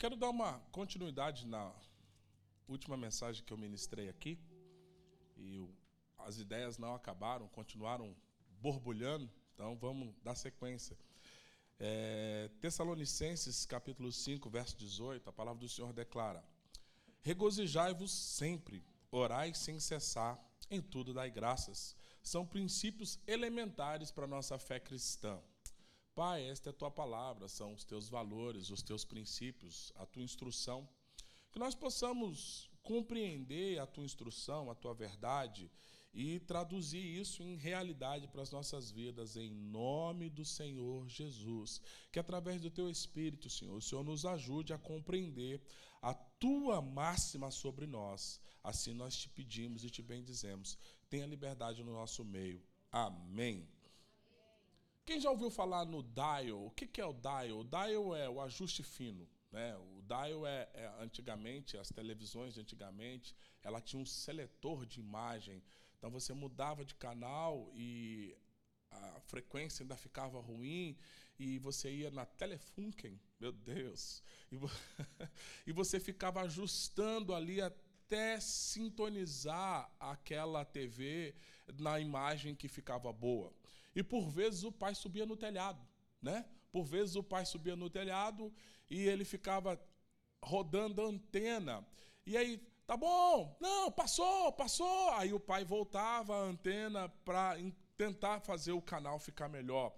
quero 0.00 0.16
dar 0.16 0.30
uma 0.30 0.58
continuidade 0.72 1.46
na 1.46 1.70
última 2.66 2.96
mensagem 2.96 3.44
que 3.44 3.52
eu 3.52 3.58
ministrei 3.58 4.08
aqui. 4.08 4.38
E 5.36 5.62
as 6.16 6.38
ideias 6.38 6.78
não 6.78 6.94
acabaram, 6.94 7.46
continuaram 7.48 8.16
borbulhando. 8.62 9.30
Então 9.52 9.76
vamos 9.76 10.14
dar 10.24 10.34
sequência. 10.34 10.96
É, 11.78 12.48
Tessalonicenses 12.62 13.66
capítulo 13.66 14.10
5, 14.10 14.48
verso 14.48 14.74
18, 14.78 15.28
a 15.28 15.32
palavra 15.34 15.60
do 15.60 15.68
Senhor 15.68 15.92
declara: 15.92 16.42
Regozijai-vos 17.20 18.10
sempre, 18.10 18.82
orai 19.10 19.52
sem 19.52 19.78
cessar, 19.78 20.42
em 20.70 20.80
tudo 20.80 21.12
dai 21.12 21.30
graças. 21.30 21.94
São 22.22 22.46
princípios 22.46 23.18
elementares 23.26 24.10
para 24.10 24.24
a 24.24 24.28
nossa 24.28 24.58
fé 24.58 24.80
cristã. 24.80 25.38
Pai, 26.14 26.44
esta 26.44 26.68
é 26.68 26.72
a 26.72 26.74
tua 26.74 26.90
palavra, 26.90 27.48
são 27.48 27.72
os 27.72 27.84
teus 27.84 28.08
valores, 28.08 28.70
os 28.70 28.82
teus 28.82 29.04
princípios, 29.04 29.92
a 29.96 30.04
tua 30.06 30.22
instrução. 30.22 30.88
Que 31.52 31.58
nós 31.58 31.74
possamos 31.74 32.70
compreender 32.82 33.78
a 33.78 33.86
tua 33.86 34.04
instrução, 34.04 34.70
a 34.70 34.74
tua 34.74 34.94
verdade 34.94 35.70
e 36.12 36.40
traduzir 36.40 37.04
isso 37.04 37.42
em 37.42 37.56
realidade 37.56 38.26
para 38.26 38.42
as 38.42 38.50
nossas 38.50 38.90
vidas, 38.90 39.36
em 39.36 39.50
nome 39.50 40.28
do 40.28 40.44
Senhor 40.44 41.08
Jesus. 41.08 41.80
Que 42.10 42.18
através 42.18 42.60
do 42.60 42.70
teu 42.70 42.90
Espírito, 42.90 43.48
Senhor, 43.48 43.76
o 43.76 43.82
Senhor 43.82 44.04
nos 44.04 44.24
ajude 44.24 44.72
a 44.72 44.78
compreender 44.78 45.60
a 46.02 46.14
tua 46.14 46.82
máxima 46.82 47.50
sobre 47.50 47.86
nós. 47.86 48.40
Assim 48.62 48.92
nós 48.92 49.16
te 49.16 49.28
pedimos 49.28 49.84
e 49.84 49.90
te 49.90 50.02
bendizemos. 50.02 50.76
Tenha 51.08 51.26
liberdade 51.26 51.82
no 51.84 51.92
nosso 51.92 52.24
meio. 52.24 52.62
Amém. 52.90 53.68
Quem 55.10 55.18
já 55.18 55.28
ouviu 55.28 55.50
falar 55.50 55.84
no 55.86 56.04
dial? 56.04 56.66
O 56.66 56.70
que 56.70 57.00
é 57.00 57.04
o 57.04 57.12
dial? 57.12 57.58
O 57.58 57.64
dial 57.64 58.14
é 58.14 58.30
o 58.30 58.40
ajuste 58.40 58.84
fino. 58.84 59.28
Né? 59.50 59.76
O 59.76 60.02
dial 60.02 60.46
é, 60.46 60.68
é, 60.72 60.86
antigamente, 61.00 61.76
as 61.76 61.88
televisões 61.88 62.54
de 62.54 62.60
antigamente, 62.60 63.34
ela 63.60 63.80
tinha 63.80 64.00
um 64.00 64.06
seletor 64.06 64.86
de 64.86 65.00
imagem. 65.00 65.64
Então 65.98 66.12
você 66.12 66.32
mudava 66.32 66.84
de 66.84 66.94
canal 66.94 67.72
e 67.74 68.36
a 68.88 69.20
frequência 69.22 69.82
ainda 69.82 69.96
ficava 69.96 70.38
ruim 70.38 70.96
e 71.40 71.58
você 71.58 71.90
ia 71.90 72.12
na 72.12 72.24
Telefunken, 72.24 73.20
meu 73.40 73.50
Deus, 73.50 74.22
e, 74.48 74.56
vo 74.56 74.70
e 75.66 75.72
você 75.72 75.98
ficava 75.98 76.42
ajustando 76.42 77.34
ali 77.34 77.60
até 77.60 78.38
sintonizar 78.38 79.90
aquela 79.98 80.64
TV 80.64 81.34
na 81.80 81.98
imagem 81.98 82.54
que 82.54 82.68
ficava 82.68 83.12
boa. 83.12 83.52
E 83.94 84.02
por 84.02 84.28
vezes 84.28 84.64
o 84.64 84.72
pai 84.72 84.94
subia 84.94 85.26
no 85.26 85.36
telhado, 85.36 85.80
né? 86.22 86.44
Por 86.70 86.84
vezes 86.84 87.16
o 87.16 87.22
pai 87.22 87.44
subia 87.44 87.74
no 87.74 87.90
telhado 87.90 88.52
e 88.88 89.00
ele 89.00 89.24
ficava 89.24 89.80
rodando 90.42 91.02
a 91.02 91.06
antena. 91.06 91.86
E 92.24 92.36
aí, 92.36 92.58
tá 92.86 92.96
bom, 92.96 93.56
não, 93.60 93.90
passou, 93.90 94.52
passou. 94.52 95.10
Aí 95.14 95.32
o 95.32 95.40
pai 95.40 95.64
voltava 95.64 96.36
a 96.36 96.42
antena 96.42 97.08
para 97.24 97.56
tentar 97.96 98.40
fazer 98.40 98.72
o 98.72 98.80
canal 98.82 99.18
ficar 99.18 99.48
melhor. 99.48 99.92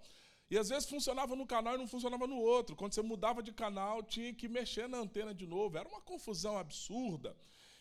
E 0.49 0.57
às 0.57 0.69
vezes 0.69 0.89
funcionava 0.89 1.35
no 1.35 1.47
canal 1.47 1.75
e 1.75 1.77
não 1.77 1.87
funcionava 1.87 2.27
no 2.27 2.37
outro. 2.37 2.75
Quando 2.75 2.93
você 2.93 3.01
mudava 3.01 3.41
de 3.41 3.51
canal, 3.51 4.03
tinha 4.03 4.33
que 4.33 4.47
mexer 4.47 4.87
na 4.87 4.99
antena 4.99 5.33
de 5.33 5.47
novo. 5.47 5.77
Era 5.77 5.87
uma 5.87 6.01
confusão 6.01 6.57
absurda. 6.57 7.35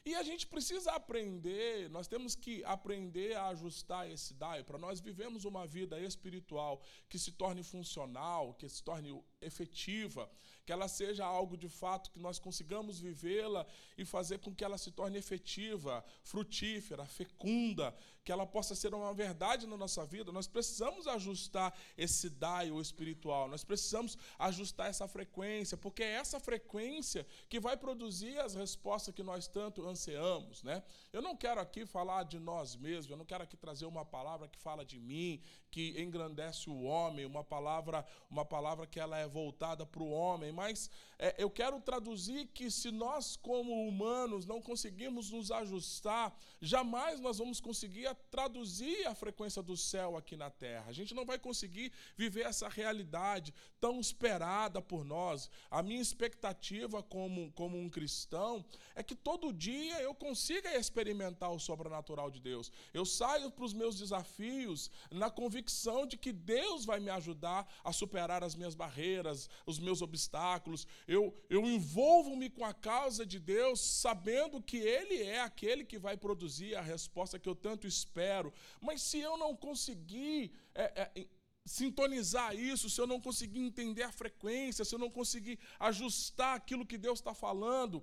E 0.04 0.16
a 0.16 0.22
gente 0.24 0.48
precisa 0.48 0.90
aprender, 0.92 1.88
nós 1.88 2.08
temos 2.08 2.34
que 2.34 2.64
aprender 2.64 3.36
a 3.36 3.46
ajustar 3.48 4.10
esse 4.10 4.34
DAI 4.34 4.64
para 4.64 4.76
nós 4.76 5.00
vivemos 5.00 5.44
uma 5.44 5.64
vida 5.64 6.00
espiritual 6.00 6.82
que 7.08 7.20
se 7.20 7.30
torne 7.30 7.62
funcional, 7.62 8.52
que 8.54 8.68
se 8.68 8.82
torne 8.82 9.12
efetiva, 9.42 10.30
que 10.64 10.72
ela 10.72 10.88
seja 10.88 11.24
algo 11.24 11.56
de 11.56 11.68
fato 11.68 12.10
que 12.10 12.20
nós 12.20 12.38
consigamos 12.38 13.00
vivê-la 13.00 13.66
e 13.98 14.04
fazer 14.04 14.38
com 14.38 14.54
que 14.54 14.64
ela 14.64 14.78
se 14.78 14.92
torne 14.92 15.18
efetiva, 15.18 16.04
frutífera, 16.22 17.04
fecunda, 17.04 17.94
que 18.24 18.30
ela 18.30 18.46
possa 18.46 18.74
ser 18.74 18.94
uma 18.94 19.12
verdade 19.12 19.66
na 19.66 19.76
nossa 19.76 20.06
vida. 20.06 20.30
Nós 20.30 20.46
precisamos 20.46 21.06
ajustar 21.08 21.76
esse 21.98 22.30
dial 22.30 22.80
espiritual, 22.80 23.48
nós 23.48 23.64
precisamos 23.64 24.16
ajustar 24.38 24.88
essa 24.88 25.08
frequência, 25.08 25.76
porque 25.76 26.02
é 26.02 26.12
essa 26.12 26.38
frequência 26.38 27.26
que 27.48 27.58
vai 27.58 27.76
produzir 27.76 28.38
as 28.38 28.54
respostas 28.54 29.14
que 29.14 29.22
nós 29.22 29.48
tanto 29.48 29.84
ansiamos, 29.86 30.62
né? 30.62 30.82
Eu 31.12 31.20
não 31.20 31.36
quero 31.36 31.60
aqui 31.60 31.84
falar 31.84 32.22
de 32.22 32.38
nós 32.38 32.76
mesmos, 32.76 33.10
eu 33.10 33.16
não 33.16 33.24
quero 33.24 33.42
aqui 33.42 33.56
trazer 33.56 33.86
uma 33.86 34.04
palavra 34.04 34.46
que 34.46 34.58
fala 34.58 34.84
de 34.84 35.00
mim, 35.00 35.42
que 35.70 36.00
engrandece 36.00 36.70
o 36.70 36.82
homem, 36.82 37.26
uma 37.26 37.42
palavra, 37.42 38.06
uma 38.30 38.44
palavra 38.44 38.86
que 38.86 39.00
ela 39.00 39.18
é 39.18 39.26
voltada 39.32 39.84
para 39.86 40.02
o 40.02 40.10
homem, 40.10 40.52
mas 40.52 40.90
é, 41.18 41.34
eu 41.38 41.48
quero 41.48 41.80
traduzir 41.80 42.48
que 42.48 42.70
se 42.70 42.90
nós, 42.90 43.36
como 43.36 43.88
humanos, 43.88 44.44
não 44.44 44.60
conseguimos 44.60 45.30
nos 45.30 45.50
ajustar, 45.50 46.36
jamais 46.60 47.20
nós 47.20 47.38
vamos 47.38 47.60
conseguir 47.60 48.12
traduzir 48.30 49.06
a 49.06 49.14
frequência 49.14 49.62
do 49.62 49.76
céu 49.76 50.16
aqui 50.16 50.36
na 50.36 50.50
terra. 50.50 50.86
A 50.88 50.92
gente 50.92 51.14
não 51.14 51.24
vai 51.24 51.38
conseguir 51.38 51.92
viver 52.16 52.44
essa 52.46 52.68
realidade 52.68 53.54
tão 53.80 54.00
esperada 54.00 54.82
por 54.82 55.04
nós. 55.04 55.48
A 55.70 55.82
minha 55.82 56.02
expectativa 56.02 57.02
como, 57.02 57.50
como 57.52 57.78
um 57.78 57.88
cristão 57.88 58.64
é 58.94 59.02
que 59.02 59.14
todo 59.14 59.52
dia 59.52 60.00
eu 60.02 60.14
consiga 60.14 60.76
experimentar 60.76 61.50
o 61.52 61.58
sobrenatural 61.58 62.30
de 62.30 62.40
Deus. 62.40 62.70
Eu 62.92 63.04
saio 63.06 63.50
para 63.50 63.64
os 63.64 63.72
meus 63.72 63.96
desafios 63.96 64.90
na 65.10 65.30
convicção 65.30 66.04
de 66.04 66.16
que 66.16 66.32
Deus 66.32 66.84
vai 66.84 67.00
me 67.00 67.10
ajudar 67.10 67.66
a 67.84 67.92
superar 67.92 68.42
as 68.42 68.54
minhas 68.56 68.74
barreiras 68.74 69.21
os 69.66 69.78
meus 69.78 70.02
obstáculos. 70.02 70.86
Eu, 71.06 71.34
eu 71.48 71.64
envolvo-me 71.64 72.50
com 72.50 72.64
a 72.64 72.74
causa 72.74 73.24
de 73.24 73.38
Deus, 73.38 73.80
sabendo 73.80 74.62
que 74.62 74.78
Ele 74.78 75.22
é 75.22 75.40
aquele 75.40 75.84
que 75.84 75.98
vai 75.98 76.16
produzir 76.16 76.74
a 76.74 76.80
resposta 76.80 77.38
que 77.38 77.48
eu 77.48 77.54
tanto 77.54 77.86
espero. 77.86 78.52
Mas 78.80 79.02
se 79.02 79.18
eu 79.18 79.36
não 79.36 79.56
conseguir. 79.56 80.52
É, 80.74 81.10
é, 81.14 81.26
sintonizar 81.64 82.56
isso, 82.56 82.90
se 82.90 83.00
eu 83.00 83.06
não 83.06 83.20
conseguir 83.20 83.60
entender 83.60 84.02
a 84.02 84.10
frequência, 84.10 84.84
se 84.84 84.92
eu 84.92 84.98
não 84.98 85.08
conseguir 85.08 85.60
ajustar 85.78 86.56
aquilo 86.56 86.84
que 86.84 86.98
Deus 86.98 87.20
está 87.20 87.32
falando, 87.32 88.02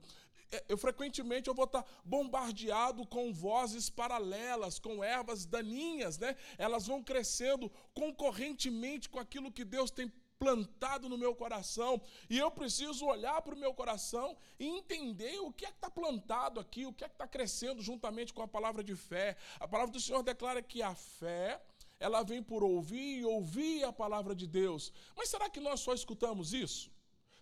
é, 0.51 0.63
eu 0.67 0.77
frequentemente 0.77 1.47
eu 1.47 1.53
vou 1.53 1.65
estar 1.65 1.85
bombardeado 2.03 3.05
com 3.05 3.31
vozes 3.31 3.89
paralelas, 3.89 4.79
com 4.79 5.03
ervas 5.03 5.45
daninhas, 5.45 6.17
né? 6.17 6.35
Elas 6.57 6.87
vão 6.87 7.03
crescendo 7.03 7.71
concorrentemente 7.93 9.09
com 9.09 9.19
aquilo 9.19 9.51
que 9.51 9.63
Deus 9.63 9.91
tem 9.91 10.11
plantado 10.39 11.09
no 11.09 11.17
meu 11.17 11.35
coração, 11.35 12.01
e 12.29 12.37
eu 12.37 12.49
preciso 12.49 13.05
olhar 13.05 13.41
para 13.41 13.53
o 13.53 13.59
meu 13.59 13.73
coração 13.73 14.37
e 14.57 14.65
entender 14.65 15.37
o 15.39 15.51
que 15.51 15.65
é 15.65 15.67
que 15.67 15.75
está 15.75 15.91
plantado 15.91 16.59
aqui, 16.59 16.85
o 16.85 16.93
que 16.93 17.03
é 17.03 17.09
que 17.09 17.15
está 17.15 17.27
crescendo 17.27 17.81
juntamente 17.81 18.33
com 18.33 18.41
a 18.41 18.47
palavra 18.47 18.81
de 18.81 18.95
fé. 18.95 19.35
A 19.59 19.67
palavra 19.67 19.91
do 19.91 19.99
Senhor 19.99 20.23
declara 20.23 20.61
que 20.61 20.81
a 20.81 20.95
fé, 20.95 21.61
ela 21.99 22.23
vem 22.23 22.41
por 22.41 22.63
ouvir 22.63 23.19
e 23.19 23.25
ouvir 23.25 23.83
a 23.83 23.91
palavra 23.91 24.33
de 24.33 24.47
Deus. 24.47 24.93
Mas 25.17 25.27
será 25.27 25.49
que 25.49 25.59
nós 25.59 25.81
só 25.81 25.93
escutamos 25.93 26.53
isso? 26.53 26.89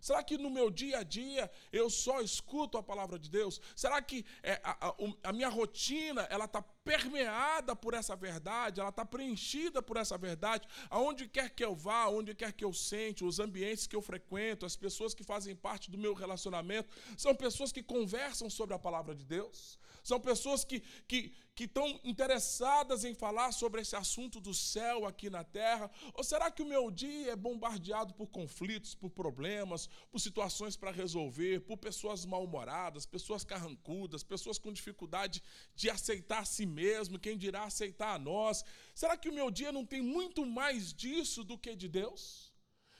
Será 0.08 0.24
que 0.24 0.38
no 0.38 0.50
meu 0.50 0.70
dia 0.72 1.00
a 1.00 1.04
dia 1.04 1.52
eu 1.70 1.90
só 1.90 2.22
escuto 2.22 2.78
a 2.78 2.84
palavra 2.92 3.20
de 3.20 3.30
Deus? 3.30 3.60
Será 3.76 4.02
que 4.02 4.26
é, 4.42 4.54
a, 4.64 4.88
a, 4.88 4.96
a 5.24 5.34
minha 5.34 5.50
rotina 5.50 6.22
ela 6.30 6.46
está 6.46 6.62
permeada 6.62 7.76
por 7.76 7.94
essa 7.94 8.16
verdade, 8.16 8.80
ela 8.80 8.88
está 8.88 9.06
preenchida 9.06 9.82
por 9.82 9.98
essa 9.98 10.18
verdade, 10.18 10.66
aonde 10.90 11.28
quer 11.28 11.50
que 11.50 11.66
eu 11.66 11.76
vá, 11.76 12.04
aonde 12.04 12.34
quer 12.34 12.54
que 12.54 12.64
eu 12.64 12.72
sente, 12.72 13.26
os 13.26 13.38
ambientes 13.38 13.86
que 13.86 13.98
eu 13.98 14.02
frequento, 14.02 14.66
as 14.66 14.78
pessoas 14.78 15.14
que 15.14 15.26
fazem 15.26 15.54
parte 15.54 15.92
do 15.92 15.98
meu 15.98 16.14
relacionamento, 16.14 16.90
são 17.18 17.36
pessoas 17.36 17.74
que 17.74 17.84
conversam 17.84 18.50
sobre 18.50 18.74
a 18.74 18.80
palavra 18.80 19.14
de 19.14 19.26
Deus, 19.26 19.78
são 20.08 20.22
pessoas 20.22 20.64
que, 20.64 20.80
que, 21.06 21.34
que 21.54 21.66
estão 21.66 22.00
interessadas 22.02 23.04
em 23.04 23.14
falar 23.14 23.52
sobre 23.52 23.82
esse 23.82 23.94
assunto 23.94 24.40
do 24.40 24.54
céu 24.54 25.06
aqui 25.06 25.30
na 25.30 25.44
terra, 25.44 25.92
ou 26.14 26.24
será 26.24 26.50
que 26.50 26.62
o 26.62 26.66
meu 26.66 26.90
dia 26.90 27.32
é 27.32 27.36
bombardeado 27.36 28.14
por 28.14 28.28
conflitos, 28.28 28.96
por 28.96 29.10
problemas, 29.10 29.90
por 30.10 30.20
situações 30.20 30.78
para 30.78 30.92
resolver, 30.92 31.60
por 31.60 31.76
pessoas 31.76 32.26
mal-humoradas, 32.26 33.06
pessoas 33.06 33.44
carrancudas, 33.44 34.24
pessoas 34.24 34.58
com 34.58 34.72
dificuldade 34.72 35.44
de 35.76 35.90
aceitar 35.90 36.40
a 36.40 36.46
si 36.46 36.66
mesmo, 36.66 37.20
quem 37.20 37.38
dirá 37.38 37.66
aceitar 37.66 38.16
a 38.16 38.20
nós. 38.20 38.64
Será 38.96 39.18
que 39.18 39.28
o 39.28 39.34
meu 39.34 39.52
dia 39.52 39.74
não 39.74 39.86
tem 39.86 40.02
muito 40.02 40.46
mais 40.46 40.94
disso 40.94 41.44
do 41.44 41.58
que 41.58 41.76
de 41.76 41.90
Deus? 41.90 42.47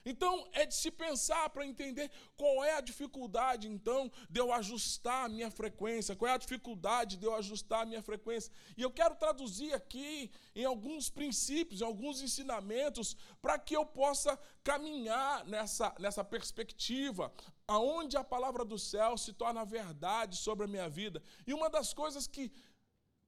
Então, 0.08 0.48
é 0.52 0.64
de 0.64 0.74
se 0.74 0.90
pensar 0.90 1.50
para 1.50 1.66
entender 1.66 2.10
qual 2.34 2.64
é 2.64 2.72
a 2.72 2.80
dificuldade, 2.80 3.68
então, 3.68 4.10
de 4.30 4.40
eu 4.40 4.50
ajustar 4.54 5.26
a 5.26 5.28
minha 5.28 5.50
frequência, 5.50 6.16
qual 6.16 6.30
é 6.30 6.34
a 6.34 6.38
dificuldade 6.38 7.18
de 7.18 7.26
eu 7.26 7.34
ajustar 7.34 7.82
a 7.82 7.84
minha 7.84 8.02
frequência. 8.02 8.50
E 8.74 8.80
eu 8.80 8.90
quero 8.90 9.14
traduzir 9.16 9.74
aqui 9.74 10.30
em 10.54 10.64
alguns 10.64 11.10
princípios, 11.10 11.82
em 11.82 11.84
alguns 11.84 12.22
ensinamentos, 12.22 13.16
para 13.42 13.58
que 13.58 13.76
eu 13.76 13.84
possa 13.84 14.38
caminhar 14.64 15.44
nessa, 15.44 15.94
nessa 15.98 16.24
perspectiva, 16.24 17.30
aonde 17.66 18.16
a 18.16 18.24
palavra 18.24 18.64
do 18.64 18.78
céu 18.78 19.18
se 19.18 19.34
torna 19.34 19.62
verdade 19.62 20.36
sobre 20.36 20.64
a 20.64 20.68
minha 20.68 20.88
vida. 20.88 21.22
E 21.46 21.52
uma 21.52 21.68
das 21.68 21.92
coisas 21.92 22.26
que 22.26 22.50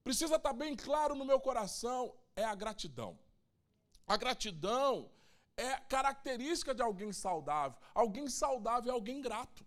precisa 0.03 0.37
estar 0.37 0.55
bem 0.55 0.75
claro 0.75 1.15
no 1.15 1.27
meu 1.27 1.39
coração 1.39 2.15
é 2.35 2.43
a 2.43 2.55
gratidão. 2.55 3.19
A 4.07 4.17
gratidão 4.17 5.11
é 5.61 5.77
característica 5.95 6.75
de 6.75 6.83
alguém 6.83 7.13
saudável. 7.13 7.79
Alguém 7.95 8.29
saudável 8.29 8.91
é 8.91 8.95
alguém 8.95 9.21
grato. 9.21 9.67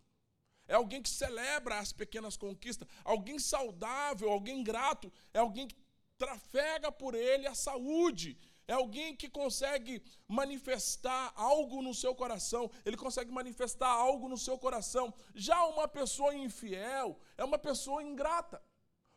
é 0.67 0.75
alguém 0.75 1.01
que 1.01 1.09
celebra 1.09 1.77
as 1.77 1.91
pequenas 1.91 2.35
conquistas. 2.37 2.87
Alguém 3.03 3.37
saudável, 3.37 4.29
alguém 4.29 4.63
grato, 4.63 5.11
é 5.33 5.39
alguém 5.39 5.67
que 5.67 5.75
trafega 6.17 6.89
por 6.91 7.13
ele 7.13 7.45
a 7.47 7.53
saúde. 7.53 8.37
É 8.65 8.73
alguém 8.73 9.15
que 9.15 9.29
consegue 9.29 10.01
manifestar 10.25 11.33
algo 11.35 11.81
no 11.81 11.93
seu 11.93 12.15
coração, 12.15 12.71
ele 12.85 12.95
consegue 12.95 13.29
manifestar 13.29 13.89
algo 13.89 14.29
no 14.29 14.37
seu 14.37 14.57
coração. 14.57 15.13
Já 15.35 15.65
uma 15.65 15.87
pessoa 15.87 16.33
infiel 16.33 17.19
é 17.37 17.43
uma 17.43 17.57
pessoa 17.57 18.01
ingrata. 18.01 18.63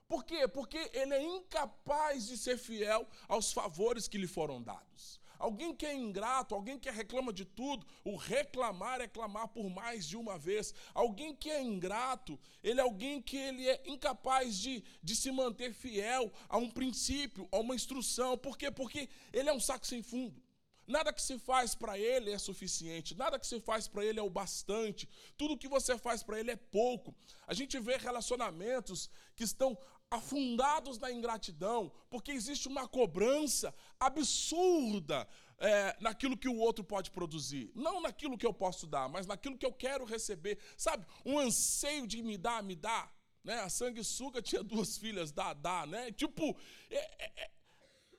Por 0.08 0.24
quê? 0.24 0.46
Porque 0.48 0.90
ele 0.92 1.14
é 1.14 1.22
incapaz 1.22 2.26
de 2.26 2.36
ser 2.36 2.58
fiel 2.58 3.06
aos 3.28 3.52
favores 3.52 4.08
que 4.08 4.18
lhe 4.18 4.26
foram 4.26 4.60
dados. 4.62 5.20
Alguém 5.38 5.74
que 5.74 5.86
é 5.86 5.94
ingrato, 5.94 6.54
alguém 6.54 6.78
que 6.78 6.90
reclama 6.90 7.32
de 7.32 7.44
tudo, 7.44 7.86
o 8.04 8.16
reclamar 8.16 9.00
é 9.00 9.08
clamar 9.08 9.48
por 9.48 9.68
mais 9.68 10.06
de 10.06 10.16
uma 10.16 10.38
vez. 10.38 10.74
Alguém 10.94 11.34
que 11.34 11.50
é 11.50 11.62
ingrato, 11.62 12.38
ele 12.62 12.80
é 12.80 12.82
alguém 12.82 13.20
que 13.20 13.36
ele 13.36 13.68
é 13.68 13.82
incapaz 13.86 14.56
de, 14.58 14.82
de 15.02 15.16
se 15.16 15.30
manter 15.30 15.72
fiel 15.72 16.32
a 16.48 16.56
um 16.56 16.70
princípio, 16.70 17.48
a 17.52 17.58
uma 17.58 17.74
instrução. 17.74 18.36
Por 18.38 18.56
quê? 18.56 18.70
Porque 18.70 19.08
ele 19.32 19.48
é 19.48 19.52
um 19.52 19.60
saco 19.60 19.86
sem 19.86 20.02
fundo. 20.02 20.46
Nada 20.86 21.12
que 21.12 21.20
se 21.20 21.36
faz 21.36 21.74
para 21.74 21.98
ele 21.98 22.30
é 22.30 22.38
suficiente, 22.38 23.16
nada 23.16 23.40
que 23.40 23.46
se 23.46 23.60
faz 23.60 23.88
para 23.88 24.04
ele 24.04 24.20
é 24.20 24.22
o 24.22 24.30
bastante, 24.30 25.08
tudo 25.36 25.58
que 25.58 25.66
você 25.66 25.98
faz 25.98 26.22
para 26.22 26.38
ele 26.38 26.52
é 26.52 26.56
pouco. 26.56 27.12
A 27.44 27.52
gente 27.52 27.76
vê 27.80 27.96
relacionamentos 27.96 29.10
que 29.34 29.42
estão 29.42 29.76
afundados 30.10 30.98
na 30.98 31.10
ingratidão, 31.10 31.92
porque 32.08 32.30
existe 32.30 32.68
uma 32.68 32.86
cobrança 32.86 33.74
absurda 33.98 35.28
é, 35.58 35.96
naquilo 36.00 36.36
que 36.36 36.48
o 36.48 36.56
outro 36.56 36.84
pode 36.84 37.10
produzir. 37.10 37.70
Não 37.74 38.00
naquilo 38.00 38.38
que 38.38 38.46
eu 38.46 38.52
posso 38.54 38.86
dar, 38.86 39.08
mas 39.08 39.26
naquilo 39.26 39.58
que 39.58 39.66
eu 39.66 39.72
quero 39.72 40.04
receber. 40.04 40.58
Sabe, 40.76 41.06
um 41.24 41.38
anseio 41.38 42.06
de 42.06 42.22
me 42.22 42.36
dar, 42.36 42.62
me 42.62 42.76
dar. 42.76 43.12
Né? 43.42 43.60
A 43.60 43.68
sanguessuga 43.68 44.42
tinha 44.42 44.62
duas 44.62 44.96
filhas, 44.96 45.32
dá, 45.32 45.52
dá, 45.54 45.86
né? 45.86 46.12
Tipo, 46.12 46.56
é, 46.90 46.96
é, 46.96 47.50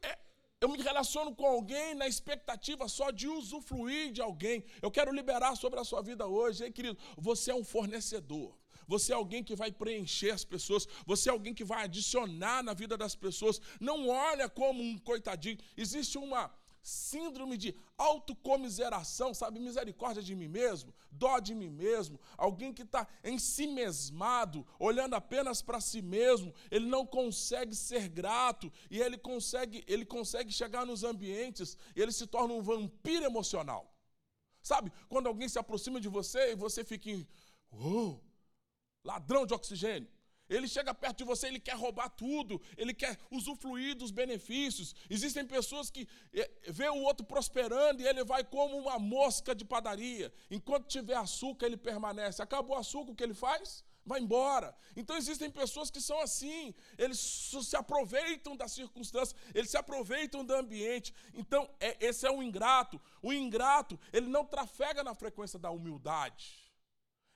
é, 0.04 0.20
eu 0.60 0.70
me 0.70 0.82
relaciono 0.82 1.36
com 1.36 1.46
alguém 1.46 1.94
na 1.96 2.08
expectativa 2.08 2.88
só 2.88 3.12
de 3.12 3.28
usufruir 3.28 4.12
de 4.12 4.22
alguém. 4.22 4.64
Eu 4.82 4.90
quero 4.90 5.14
liberar 5.14 5.56
sobre 5.56 5.80
a 5.80 5.84
sua 5.84 6.02
vida 6.02 6.26
hoje, 6.26 6.66
hein, 6.66 6.72
querido? 6.72 6.98
Você 7.18 7.52
é 7.52 7.56
um 7.56 7.64
fornecedor. 7.64 8.58
Você 8.88 9.12
é 9.12 9.16
alguém 9.16 9.44
que 9.44 9.56
vai 9.56 9.72
preencher 9.72 10.32
as 10.32 10.44
pessoas, 10.44 10.88
você 11.06 11.30
é 11.30 11.32
alguém 11.32 11.54
que 11.54 11.64
vai 11.64 11.84
adicionar 11.84 12.64
na 12.64 12.74
vida 12.74 12.98
das 12.98 13.16
pessoas. 13.16 13.60
Não 13.80 14.08
olha 14.08 14.48
como 14.50 14.82
um 14.82 14.98
coitadinho. 14.98 15.58
Existe 15.76 16.18
uma 16.18 16.52
síndrome 16.88 17.58
de 17.58 17.76
autocomiseração, 17.98 19.34
sabe? 19.34 19.60
Misericórdia 19.60 20.24
de 20.24 20.34
mim 20.34 20.48
mesmo, 20.48 20.94
dó 21.12 21.38
de 21.38 21.54
mim 21.54 21.70
mesmo. 21.70 22.18
Alguém 22.38 22.74
que 22.74 22.84
está 22.84 23.06
em 23.26 23.38
si 23.38 23.68
mesmado, 23.68 24.66
olhando 24.80 25.14
apenas 25.16 25.62
para 25.62 25.82
si 25.82 26.02
mesmo, 26.02 26.54
ele 26.72 26.86
não 26.86 27.06
consegue 27.06 27.76
ser 27.76 28.08
grato 28.08 28.72
e 28.90 29.02
ele 29.02 29.18
consegue, 29.18 29.84
ele 29.86 30.06
consegue 30.06 30.52
chegar 30.52 30.86
nos 30.86 31.04
ambientes 31.04 31.78
ele 31.96 32.12
se 32.12 32.26
torna 32.26 32.54
um 32.54 32.62
vampiro 32.62 33.26
emocional. 33.26 33.94
Sabe? 34.62 34.92
Quando 35.10 35.28
alguém 35.28 35.50
se 35.50 35.60
aproxima 35.60 36.00
de 36.00 36.08
você 36.08 36.52
e 36.52 36.56
você 36.56 36.84
fica 36.86 37.10
em. 37.10 37.28
Oh, 37.72 38.18
ladrão 39.08 39.46
de 39.46 39.54
oxigênio. 39.54 40.10
Ele 40.50 40.68
chega 40.68 40.94
perto 40.94 41.18
de 41.18 41.24
você, 41.26 41.48
ele 41.48 41.60
quer 41.60 41.76
roubar 41.76 42.10
tudo, 42.10 42.62
ele 42.78 42.94
quer 42.94 43.18
usufruir 43.30 43.96
dos 43.96 44.12
benefícios. 44.12 44.96
Existem 45.10 45.46
pessoas 45.46 45.90
que 45.90 46.08
eh, 46.34 46.50
vê 46.70 46.88
o 46.90 47.02
outro 47.04 47.26
prosperando 47.26 48.02
e 48.02 48.08
ele 48.08 48.24
vai 48.24 48.44
como 48.44 48.78
uma 48.78 48.98
mosca 48.98 49.54
de 49.54 49.66
padaria. 49.66 50.32
Enquanto 50.50 50.88
tiver 50.88 51.16
açúcar, 51.16 51.66
ele 51.66 51.76
permanece. 51.76 52.42
Acabou 52.42 52.78
o 52.78 52.80
açúcar, 52.80 53.12
o 53.12 53.16
que 53.16 53.24
ele 53.24 53.34
faz? 53.34 53.84
Vai 54.06 54.22
embora. 54.22 54.74
Então 54.96 55.18
existem 55.18 55.52
pessoas 55.52 55.92
que 55.92 56.00
são 56.00 56.18
assim, 56.22 56.74
eles 56.98 57.20
se 57.20 57.76
aproveitam 57.76 58.56
das 58.56 58.72
circunstâncias, 58.72 59.36
eles 59.54 59.70
se 59.70 59.78
aproveitam 59.78 60.46
do 60.46 60.54
ambiente. 60.54 61.14
Então, 61.34 61.70
é, 61.78 61.98
esse 62.00 62.26
é 62.26 62.32
o 62.32 62.42
ingrato. 62.42 63.02
O 63.22 63.34
ingrato, 63.34 64.00
ele 64.14 64.28
não 64.28 64.46
trafega 64.46 65.04
na 65.04 65.14
frequência 65.14 65.60
da 65.60 65.70
humildade. 65.72 66.67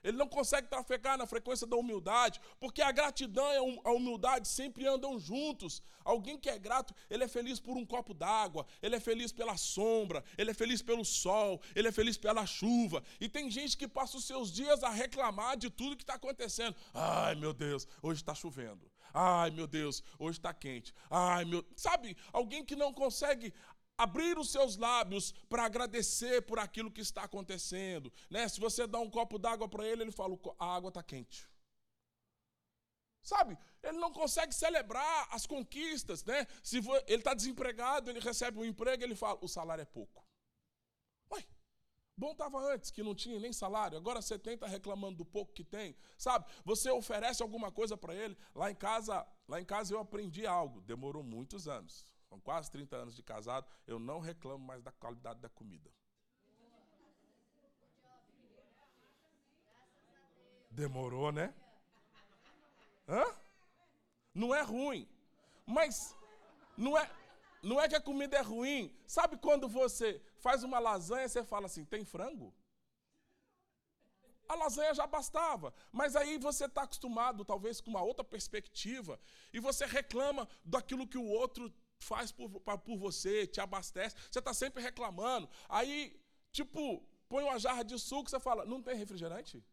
Ele 0.02 0.16
não 0.16 0.28
consegue 0.28 0.68
trafegar 0.68 1.16
na 1.16 1.26
frequência 1.26 1.66
da 1.66 1.76
humildade, 1.76 2.40
porque 2.58 2.82
a 2.82 2.90
gratidão 2.90 3.46
e 3.52 3.80
a 3.84 3.92
humildade 3.92 4.48
sempre 4.48 4.86
andam 4.86 5.18
juntos. 5.18 5.82
Alguém 6.04 6.36
que 6.36 6.50
é 6.50 6.58
grato, 6.58 6.94
ele 7.08 7.24
é 7.24 7.28
feliz 7.28 7.60
por 7.60 7.76
um 7.76 7.86
copo 7.86 8.12
d'água, 8.12 8.66
ele 8.82 8.96
é 8.96 9.00
feliz 9.00 9.32
pela 9.32 9.56
sombra, 9.56 10.24
ele 10.36 10.50
é 10.50 10.54
feliz 10.54 10.82
pelo 10.82 11.04
sol, 11.04 11.60
ele 11.74 11.88
é 11.88 11.92
feliz 11.92 12.16
pela 12.16 12.44
chuva. 12.44 13.02
E 13.20 13.28
tem 13.28 13.50
gente 13.50 13.76
que 13.76 13.86
passa 13.86 14.16
os 14.16 14.24
seus 14.24 14.52
dias 14.52 14.82
a 14.82 14.90
reclamar 14.90 15.56
de 15.56 15.70
tudo 15.70 15.96
que 15.96 16.02
está 16.02 16.14
acontecendo. 16.14 16.74
Ai, 16.92 17.34
meu 17.36 17.52
Deus, 17.52 17.86
hoje 18.02 18.20
está 18.20 18.34
chovendo. 18.34 18.90
Ai, 19.14 19.50
meu 19.50 19.66
Deus, 19.66 20.02
hoje 20.18 20.38
está 20.38 20.54
quente. 20.54 20.94
Ai, 21.10 21.44
meu. 21.44 21.64
Sabe, 21.76 22.16
alguém 22.32 22.64
que 22.64 22.74
não 22.74 22.92
consegue 22.92 23.52
abrir 23.96 24.38
os 24.38 24.50
seus 24.50 24.76
lábios 24.76 25.32
para 25.48 25.64
agradecer 25.64 26.42
por 26.42 26.58
aquilo 26.58 26.90
que 26.90 27.00
está 27.00 27.22
acontecendo. 27.24 28.12
Né? 28.30 28.48
Se 28.48 28.60
você 28.60 28.86
dá 28.86 28.98
um 28.98 29.10
copo 29.10 29.38
d'água 29.38 29.68
para 29.68 29.86
ele, 29.86 30.02
ele 30.02 30.12
fala: 30.12 30.38
a 30.58 30.74
água 30.74 30.88
está 30.88 31.02
quente. 31.02 31.48
Sabe? 33.22 33.56
Ele 33.82 33.98
não 33.98 34.12
consegue 34.12 34.52
celebrar 34.52 35.28
as 35.30 35.46
conquistas, 35.46 36.24
né? 36.24 36.46
Se 36.62 36.78
ele 36.78 37.20
está 37.20 37.34
desempregado, 37.34 38.10
ele 38.10 38.18
recebe 38.18 38.58
um 38.58 38.64
emprego, 38.64 39.02
ele 39.02 39.14
fala: 39.14 39.38
o 39.40 39.48
salário 39.48 39.82
é 39.82 39.84
pouco. 39.84 40.26
Ué, 41.30 41.44
bom 42.16 42.32
estava 42.32 42.58
antes, 42.58 42.90
que 42.90 43.02
não 43.02 43.14
tinha 43.14 43.38
nem 43.38 43.52
salário, 43.52 43.96
agora 43.96 44.20
você 44.20 44.36
tenta 44.36 44.66
reclamando 44.66 45.18
do 45.18 45.24
pouco 45.24 45.52
que 45.52 45.62
tem. 45.62 45.96
Sabe? 46.18 46.46
Você 46.64 46.90
oferece 46.90 47.42
alguma 47.42 47.70
coisa 47.70 47.96
para 47.96 48.12
ele. 48.12 48.36
Lá 48.54 48.70
em 48.72 48.74
casa, 48.74 49.24
lá 49.46 49.60
em 49.60 49.64
casa 49.64 49.94
eu 49.94 50.00
aprendi 50.00 50.44
algo, 50.44 50.80
demorou 50.80 51.22
muitos 51.22 51.68
anos 51.68 52.04
com 52.32 52.40
quase 52.40 52.70
30 52.70 52.96
anos 52.96 53.14
de 53.14 53.22
casado, 53.22 53.66
eu 53.86 53.98
não 53.98 54.18
reclamo 54.18 54.64
mais 54.64 54.82
da 54.82 54.90
qualidade 54.90 55.38
da 55.40 55.50
comida. 55.50 55.90
Demorou, 60.70 61.30
né? 61.30 61.54
Hã? 63.06 63.22
Não 64.34 64.54
é 64.54 64.62
ruim. 64.62 65.06
Mas 65.66 66.16
não 66.74 66.96
é, 66.96 67.10
não 67.62 67.78
é 67.78 67.86
que 67.86 67.94
a 67.94 68.00
comida 68.00 68.38
é 68.38 68.40
ruim. 68.40 68.96
Sabe 69.06 69.36
quando 69.36 69.68
você 69.68 70.18
faz 70.38 70.62
uma 70.62 70.78
lasanha 70.78 71.26
e 71.26 71.28
você 71.28 71.44
fala 71.44 71.66
assim: 71.66 71.84
tem 71.84 72.02
frango? 72.02 72.54
A 74.48 74.54
lasanha 74.54 74.94
já 74.94 75.06
bastava, 75.06 75.72
mas 75.90 76.16
aí 76.16 76.38
você 76.38 76.64
está 76.64 76.82
acostumado, 76.82 77.44
talvez, 77.44 77.80
com 77.80 77.90
uma 77.90 78.02
outra 78.02 78.24
perspectiva, 78.24 79.20
e 79.52 79.60
você 79.60 79.84
reclama 79.84 80.48
daquilo 80.64 81.06
que 81.06 81.18
o 81.18 81.26
outro 81.26 81.72
faz 82.02 82.32
por, 82.32 82.48
por 82.48 82.96
você, 82.96 83.46
te 83.46 83.60
abastece. 83.60 84.16
Você 84.30 84.38
está 84.38 84.52
sempre 84.52 84.82
reclamando. 84.82 85.48
Aí, 85.68 86.20
tipo, 86.50 87.06
põe 87.28 87.44
uma 87.44 87.58
jarra 87.58 87.82
de 87.82 87.98
suco, 87.98 88.28
você 88.28 88.40
fala, 88.40 88.64
não 88.64 88.82
tem 88.82 88.96
refrigerante? 88.96 89.64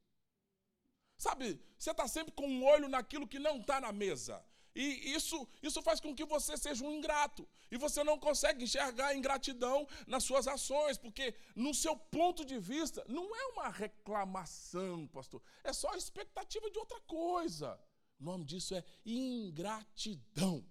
Sabe, 1.17 1.61
você 1.77 1.91
está 1.91 2.07
sempre 2.07 2.31
com 2.33 2.47
um 2.47 2.63
olho 2.65 2.87
naquilo 2.87 3.27
que 3.27 3.39
não 3.39 3.59
está 3.59 3.81
na 3.81 3.91
mesa. 3.91 4.43
E 4.73 5.13
isso, 5.13 5.47
isso 5.61 5.81
faz 5.81 5.99
com 5.99 6.15
que 6.15 6.23
você 6.23 6.55
seja 6.55 6.85
um 6.85 6.91
ingrato. 6.91 7.47
E 7.69 7.77
você 7.77 8.03
não 8.03 8.17
consegue 8.17 8.63
enxergar 8.63 9.07
a 9.07 9.15
ingratidão 9.15 9.85
nas 10.07 10.23
suas 10.23 10.47
ações, 10.47 10.97
porque 10.97 11.35
no 11.55 11.73
seu 11.73 11.95
ponto 11.97 12.45
de 12.45 12.57
vista, 12.57 13.03
não 13.09 13.35
é 13.35 13.45
uma 13.47 13.69
reclamação, 13.69 15.05
pastor. 15.07 15.41
É 15.63 15.73
só 15.73 15.89
a 15.91 15.97
expectativa 15.97 16.69
de 16.71 16.79
outra 16.79 16.99
coisa. 17.01 17.77
O 18.19 18.23
nome 18.23 18.45
disso 18.45 18.73
é 18.73 18.83
ingratidão. 19.05 20.65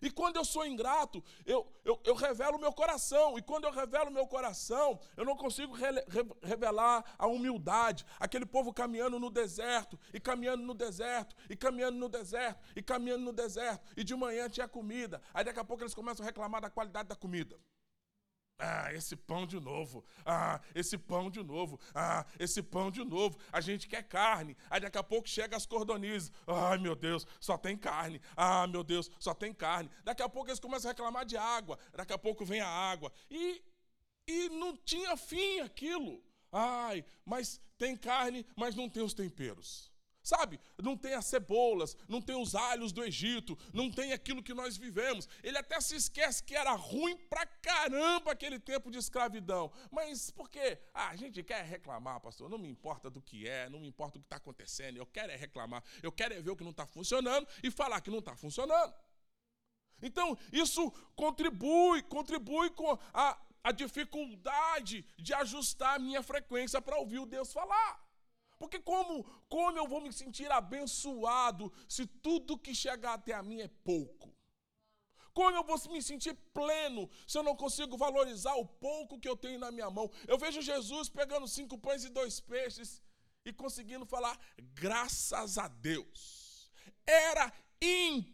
E 0.00 0.10
quando 0.10 0.36
eu 0.36 0.44
sou 0.44 0.66
ingrato, 0.66 1.22
eu, 1.44 1.66
eu, 1.84 2.00
eu 2.04 2.14
revelo 2.14 2.58
meu 2.58 2.72
coração. 2.72 3.38
E 3.38 3.42
quando 3.42 3.64
eu 3.64 3.70
revelo 3.70 4.10
meu 4.10 4.26
coração, 4.26 4.98
eu 5.16 5.24
não 5.24 5.36
consigo 5.36 5.74
re, 5.74 5.90
re, 6.08 6.26
revelar 6.42 7.04
a 7.18 7.26
humildade. 7.26 8.06
Aquele 8.18 8.46
povo 8.46 8.72
caminhando 8.72 9.18
no 9.18 9.30
deserto, 9.30 9.98
e 10.12 10.20
caminhando 10.20 10.62
no 10.62 10.74
deserto, 10.74 11.36
e 11.48 11.56
caminhando 11.56 11.98
no 11.98 12.08
deserto, 12.08 12.64
e 12.74 12.82
caminhando 12.82 13.24
no 13.24 13.32
deserto. 13.32 13.92
E 13.96 14.04
de 14.04 14.14
manhã 14.14 14.48
tinha 14.48 14.68
comida. 14.68 15.20
Aí 15.34 15.44
daqui 15.44 15.60
a 15.60 15.64
pouco 15.64 15.82
eles 15.82 15.94
começam 15.94 16.24
a 16.24 16.26
reclamar 16.26 16.60
da 16.60 16.70
qualidade 16.70 17.08
da 17.08 17.16
comida. 17.16 17.58
Ah, 18.60 18.92
esse 18.92 19.16
pão 19.16 19.46
de 19.46 19.58
novo. 19.58 20.04
Ah, 20.24 20.60
esse 20.74 20.98
pão 20.98 21.30
de 21.30 21.42
novo. 21.42 21.80
Ah, 21.94 22.26
esse 22.38 22.62
pão 22.62 22.90
de 22.90 23.02
novo. 23.02 23.38
A 23.50 23.60
gente 23.60 23.88
quer 23.88 24.02
carne. 24.02 24.54
Aí 24.68 24.80
daqui 24.80 24.98
a 24.98 25.02
pouco 25.02 25.26
chega 25.26 25.56
as 25.56 25.64
cordonizes. 25.64 26.30
Ai, 26.46 26.76
meu 26.76 26.94
Deus, 26.94 27.26
só 27.40 27.56
tem 27.56 27.76
carne. 27.76 28.20
Ah, 28.36 28.66
meu 28.66 28.84
Deus, 28.84 29.10
só 29.18 29.32
tem 29.32 29.54
carne. 29.54 29.90
Daqui 30.04 30.22
a 30.22 30.28
pouco 30.28 30.50
eles 30.50 30.60
começam 30.60 30.90
a 30.90 30.92
reclamar 30.92 31.24
de 31.24 31.38
água. 31.38 31.78
Daqui 31.94 32.12
a 32.12 32.18
pouco 32.18 32.44
vem 32.44 32.60
a 32.60 32.68
água. 32.68 33.10
E, 33.30 33.62
e 34.26 34.48
não 34.50 34.76
tinha 34.76 35.16
fim 35.16 35.60
aquilo. 35.60 36.22
Ai, 36.52 37.04
mas 37.24 37.60
tem 37.78 37.96
carne, 37.96 38.46
mas 38.54 38.74
não 38.74 38.90
tem 38.90 39.02
os 39.02 39.14
temperos. 39.14 39.89
Sabe? 40.22 40.60
Não 40.82 40.96
tem 40.96 41.14
as 41.14 41.26
cebolas, 41.26 41.96
não 42.06 42.20
tem 42.20 42.36
os 42.36 42.54
alhos 42.54 42.92
do 42.92 43.02
Egito, 43.02 43.58
não 43.72 43.90
tem 43.90 44.12
aquilo 44.12 44.42
que 44.42 44.52
nós 44.52 44.76
vivemos. 44.76 45.26
Ele 45.42 45.56
até 45.56 45.80
se 45.80 45.96
esquece 45.96 46.44
que 46.44 46.54
era 46.54 46.72
ruim 46.72 47.16
pra 47.16 47.46
caramba 47.46 48.32
aquele 48.32 48.58
tempo 48.58 48.90
de 48.90 48.98
escravidão. 48.98 49.72
Mas 49.90 50.30
por 50.30 50.50
quê? 50.50 50.78
Ah, 50.92 51.08
a 51.08 51.16
gente 51.16 51.42
quer 51.42 51.64
reclamar, 51.64 52.20
pastor. 52.20 52.50
Não 52.50 52.58
me 52.58 52.68
importa 52.68 53.08
do 53.08 53.22
que 53.22 53.48
é, 53.48 53.70
não 53.70 53.80
me 53.80 53.88
importa 53.88 54.18
o 54.18 54.20
que 54.20 54.26
está 54.26 54.36
acontecendo. 54.36 54.98
Eu 54.98 55.06
quero 55.06 55.32
é 55.32 55.36
reclamar. 55.36 55.82
Eu 56.02 56.12
quero 56.12 56.34
é 56.34 56.42
ver 56.42 56.50
o 56.50 56.56
que 56.56 56.64
não 56.64 56.70
está 56.70 56.86
funcionando 56.86 57.48
e 57.62 57.70
falar 57.70 58.02
que 58.02 58.10
não 58.10 58.18
está 58.18 58.36
funcionando. 58.36 58.94
Então, 60.02 60.36
isso 60.52 60.90
contribui, 61.14 62.02
contribui 62.02 62.70
com 62.70 62.98
a, 63.12 63.38
a 63.64 63.72
dificuldade 63.72 65.04
de 65.18 65.32
ajustar 65.34 65.96
a 65.96 65.98
minha 65.98 66.22
frequência 66.22 66.80
para 66.80 66.98
ouvir 66.98 67.18
o 67.18 67.26
Deus 67.26 67.52
falar. 67.52 68.09
Porque 68.60 68.78
como, 68.78 69.24
como 69.48 69.78
eu 69.78 69.88
vou 69.88 70.02
me 70.02 70.12
sentir 70.12 70.52
abençoado 70.52 71.72
se 71.88 72.06
tudo 72.06 72.58
que 72.58 72.74
chegar 72.74 73.14
até 73.14 73.32
a 73.32 73.42
mim 73.42 73.62
é 73.62 73.68
pouco? 73.82 74.30
Como 75.32 75.56
eu 75.56 75.64
vou 75.64 75.80
me 75.90 76.02
sentir 76.02 76.34
pleno 76.52 77.08
se 77.26 77.38
eu 77.38 77.42
não 77.42 77.56
consigo 77.56 77.96
valorizar 77.96 78.54
o 78.56 78.66
pouco 78.66 79.18
que 79.18 79.26
eu 79.26 79.34
tenho 79.34 79.58
na 79.58 79.70
minha 79.70 79.88
mão? 79.90 80.10
Eu 80.28 80.36
vejo 80.36 80.60
Jesus 80.60 81.08
pegando 81.08 81.48
cinco 81.48 81.78
pães 81.78 82.04
e 82.04 82.10
dois 82.10 82.38
peixes 82.38 83.02
e 83.46 83.52
conseguindo 83.52 84.04
falar 84.04 84.38
graças 84.74 85.56
a 85.56 85.66
Deus. 85.66 86.70
Era 87.06 87.50
impossível 87.80 88.30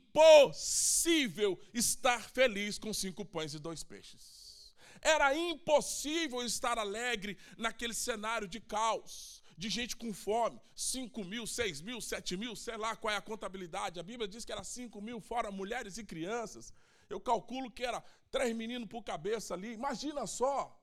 estar 1.73 2.21
feliz 2.30 2.78
com 2.78 2.92
cinco 2.92 3.25
pães 3.25 3.54
e 3.54 3.61
dois 3.61 3.85
peixes. 3.85 4.75
Era 5.00 5.33
impossível 5.37 6.42
estar 6.42 6.80
alegre 6.80 7.38
naquele 7.56 7.95
cenário 7.95 8.49
de 8.49 8.59
caos 8.59 9.36
de 9.57 9.69
gente 9.69 9.97
com 9.97 10.13
fome, 10.13 10.61
5 10.75 11.25
mil, 11.25 11.47
6 11.47 11.81
mil, 11.81 12.01
7 12.01 12.37
mil, 12.37 12.55
sei 12.55 12.77
lá 12.77 12.95
qual 12.95 13.13
é 13.13 13.17
a 13.17 13.23
contabilidade. 13.23 13.99
A 13.99 14.03
Bíblia 14.03 14.29
diz 14.29 14.45
que 14.45 14.53
era 14.53 14.63
5 14.63 15.01
mil, 15.01 15.21
fora 15.21 15.51
mulheres 15.51 15.97
e 15.97 16.05
crianças. 16.05 16.73
Eu 17.09 17.21
calculo 17.21 17.71
que 17.71 17.85
era 17.85 18.03
três 18.31 18.55
meninos 18.55 18.89
por 18.89 19.03
cabeça 19.03 19.55
ali. 19.55 19.73
Imagina 19.73 20.27
só. 20.27 20.79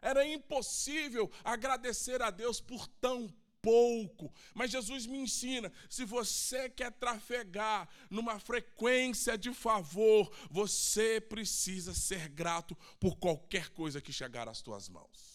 Era 0.00 0.24
impossível 0.26 1.30
agradecer 1.44 2.22
a 2.22 2.30
Deus 2.30 2.60
por 2.60 2.86
tão 2.86 3.32
pouco. 3.60 4.32
Mas 4.54 4.70
Jesus 4.70 5.06
me 5.06 5.18
ensina: 5.18 5.72
se 5.88 6.04
você 6.04 6.68
quer 6.68 6.92
trafegar 6.92 7.88
numa 8.08 8.38
frequência 8.38 9.36
de 9.36 9.52
favor, 9.52 10.30
você 10.50 11.20
precisa 11.20 11.94
ser 11.94 12.28
grato 12.28 12.76
por 12.98 13.16
qualquer 13.16 13.68
coisa 13.70 14.00
que 14.00 14.12
chegar 14.12 14.48
às 14.48 14.62
tuas 14.62 14.88
mãos. 14.88 15.29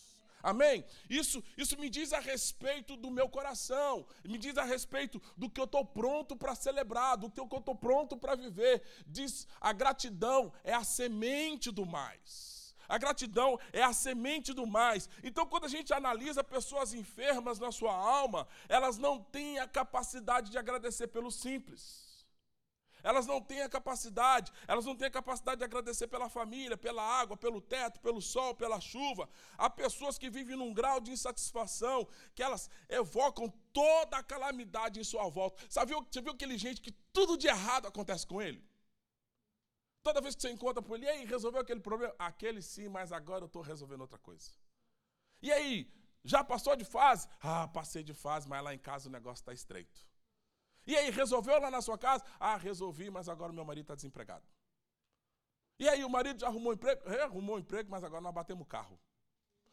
Amém? 0.46 0.86
Isso, 1.10 1.44
isso 1.58 1.76
me 1.76 1.90
diz 1.90 2.14
a 2.14 2.20
respeito 2.20 2.96
do 2.96 3.10
meu 3.10 3.28
coração, 3.28 4.06
me 4.24 4.38
diz 4.38 4.56
a 4.60 4.64
respeito 4.64 5.20
do 5.36 5.50
que 5.50 5.60
eu 5.60 5.66
estou 5.66 5.84
pronto 5.84 6.36
para 6.36 6.54
celebrar, 6.54 7.18
do 7.18 7.32
que 7.32 7.40
eu 7.40 7.48
estou 7.48 7.74
pronto 7.74 8.16
para 8.16 8.36
viver. 8.36 8.84
Diz 9.08 9.48
a 9.60 9.74
gratidão 9.74 10.54
é 10.64 10.72
a 10.72 10.84
semente 10.84 11.72
do 11.72 11.84
mais. 11.84 12.76
A 12.88 13.00
gratidão 13.00 13.60
é 13.74 13.82
a 13.82 13.92
semente 13.92 14.54
do 14.54 14.68
mais. 14.68 15.10
Então, 15.24 15.48
quando 15.48 15.66
a 15.66 15.68
gente 15.68 15.92
analisa 15.92 16.44
pessoas 16.44 16.94
enfermas 16.94 17.58
na 17.58 17.72
sua 17.72 17.96
alma, 17.96 18.48
elas 18.70 19.00
não 19.00 19.20
têm 19.20 19.58
a 19.58 19.68
capacidade 19.68 20.52
de 20.52 20.60
agradecer 20.60 21.08
pelo 21.08 21.32
simples. 21.32 22.05
Elas 23.06 23.28
não 23.28 23.40
têm 23.40 23.62
a 23.62 23.70
capacidade, 23.70 24.52
elas 24.68 24.84
não 24.84 24.96
têm 24.96 25.08
a 25.08 25.12
capacidade 25.12 25.60
de 25.60 25.64
agradecer 25.64 26.08
pela 26.08 26.28
família, 26.28 26.76
pela 26.76 27.04
água, 27.04 27.38
pelo 27.38 27.62
teto, 27.62 28.00
pelo 28.00 28.20
sol, 28.20 28.56
pela 28.56 28.82
chuva. 28.82 29.30
Há 29.56 29.70
pessoas 29.70 30.18
que 30.18 30.28
vivem 30.28 30.56
num 30.56 30.74
grau 30.74 31.00
de 31.00 31.12
insatisfação 31.12 32.08
que 32.34 32.42
elas 32.42 32.68
evocam 32.90 33.48
toda 33.72 34.18
a 34.18 34.24
calamidade 34.24 35.00
em 35.00 35.04
sua 35.04 35.30
volta. 35.30 35.64
Sabe, 35.70 35.94
você 35.94 36.20
viu 36.20 36.32
aquele 36.34 36.58
gente 36.58 36.82
que 36.82 36.92
tudo 37.14 37.38
de 37.38 37.46
errado 37.46 37.88
acontece 37.88 38.26
com 38.26 38.42
ele? 38.42 38.68
Toda 40.02 40.20
vez 40.20 40.34
que 40.36 40.42
você 40.42 40.50
encontra 40.50 40.82
por 40.82 40.96
ele, 40.96 41.06
e 41.06 41.10
aí, 41.10 41.26
resolveu 41.26 41.62
aquele 41.62 41.82
problema? 41.82 42.16
Aquele 42.18 42.60
sim, 42.60 42.90
mas 42.90 43.12
agora 43.12 43.44
eu 43.44 43.48
estou 43.48 43.62
resolvendo 43.62 44.02
outra 44.02 44.18
coisa. 44.18 44.50
E 45.44 45.52
aí, 45.52 45.94
já 46.24 46.44
passou 46.44 46.76
de 46.76 46.86
fase? 46.86 47.28
Ah, 47.40 47.68
passei 47.68 48.04
de 48.04 48.16
fase, 48.16 48.50
mas 48.50 48.64
lá 48.64 48.74
em 48.74 48.80
casa 48.80 49.10
o 49.10 49.12
negócio 49.12 49.44
está 49.44 49.54
estreito. 49.54 50.08
E 50.86 50.96
aí, 50.96 51.10
resolveu 51.10 51.60
lá 51.60 51.72
na 51.72 51.82
sua 51.82 51.98
casa? 51.98 52.24
Ah, 52.40 52.58
resolvi, 52.58 53.10
mas 53.10 53.28
agora 53.28 53.52
meu 53.52 53.66
marido 53.66 53.86
está 53.86 53.96
desempregado. 53.96 54.46
E 55.80 55.90
aí, 55.90 56.04
o 56.04 56.10
marido 56.10 56.40
já 56.40 56.48
arrumou 56.48 56.74
emprego? 56.74 57.02
É, 57.10 57.24
arrumou 57.24 57.60
emprego, 57.60 57.90
mas 57.90 58.04
agora 58.04 58.22
nós 58.22 58.34
batemos 58.34 58.64
o 58.64 58.68
carro. 58.68 59.00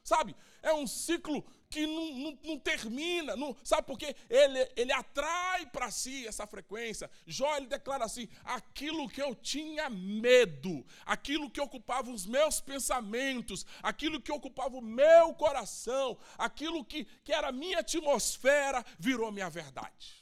Sabe? 0.03 0.35
É 0.63 0.73
um 0.73 0.85
ciclo 0.85 1.45
que 1.71 1.87
não, 1.87 2.15
não, 2.15 2.39
não 2.43 2.59
termina. 2.59 3.37
Não, 3.37 3.57
sabe 3.63 3.87
por 3.87 3.97
quê? 3.97 4.17
Ele, 4.29 4.69
ele 4.75 4.93
atrai 4.93 5.65
para 5.67 5.93
si 5.93 6.27
essa 6.27 6.45
frequência. 6.45 7.09
Jó 7.25 7.57
ele 7.57 7.67
declara 7.67 8.05
assim: 8.05 8.29
aquilo 8.45 9.09
que 9.09 9.23
eu 9.23 9.33
tinha 9.35 9.89
medo, 9.89 10.85
aquilo 11.07 11.49
que 11.49 11.61
ocupava 11.61 12.11
os 12.11 12.27
meus 12.27 12.61
pensamentos, 12.61 13.65
aquilo 13.81 14.21
que 14.21 14.33
ocupava 14.33 14.77
o 14.77 14.83
meu 14.83 15.35
coração, 15.35 16.19
aquilo 16.37 16.85
que, 16.85 17.05
que 17.23 17.33
era 17.33 17.53
minha 17.53 17.79
atmosfera, 17.79 18.85
virou 18.99 19.31
minha 19.31 19.49
verdade. 19.49 20.22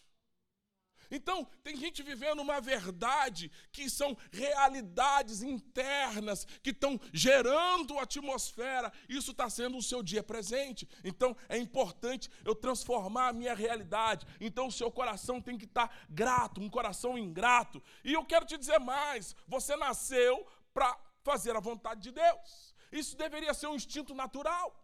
Então, 1.10 1.44
tem 1.62 1.76
gente 1.76 2.02
vivendo 2.02 2.40
uma 2.40 2.60
verdade 2.60 3.50
que 3.72 3.90
são 3.90 4.16
realidades 4.30 5.42
internas 5.42 6.46
que 6.62 6.70
estão 6.70 7.00
gerando 7.12 7.98
atmosfera. 7.98 8.92
Isso 9.08 9.32
está 9.32 9.50
sendo 9.50 9.76
o 9.76 9.82
seu 9.82 10.02
dia 10.02 10.22
presente. 10.22 10.88
Então, 11.02 11.36
é 11.48 11.58
importante 11.58 12.30
eu 12.44 12.54
transformar 12.54 13.28
a 13.28 13.32
minha 13.32 13.54
realidade. 13.54 14.26
Então, 14.40 14.68
o 14.68 14.72
seu 14.72 14.90
coração 14.90 15.40
tem 15.40 15.58
que 15.58 15.64
estar 15.64 15.88
tá 15.88 15.94
grato, 16.08 16.60
um 16.60 16.68
coração 16.70 17.18
ingrato. 17.18 17.82
E 18.04 18.12
eu 18.12 18.24
quero 18.24 18.46
te 18.46 18.56
dizer 18.56 18.78
mais: 18.78 19.34
você 19.48 19.76
nasceu 19.76 20.46
para 20.72 20.96
fazer 21.22 21.56
a 21.56 21.60
vontade 21.60 22.00
de 22.00 22.12
Deus. 22.12 22.74
Isso 22.92 23.16
deveria 23.16 23.54
ser 23.54 23.66
um 23.66 23.74
instinto 23.74 24.14
natural. 24.14 24.74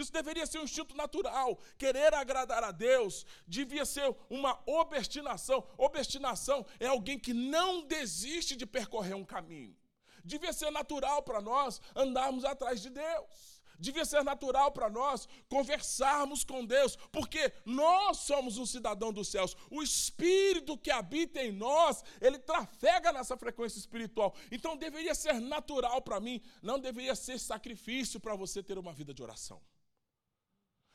Isso 0.00 0.12
deveria 0.12 0.46
ser 0.46 0.58
um 0.58 0.64
instinto 0.64 0.96
natural. 0.96 1.58
Querer 1.76 2.14
agradar 2.14 2.62
a 2.62 2.70
Deus 2.70 3.26
devia 3.46 3.84
ser 3.84 4.14
uma 4.30 4.58
obstinação. 4.66 5.66
Obstinação 5.76 6.64
é 6.78 6.86
alguém 6.86 7.18
que 7.18 7.34
não 7.34 7.82
desiste 7.82 8.56
de 8.56 8.64
percorrer 8.64 9.14
um 9.14 9.24
caminho. 9.24 9.76
Devia 10.24 10.52
ser 10.52 10.70
natural 10.70 11.22
para 11.22 11.40
nós 11.40 11.80
andarmos 11.94 12.44
atrás 12.44 12.80
de 12.80 12.90
Deus. 12.90 13.58
Devia 13.78 14.04
ser 14.04 14.24
natural 14.24 14.72
para 14.72 14.90
nós 14.90 15.28
conversarmos 15.48 16.42
com 16.42 16.66
Deus, 16.66 16.96
porque 17.12 17.52
nós 17.64 18.18
somos 18.18 18.58
um 18.58 18.66
cidadão 18.66 19.12
dos 19.12 19.28
céus. 19.28 19.56
O 19.70 19.82
Espírito 19.82 20.76
que 20.76 20.90
habita 20.90 21.40
em 21.40 21.52
nós, 21.52 22.02
ele 22.20 22.38
trafega 22.38 23.12
nessa 23.12 23.36
frequência 23.36 23.78
espiritual. 23.78 24.34
Então 24.50 24.76
deveria 24.76 25.14
ser 25.14 25.34
natural 25.40 26.02
para 26.02 26.18
mim, 26.18 26.42
não 26.60 26.78
deveria 26.78 27.14
ser 27.14 27.38
sacrifício 27.38 28.18
para 28.18 28.34
você 28.34 28.62
ter 28.62 28.78
uma 28.78 28.92
vida 28.92 29.14
de 29.14 29.22
oração. 29.22 29.62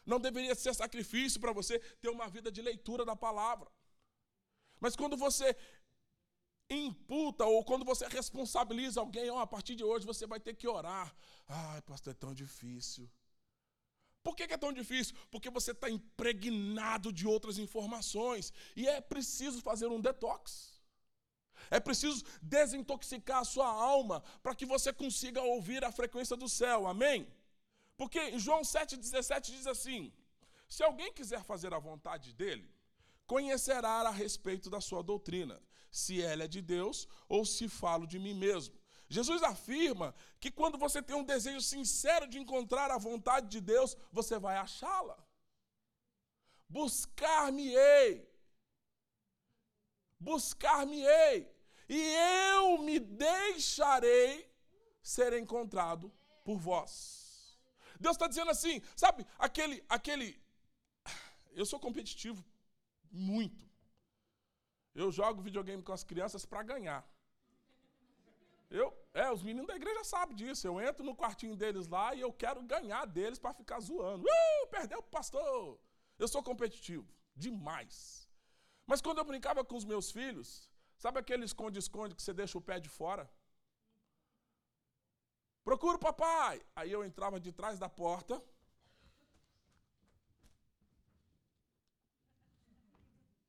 Não 0.06 0.20
deveria 0.20 0.56
ser 0.56 0.74
sacrifício 0.74 1.40
para 1.40 1.54
você 1.54 1.80
ter 2.02 2.10
uma 2.10 2.28
vida 2.28 2.52
de 2.52 2.62
leitura 2.62 3.06
da 3.06 3.16
palavra. 3.16 3.70
Mas 4.80 4.96
quando 4.96 5.16
você 5.16 5.56
imputa 6.70 7.46
ou 7.46 7.64
quando 7.64 7.86
você 7.86 8.08
responsabiliza 8.08 9.00
alguém, 9.00 9.30
oh, 9.30 9.40
a 9.40 9.48
partir 9.48 9.76
de 9.76 9.84
hoje 9.84 10.06
você 10.06 10.26
vai 10.26 10.40
ter 10.40 10.56
que 10.56 10.68
orar. 10.68 11.16
Ai, 11.48 11.82
pastor, 11.84 12.12
é 12.12 12.16
tão 12.16 12.34
difícil. 12.34 13.10
Por 14.24 14.36
que, 14.36 14.44
é 14.44 14.58
tão 14.58 14.72
difícil? 14.72 15.16
Porque 15.30 15.50
você 15.50 15.72
está 15.72 15.90
impregnado 15.90 17.12
de 17.12 17.28
outras 17.28 17.58
informações 17.58 18.54
e 18.76 18.88
é 18.88 19.02
preciso 19.02 19.62
fazer 19.62 19.88
um 19.88 20.00
detox. 20.00 20.72
É 21.70 21.80
preciso 21.80 22.24
desintoxicar 22.42 23.40
a 23.40 23.46
sua 23.46 23.68
alma 23.68 24.24
para 24.42 24.56
que 24.56 24.66
você 24.66 24.94
consiga 24.94 25.42
ouvir 25.42 25.84
a 25.84 25.92
frequência 25.92 26.38
do 26.38 26.48
céu. 26.48 26.88
Amém? 26.88 27.28
Porque 27.96 28.20
em 28.20 28.40
João 28.40 28.62
7,17 28.62 29.52
diz 29.52 29.68
assim: 29.68 30.12
Se 30.68 30.84
alguém 30.84 31.14
quiser 31.14 31.44
fazer 31.44 31.74
a 31.74 31.80
vontade 31.80 32.34
dele, 32.34 32.70
conhecerá 33.26 34.02
a 34.02 34.10
respeito 34.10 34.70
da 34.70 34.82
sua 34.82 35.02
doutrina, 35.04 35.62
se 35.92 36.22
ela 36.22 36.44
é 36.44 36.48
de 36.48 36.62
Deus 36.62 37.08
ou 37.30 37.46
se 37.46 37.70
falo 37.70 38.08
de 38.08 38.18
mim 38.18 38.34
mesmo. 38.34 38.76
Jesus 39.08 39.44
afirma 39.44 40.16
que 40.40 40.50
quando 40.50 40.78
você 40.78 41.02
tem 41.02 41.16
um 41.16 41.24
desejo 41.24 41.62
sincero 41.62 42.28
de 42.28 42.40
encontrar 42.40 42.90
a 42.90 42.98
vontade 42.98 43.48
de 43.48 43.62
Deus, 43.62 43.96
você 44.12 44.40
vai 44.40 44.58
achá-la. 44.58 45.18
Buscar-me-ei. 46.68 48.28
Buscar-me-ei. 50.20 51.54
E 51.88 52.00
eu 52.56 52.80
me 52.80 53.00
deixarei 53.00 54.52
ser 55.04 55.34
encontrado 55.34 56.12
por 56.44 56.58
vós. 56.58 57.23
Deus 58.06 58.16
está 58.16 58.28
dizendo 58.34 58.52
assim, 58.56 58.76
sabe, 59.04 59.26
aquele, 59.48 59.78
aquele. 59.98 60.28
Eu 61.60 61.66
sou 61.72 61.80
competitivo, 61.80 62.44
muito. 63.12 63.64
Eu 65.02 65.12
jogo 65.20 65.46
videogame 65.48 65.84
com 65.88 65.94
as 65.98 66.04
crianças 66.04 66.46
para 66.46 66.62
ganhar. 66.72 67.02
Eu, 68.70 68.88
é, 69.14 69.32
os 69.32 69.44
meninos 69.48 69.68
da 69.68 69.76
igreja 69.76 70.04
sabem 70.04 70.36
disso. 70.36 70.66
Eu 70.68 70.82
entro 70.82 71.04
no 71.10 71.16
quartinho 71.16 71.56
deles 71.56 71.88
lá 71.96 72.06
e 72.16 72.22
eu 72.22 72.32
quero 72.44 72.62
ganhar 72.74 73.06
deles 73.06 73.40
para 73.44 73.54
ficar 73.54 73.80
zoando. 73.80 74.26
Uh, 74.26 74.68
perdeu 74.76 75.00
o 75.00 75.10
pastor. 75.18 75.80
Eu 76.18 76.28
sou 76.28 76.42
competitivo. 76.50 77.08
Demais. 77.36 78.28
Mas 78.86 79.02
quando 79.02 79.20
eu 79.20 79.26
brincava 79.32 79.64
com 79.64 79.76
os 79.82 79.86
meus 79.86 80.12
filhos, 80.18 80.50
sabe 80.98 81.20
aquele 81.20 81.46
esconde-esconde 81.46 82.16
que 82.16 82.24
você 82.24 82.34
deixa 82.34 82.58
o 82.58 82.66
pé 82.70 82.80
de 82.80 82.90
fora? 82.90 83.30
Procura 85.64 85.96
o 85.96 86.00
papai. 86.00 86.62
Aí 86.76 86.92
eu 86.92 87.04
entrava 87.04 87.40
de 87.40 87.52
trás 87.52 87.80
da 87.80 87.90
porta. 87.90 88.42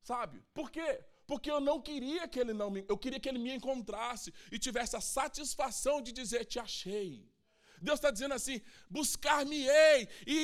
Sabe? 0.02 0.42
Por 0.52 0.70
quê? 0.70 1.02
Porque 1.26 1.50
eu 1.50 1.60
não 1.60 1.80
queria 1.80 2.28
que 2.28 2.38
ele 2.38 2.52
não 2.52 2.70
me, 2.70 2.84
eu 2.88 2.98
queria 2.98 3.18
que 3.18 3.28
ele 3.28 3.38
me 3.38 3.54
encontrasse 3.54 4.32
e 4.52 4.58
tivesse 4.58 4.94
a 4.94 5.00
satisfação 5.00 6.02
de 6.02 6.12
dizer 6.12 6.44
te 6.44 6.58
achei. 6.58 7.26
Deus 7.80 7.98
está 7.98 8.10
dizendo 8.10 8.34
assim: 8.34 8.60
buscar-me-ei 8.88 10.08
e 10.26 10.38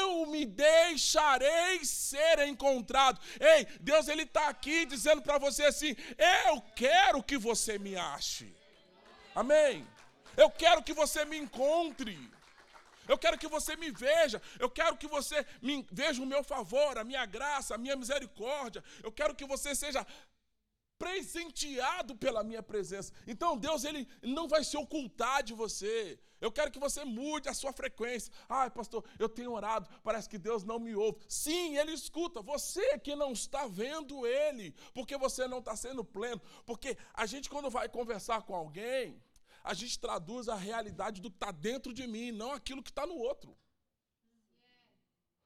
eu 0.00 0.26
me 0.26 0.44
deixarei 0.44 1.84
ser 1.84 2.38
encontrado. 2.46 3.20
Ei, 3.40 3.66
Deus 3.80 4.08
ele 4.08 4.22
está 4.22 4.48
aqui 4.48 4.86
dizendo 4.86 5.22
para 5.22 5.38
você 5.38 5.64
assim: 5.64 5.94
eu 6.46 6.60
quero 6.76 7.22
que 7.22 7.36
você 7.36 7.78
me 7.78 7.96
ache. 7.96 8.54
Amém. 9.34 9.86
Eu 10.36 10.50
quero 10.50 10.82
que 10.82 10.92
você 10.92 11.24
me 11.24 11.38
encontre. 11.38 12.18
Eu 13.06 13.18
quero 13.18 13.38
que 13.38 13.48
você 13.48 13.76
me 13.76 13.90
veja. 13.90 14.40
Eu 14.58 14.70
quero 14.70 14.96
que 14.96 15.06
você 15.06 15.44
me 15.60 15.86
veja 15.90 16.22
o 16.22 16.26
meu 16.26 16.42
favor, 16.42 16.96
a 16.98 17.04
minha 17.04 17.24
graça, 17.26 17.74
a 17.74 17.78
minha 17.78 17.96
misericórdia. 17.96 18.82
Eu 19.02 19.12
quero 19.12 19.34
que 19.34 19.44
você 19.44 19.74
seja 19.74 20.06
presenteado 20.98 22.16
pela 22.16 22.42
minha 22.42 22.62
presença. 22.62 23.12
Então 23.26 23.56
Deus 23.56 23.84
ele 23.84 24.08
não 24.22 24.48
vai 24.48 24.64
se 24.64 24.76
ocultar 24.76 25.42
de 25.42 25.52
você. 25.52 26.18
Eu 26.40 26.52
quero 26.52 26.70
que 26.70 26.78
você 26.78 27.04
mude 27.04 27.48
a 27.48 27.54
sua 27.54 27.72
frequência. 27.72 28.32
Ai, 28.48 28.70
pastor, 28.70 29.04
eu 29.18 29.28
tenho 29.28 29.52
orado, 29.52 29.88
parece 30.02 30.28
que 30.28 30.38
Deus 30.38 30.62
não 30.62 30.78
me 30.78 30.94
ouve. 30.94 31.18
Sim, 31.26 31.76
ele 31.78 31.92
escuta. 31.92 32.42
Você 32.42 32.98
que 32.98 33.16
não 33.16 33.32
está 33.32 33.66
vendo 33.66 34.26
ele, 34.26 34.74
porque 34.92 35.16
você 35.16 35.48
não 35.48 35.58
está 35.58 35.74
sendo 35.74 36.04
pleno. 36.04 36.40
Porque 36.66 36.98
a 37.14 37.24
gente 37.24 37.48
quando 37.48 37.70
vai 37.70 37.88
conversar 37.88 38.42
com 38.42 38.54
alguém, 38.54 39.22
a 39.64 39.72
gente 39.72 39.98
traduz 39.98 40.46
a 40.46 40.54
realidade 40.54 41.22
do 41.22 41.30
que 41.30 41.36
está 41.36 41.50
dentro 41.50 41.92
de 41.94 42.06
mim, 42.06 42.30
não 42.30 42.52
aquilo 42.52 42.82
que 42.82 42.90
está 42.90 43.06
no 43.06 43.16
outro. 43.16 43.56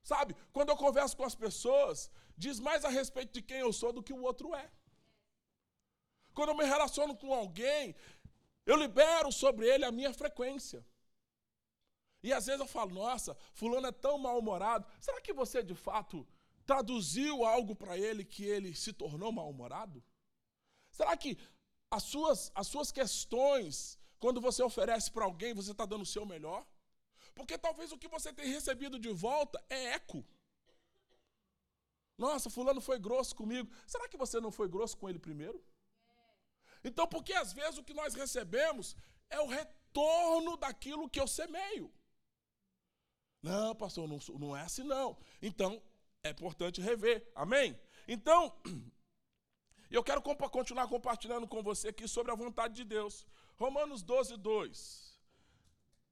Sabe, 0.02 0.34
quando 0.52 0.70
eu 0.70 0.76
converso 0.76 1.16
com 1.16 1.24
as 1.24 1.36
pessoas, 1.36 2.10
diz 2.36 2.58
mais 2.58 2.84
a 2.84 2.88
respeito 2.88 3.32
de 3.32 3.42
quem 3.42 3.58
eu 3.58 3.72
sou 3.72 3.92
do 3.92 4.02
que 4.02 4.12
o 4.12 4.22
outro 4.22 4.54
é. 4.56 4.68
Quando 6.34 6.48
eu 6.48 6.56
me 6.56 6.64
relaciono 6.64 7.16
com 7.16 7.32
alguém, 7.32 7.94
eu 8.66 8.76
libero 8.76 9.30
sobre 9.30 9.68
ele 9.68 9.84
a 9.84 9.92
minha 9.92 10.12
frequência. 10.12 10.84
E 12.20 12.32
às 12.32 12.46
vezes 12.46 12.60
eu 12.60 12.66
falo, 12.66 12.92
nossa, 12.92 13.36
fulano 13.52 13.86
é 13.86 13.92
tão 13.92 14.18
mal-humorado. 14.18 14.84
Será 15.00 15.20
que 15.20 15.32
você 15.32 15.62
de 15.62 15.74
fato 15.74 16.26
traduziu 16.66 17.44
algo 17.44 17.76
para 17.76 17.96
ele 17.96 18.24
que 18.24 18.44
ele 18.44 18.74
se 18.74 18.92
tornou 18.92 19.30
mal-humorado? 19.30 20.02
Será 20.90 21.16
que 21.16 21.38
as 21.90 22.02
suas, 22.02 22.50
as 22.54 22.66
suas 22.66 22.90
questões 22.90 23.98
quando 24.18 24.40
você 24.40 24.62
oferece 24.62 25.10
para 25.10 25.24
alguém, 25.24 25.54
você 25.54 25.72
está 25.72 25.86
dando 25.86 26.02
o 26.02 26.06
seu 26.06 26.24
melhor. 26.26 26.66
Porque 27.34 27.56
talvez 27.56 27.92
o 27.92 27.98
que 27.98 28.08
você 28.08 28.32
tem 28.32 28.48
recebido 28.48 28.98
de 28.98 29.10
volta 29.10 29.62
é 29.68 29.92
eco. 29.94 30.24
Nossa, 32.16 32.50
fulano 32.50 32.80
foi 32.80 32.98
grosso 32.98 33.34
comigo. 33.36 33.70
Será 33.86 34.08
que 34.08 34.16
você 34.16 34.40
não 34.40 34.50
foi 34.50 34.68
grosso 34.68 34.96
com 34.96 35.08
ele 35.08 35.20
primeiro? 35.20 35.62
Então, 36.82 37.06
porque 37.06 37.32
às 37.32 37.52
vezes 37.52 37.78
o 37.78 37.84
que 37.84 37.94
nós 37.94 38.14
recebemos 38.14 38.96
é 39.30 39.40
o 39.40 39.46
retorno 39.46 40.56
daquilo 40.56 41.08
que 41.08 41.20
eu 41.20 41.28
semeio. 41.28 41.92
Não, 43.40 43.74
pastor, 43.74 44.08
não, 44.08 44.18
não 44.38 44.56
é 44.56 44.62
assim 44.62 44.82
não. 44.82 45.16
Então, 45.40 45.80
é 46.24 46.30
importante 46.30 46.80
rever. 46.80 47.30
Amém? 47.34 47.78
Então, 48.06 48.60
eu 49.90 50.02
quero 50.02 50.20
continuar 50.22 50.88
compartilhando 50.88 51.46
com 51.46 51.62
você 51.62 51.88
aqui 51.88 52.08
sobre 52.08 52.32
a 52.32 52.34
vontade 52.34 52.74
de 52.74 52.84
Deus. 52.84 53.24
Romanos 53.58 54.02
12, 54.02 54.36
2. 54.36 55.18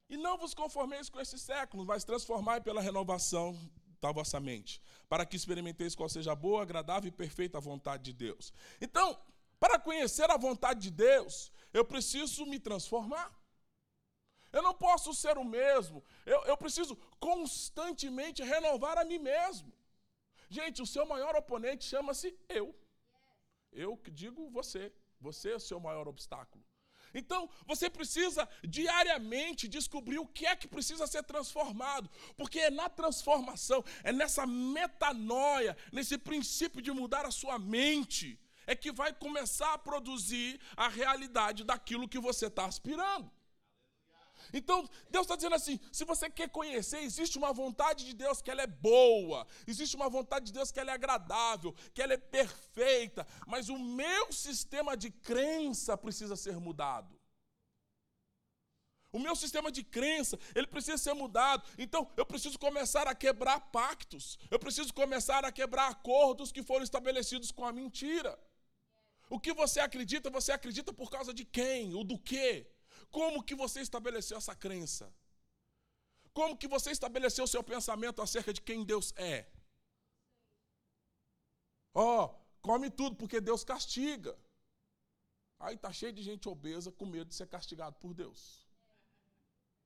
E 0.08 0.16
não 0.16 0.36
vos 0.36 0.52
conformeis 0.54 1.08
com 1.08 1.20
esse 1.20 1.38
século, 1.38 1.84
mas 1.84 2.04
transformai 2.04 2.60
pela 2.60 2.80
renovação 2.80 3.58
da 4.00 4.12
vossa 4.12 4.38
mente, 4.38 4.80
para 5.08 5.24
que 5.24 5.36
experimenteis 5.36 5.94
qual 5.94 6.08
seja 6.08 6.32
a 6.32 6.36
boa, 6.36 6.62
agradável 6.62 7.08
e 7.08 7.12
perfeita 7.12 7.60
vontade 7.60 8.04
de 8.04 8.12
Deus. 8.12 8.52
Então, 8.80 9.18
para 9.58 9.78
conhecer 9.78 10.30
a 10.30 10.36
vontade 10.36 10.80
de 10.80 10.90
Deus, 10.90 11.50
eu 11.72 11.84
preciso 11.84 12.44
me 12.46 12.58
transformar. 12.58 13.32
Eu 14.52 14.62
não 14.62 14.74
posso 14.74 15.14
ser 15.14 15.38
o 15.38 15.44
mesmo. 15.44 16.04
Eu, 16.24 16.42
eu 16.44 16.56
preciso 16.56 16.96
constantemente 17.18 18.42
renovar 18.42 18.98
a 18.98 19.04
mim 19.04 19.18
mesmo. 19.18 19.72
Gente, 20.48 20.82
o 20.82 20.86
seu 20.86 21.04
maior 21.06 21.34
oponente 21.36 21.84
chama-se 21.84 22.36
eu. 22.48 22.74
Eu 23.72 23.96
que 23.96 24.10
digo 24.10 24.50
você. 24.50 24.92
Você 25.20 25.52
é 25.52 25.56
o 25.56 25.60
seu 25.60 25.80
maior 25.80 26.06
obstáculo. 26.06 26.64
Então, 27.16 27.48
você 27.66 27.88
precisa 27.88 28.48
diariamente 28.62 29.66
descobrir 29.66 30.18
o 30.18 30.26
que 30.26 30.46
é 30.46 30.54
que 30.54 30.68
precisa 30.68 31.06
ser 31.06 31.22
transformado, 31.22 32.10
porque 32.36 32.58
é 32.58 32.70
na 32.70 32.88
transformação, 32.88 33.82
é 34.04 34.12
nessa 34.12 34.46
metanoia, 34.46 35.76
nesse 35.90 36.18
princípio 36.18 36.82
de 36.82 36.92
mudar 36.92 37.24
a 37.24 37.30
sua 37.30 37.58
mente, 37.58 38.38
é 38.66 38.76
que 38.76 38.92
vai 38.92 39.12
começar 39.12 39.72
a 39.72 39.78
produzir 39.78 40.60
a 40.76 40.88
realidade 40.88 41.64
daquilo 41.64 42.08
que 42.08 42.18
você 42.18 42.46
está 42.46 42.66
aspirando. 42.66 43.30
Então, 44.52 44.88
Deus 45.10 45.24
está 45.24 45.36
dizendo 45.36 45.54
assim: 45.54 45.78
se 45.92 46.04
você 46.04 46.30
quer 46.30 46.48
conhecer, 46.48 46.98
existe 46.98 47.38
uma 47.38 47.52
vontade 47.52 48.04
de 48.04 48.14
Deus 48.14 48.40
que 48.40 48.50
ela 48.50 48.62
é 48.62 48.66
boa, 48.66 49.46
existe 49.66 49.96
uma 49.96 50.08
vontade 50.08 50.46
de 50.46 50.52
Deus 50.52 50.70
que 50.70 50.80
ela 50.80 50.90
é 50.90 50.94
agradável, 50.94 51.74
que 51.94 52.02
ela 52.02 52.14
é 52.14 52.18
perfeita, 52.18 53.26
mas 53.46 53.68
o 53.68 53.78
meu 53.78 54.32
sistema 54.32 54.96
de 54.96 55.10
crença 55.10 55.96
precisa 55.96 56.36
ser 56.36 56.58
mudado. 56.58 57.16
O 59.12 59.18
meu 59.18 59.34
sistema 59.34 59.72
de 59.72 59.82
crença, 59.82 60.38
ele 60.54 60.66
precisa 60.66 60.98
ser 60.98 61.14
mudado. 61.14 61.66
Então, 61.78 62.06
eu 62.18 62.26
preciso 62.26 62.58
começar 62.58 63.08
a 63.08 63.14
quebrar 63.14 63.60
pactos. 63.70 64.38
Eu 64.50 64.58
preciso 64.58 64.92
começar 64.92 65.42
a 65.42 65.50
quebrar 65.50 65.88
acordos 65.88 66.52
que 66.52 66.62
foram 66.62 66.84
estabelecidos 66.84 67.50
com 67.50 67.64
a 67.64 67.72
mentira. 67.72 68.38
O 69.30 69.40
que 69.40 69.54
você 69.54 69.80
acredita, 69.80 70.28
você 70.28 70.52
acredita 70.52 70.92
por 70.92 71.10
causa 71.10 71.32
de 71.32 71.46
quem? 71.46 71.94
O 71.94 72.04
do 72.04 72.18
quê? 72.18 72.70
Como 73.10 73.42
que 73.42 73.54
você 73.54 73.80
estabeleceu 73.80 74.36
essa 74.38 74.54
crença? 74.54 75.12
Como 76.32 76.56
que 76.56 76.68
você 76.68 76.90
estabeleceu 76.90 77.44
o 77.44 77.48
seu 77.48 77.62
pensamento 77.62 78.20
acerca 78.20 78.52
de 78.52 78.60
quem 78.60 78.84
Deus 78.84 79.12
é? 79.16 79.46
Ó, 81.94 82.24
oh, 82.24 82.28
come 82.60 82.90
tudo 82.90 83.16
porque 83.16 83.40
Deus 83.40 83.64
castiga. 83.64 84.38
Aí 85.58 85.78
tá 85.78 85.90
cheio 85.90 86.12
de 86.12 86.22
gente 86.22 86.46
obesa 86.46 86.92
com 86.92 87.06
medo 87.06 87.28
de 87.28 87.34
ser 87.34 87.46
castigado 87.46 87.96
por 87.96 88.12
Deus. 88.12 88.68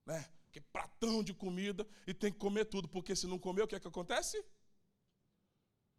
Né? 0.04 0.28
Que 0.50 0.60
pratão 0.60 1.22
de 1.22 1.32
comida 1.32 1.86
e 2.04 2.12
tem 2.12 2.32
que 2.32 2.38
comer 2.38 2.64
tudo, 2.64 2.88
porque 2.88 3.14
se 3.14 3.28
não 3.28 3.38
comer, 3.38 3.62
o 3.62 3.68
que 3.68 3.76
é 3.76 3.80
que 3.80 3.86
acontece? 3.86 4.44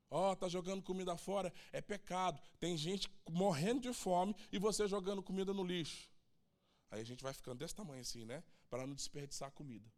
Ó, 0.09 0.31
oh, 0.31 0.35
tá 0.35 0.49
jogando 0.49 0.83
comida 0.83 1.15
fora, 1.15 1.53
é 1.71 1.79
pecado. 1.79 2.41
Tem 2.59 2.75
gente 2.75 3.09
morrendo 3.29 3.79
de 3.79 3.93
fome 3.93 4.35
e 4.51 4.59
você 4.59 4.85
jogando 4.85 5.23
comida 5.23 5.53
no 5.53 5.63
lixo. 5.63 6.10
Aí 6.91 7.01
a 7.01 7.05
gente 7.05 7.23
vai 7.23 7.33
ficando 7.33 7.57
desse 7.57 7.73
tamanho 7.73 8.01
assim, 8.01 8.25
né? 8.25 8.43
Para 8.69 8.85
não 8.85 8.93
desperdiçar 8.93 9.47
a 9.47 9.51
comida. 9.51 9.89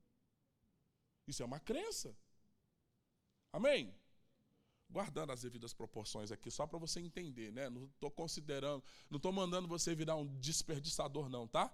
Isso 1.27 1.41
é 1.41 1.45
uma 1.45 1.59
crença. 1.59 2.15
Amém? 3.51 3.93
Guardando 4.89 5.31
as 5.31 5.41
devidas 5.41 5.73
proporções 5.73 6.31
aqui, 6.31 6.51
só 6.51 6.67
para 6.67 6.77
você 6.77 6.99
entender, 6.99 7.51
né? 7.51 7.67
Não 7.69 7.85
estou 7.85 8.11
considerando, 8.11 8.83
não 9.09 9.17
estou 9.17 9.31
mandando 9.31 9.67
você 9.67 9.95
virar 9.95 10.15
um 10.15 10.27
desperdiçador, 10.39 11.29
não, 11.29 11.47
tá? 11.47 11.73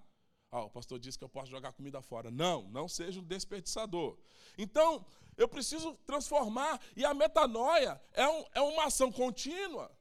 Ah, 0.51 0.63
o 0.63 0.69
pastor 0.69 0.97
disse 0.97 1.17
que 1.17 1.23
eu 1.23 1.29
posso 1.29 1.51
jogar 1.51 1.73
comida 1.73 2.01
fora. 2.01 2.31
Não, 2.31 2.63
não 2.69 2.87
seja 2.87 3.19
um 3.19 3.23
desperdiçador. 3.23 4.17
Então, 4.57 5.05
eu 5.37 5.47
preciso 5.47 5.95
transformar, 6.05 6.81
e 6.95 7.05
a 7.05 7.13
metanoia 7.13 8.01
é, 8.13 8.27
um, 8.27 8.45
é 8.53 8.61
uma 8.61 8.85
ação 8.85 9.11
contínua. 9.11 9.91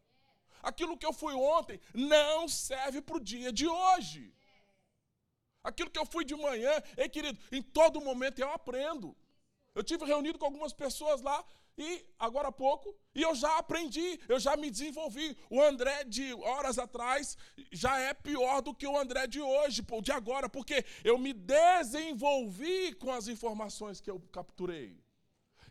Aquilo 0.62 0.96
que 0.96 1.06
eu 1.06 1.12
fui 1.12 1.34
ontem 1.34 1.80
não 1.92 2.48
serve 2.48 3.02
para 3.02 3.16
o 3.16 3.20
dia 3.20 3.52
de 3.52 3.66
hoje. 3.66 4.32
Aquilo 5.62 5.90
que 5.90 5.98
eu 5.98 6.06
fui 6.06 6.24
de 6.24 6.34
manhã, 6.34 6.82
ei 6.96 7.08
querido, 7.08 7.38
em 7.50 7.62
todo 7.62 8.00
momento 8.00 8.38
eu 8.38 8.50
aprendo. 8.50 9.16
Eu 9.74 9.82
tive 9.82 10.04
reunido 10.04 10.38
com 10.38 10.44
algumas 10.44 10.72
pessoas 10.72 11.20
lá 11.20 11.44
e 11.76 12.04
agora 12.18 12.48
há 12.48 12.52
pouco, 12.52 12.92
e 13.14 13.22
eu 13.22 13.34
já 13.36 13.56
aprendi, 13.56 14.18
eu 14.28 14.40
já 14.40 14.56
me 14.56 14.68
desenvolvi. 14.68 15.36
O 15.48 15.62
André 15.62 16.02
de 16.02 16.34
horas 16.34 16.76
atrás 16.76 17.38
já 17.70 17.96
é 18.00 18.12
pior 18.12 18.60
do 18.60 18.74
que 18.74 18.86
o 18.86 18.98
André 18.98 19.28
de 19.28 19.40
hoje, 19.40 19.86
de 20.02 20.12
agora, 20.12 20.48
porque 20.48 20.84
eu 21.04 21.16
me 21.16 21.32
desenvolvi 21.32 22.94
com 22.94 23.12
as 23.12 23.28
informações 23.28 24.00
que 24.00 24.10
eu 24.10 24.18
capturei. 24.32 25.00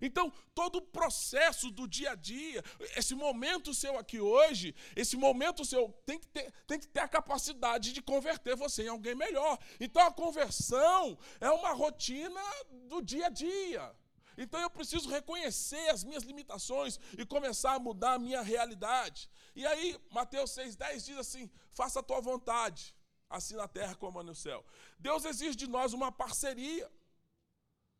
Então, 0.02 0.32
todo 0.54 0.78
o 0.78 0.82
processo 0.82 1.72
do 1.72 1.88
dia 1.88 2.12
a 2.12 2.16
dia, 2.16 2.64
esse 2.96 3.16
momento 3.16 3.74
seu 3.74 3.98
aqui 3.98 4.20
hoje, 4.20 4.76
esse 4.96 5.16
momento 5.18 5.66
seu 5.66 5.90
tem 6.06 6.20
que 6.20 6.28
ter, 6.28 6.52
tem 6.68 6.80
que 6.80 6.88
ter 6.88 7.02
a 7.02 7.08
capacidade 7.08 7.94
de 7.94 8.02
converter 8.02 8.56
você 8.56 8.84
em 8.84 8.90
alguém 8.90 9.16
melhor. 9.16 9.58
Então, 9.80 10.02
a 10.02 10.12
conversão 10.12 11.18
é 11.40 11.50
uma 11.50 11.74
rotina 11.74 12.42
do 12.88 13.02
dia 13.02 13.28
a 13.28 13.30
dia. 13.30 13.96
Então 14.38 14.62
eu 14.62 14.70
preciso 14.70 15.10
reconhecer 15.10 15.90
as 15.90 16.04
minhas 16.04 16.24
limitações 16.24 17.00
e 17.18 17.26
começar 17.26 17.74
a 17.74 17.80
mudar 17.80 18.14
a 18.14 18.20
minha 18.20 18.42
realidade. 18.42 19.28
E 19.56 19.66
aí, 19.66 20.00
Mateus 20.12 20.52
6,10 20.52 21.06
diz 21.06 21.18
assim: 21.18 21.50
faça 21.72 22.00
a 22.00 22.04
tua 22.04 22.22
vontade, 22.22 22.96
assim 23.28 23.56
na 23.56 23.68
terra 23.68 23.96
como 23.96 24.22
no 24.22 24.36
céu. 24.36 24.64
Deus 25.00 25.26
exige 25.26 25.56
de 25.56 25.68
nós 25.68 25.92
uma 25.92 26.12
parceria. 26.12 26.90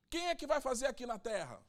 Quem 0.10 0.28
é 0.28 0.36
que 0.36 0.46
vai 0.46 0.62
fazer 0.62 0.86
aqui 0.86 1.06
na 1.06 1.18
terra? 1.18 1.60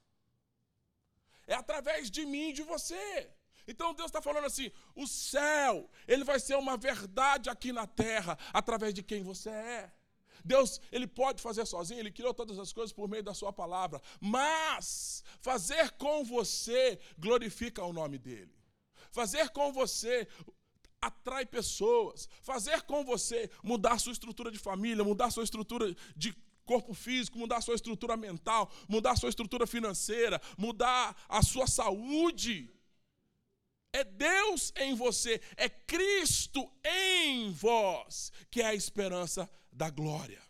É 1.49 1.55
através 1.55 2.11
de 2.11 2.25
mim 2.25 2.51
e 2.51 2.53
de 2.53 2.63
você. 2.63 3.29
Então 3.67 3.95
Deus 3.95 4.09
está 4.09 4.23
falando 4.23 4.45
assim: 4.45 4.71
o 4.95 5.07
céu, 5.07 5.91
ele 6.07 6.23
vai 6.23 6.39
ser 6.39 6.57
uma 6.57 6.77
verdade 6.77 7.51
aqui 7.51 7.73
na 7.73 7.87
terra, 7.87 8.39
através 8.53 8.95
de 8.95 9.03
quem 9.03 9.23
você 9.23 9.51
é. 9.51 9.93
Deus, 10.45 10.81
ele 10.93 11.07
pode 11.07 11.43
fazer 11.43 11.67
sozinho, 11.67 12.01
ele 12.01 12.13
criou 12.13 12.33
todas 12.33 12.59
as 12.59 12.73
coisas 12.73 12.93
por 12.93 13.09
meio 13.09 13.23
da 13.23 13.35
sua 13.35 13.53
palavra, 13.53 14.01
mas 14.21 15.25
fazer 15.41 15.91
com 15.93 16.25
você 16.25 16.99
glorifica 17.19 17.83
o 17.83 17.93
nome 17.93 18.19
dele. 18.19 18.55
Fazer 19.11 19.49
com 19.51 19.73
você 19.73 20.29
atrai 21.01 21.47
pessoas, 21.47 22.29
fazer 22.43 22.83
com 22.83 23.05
você 23.05 23.51
mudar 23.63 23.99
sua 23.99 24.13
estrutura 24.13 24.51
de 24.51 24.59
família, 24.59 25.05
mudar 25.05 25.31
sua 25.31 25.45
estrutura 25.45 25.95
de 26.17 26.37
corpo 26.69 26.93
físico, 26.93 27.39
mudar 27.39 27.63
sua 27.63 27.75
estrutura 27.75 28.15
mental, 28.15 28.71
mudar 28.87 29.17
sua 29.17 29.31
estrutura 29.31 29.67
financeira, 29.67 30.41
mudar 30.59 31.17
a 31.27 31.43
sua 31.43 31.67
saúde. 31.67 32.71
É 33.91 34.05
Deus 34.05 34.71
em 34.77 34.95
você, 34.95 35.41
é 35.57 35.67
Cristo 35.69 36.71
em 36.85 37.51
vós, 37.51 38.31
que 38.51 38.61
é 38.61 38.67
a 38.67 38.75
esperança 38.75 39.51
da 39.73 39.89
glória. 39.89 40.43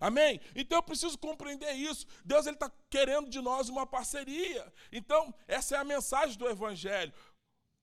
Amém? 0.00 0.40
Então 0.54 0.78
eu 0.78 0.82
preciso 0.82 1.18
compreender 1.18 1.72
isso. 1.72 2.06
Deus 2.24 2.46
ele 2.46 2.54
está 2.54 2.70
querendo 2.88 3.28
de 3.28 3.40
nós 3.40 3.68
uma 3.68 3.86
parceria. 3.86 4.72
Então, 4.90 5.34
essa 5.46 5.76
é 5.76 5.78
a 5.78 5.84
mensagem 5.84 6.38
do 6.38 6.48
Evangelho. 6.48 7.12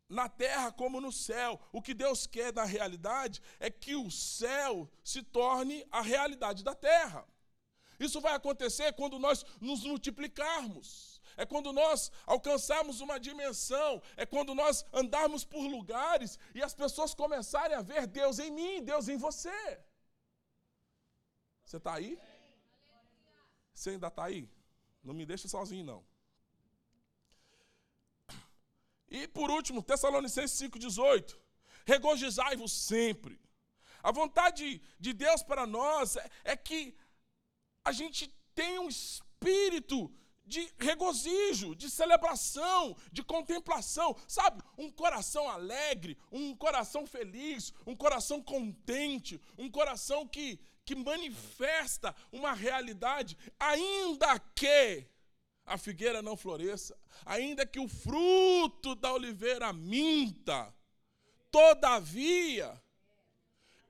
Na 0.10 0.30
terra 0.30 0.72
como 0.72 1.02
no 1.02 1.12
céu. 1.12 1.60
O 1.72 1.82
que 1.82 1.94
Deus 1.94 2.26
quer 2.26 2.54
na 2.54 2.64
realidade 2.64 3.42
é 3.60 3.70
que 3.70 3.96
o 3.96 4.10
céu 4.10 4.90
se 5.04 5.22
torne 5.22 5.86
a 5.92 6.02
realidade 6.02 6.64
da 6.64 6.74
terra. 6.74 7.28
Isso 8.00 8.22
vai 8.22 8.34
acontecer 8.36 8.94
quando 8.94 9.18
nós 9.18 9.46
nos 9.60 9.84
multiplicarmos. 9.84 11.22
É 11.36 11.46
quando 11.46 11.72
nós 11.72 12.12
alcançarmos 12.26 13.00
uma 13.00 13.20
dimensão, 13.20 14.02
é 14.16 14.26
quando 14.26 14.56
nós 14.56 14.84
andarmos 14.92 15.44
por 15.46 15.62
lugares 15.68 16.40
e 16.56 16.64
as 16.64 16.74
pessoas 16.74 17.14
começarem 17.14 17.78
a 17.78 17.82
ver 17.82 18.08
Deus 18.08 18.40
em 18.40 18.50
mim, 18.50 18.84
Deus 18.84 19.08
em 19.08 19.18
você. 19.18 19.80
Você 21.64 21.78
está 21.78 21.94
aí? 21.94 22.18
Você 23.74 23.92
ainda 23.92 24.08
está 24.08 24.26
aí? 24.26 24.50
Não 25.04 25.14
me 25.14 25.26
deixa 25.26 25.48
sozinho, 25.48 25.86
não. 25.86 26.04
E 29.10 29.28
por 29.28 29.52
último, 29.52 29.84
Tessalonicenses 29.84 30.60
5,18. 30.60 31.38
Regozijai-vos 31.86 32.72
sempre. 32.72 33.40
A 34.02 34.12
vontade 34.12 34.82
de 35.00 35.14
Deus 35.14 35.44
para 35.44 35.66
nós 35.66 36.16
é, 36.16 36.30
é 36.44 36.58
que 36.58 36.96
a 37.88 37.92
gente 37.94 38.28
tenha 38.54 38.82
um 38.82 38.90
espírito 38.90 40.12
de 40.46 40.70
regozijo, 40.78 41.74
de 41.74 41.90
celebração, 41.90 42.98
de 43.14 43.24
contemplação, 43.24 44.14
sabe? 44.28 44.62
Um 44.78 44.92
coração 44.92 45.50
alegre, 45.50 46.18
um 46.30 46.54
coração 46.54 47.06
feliz, 47.08 47.74
um 47.86 47.96
coração 47.96 48.42
contente, 48.42 49.42
um 49.58 49.72
coração 49.72 50.28
que, 50.28 50.60
que 50.84 50.96
manifesta 50.96 52.14
uma 52.30 52.54
realidade, 52.54 53.38
ainda 53.58 54.38
que 54.38 55.08
a 55.66 55.78
figueira 55.78 56.22
não 56.22 56.36
floresça, 56.36 56.98
ainda 57.26 57.66
que 57.66 57.80
o 57.80 57.88
fruto 57.88 58.96
da 58.96 59.14
oliveira 59.14 59.72
minta, 59.72 60.74
todavia 61.50 62.82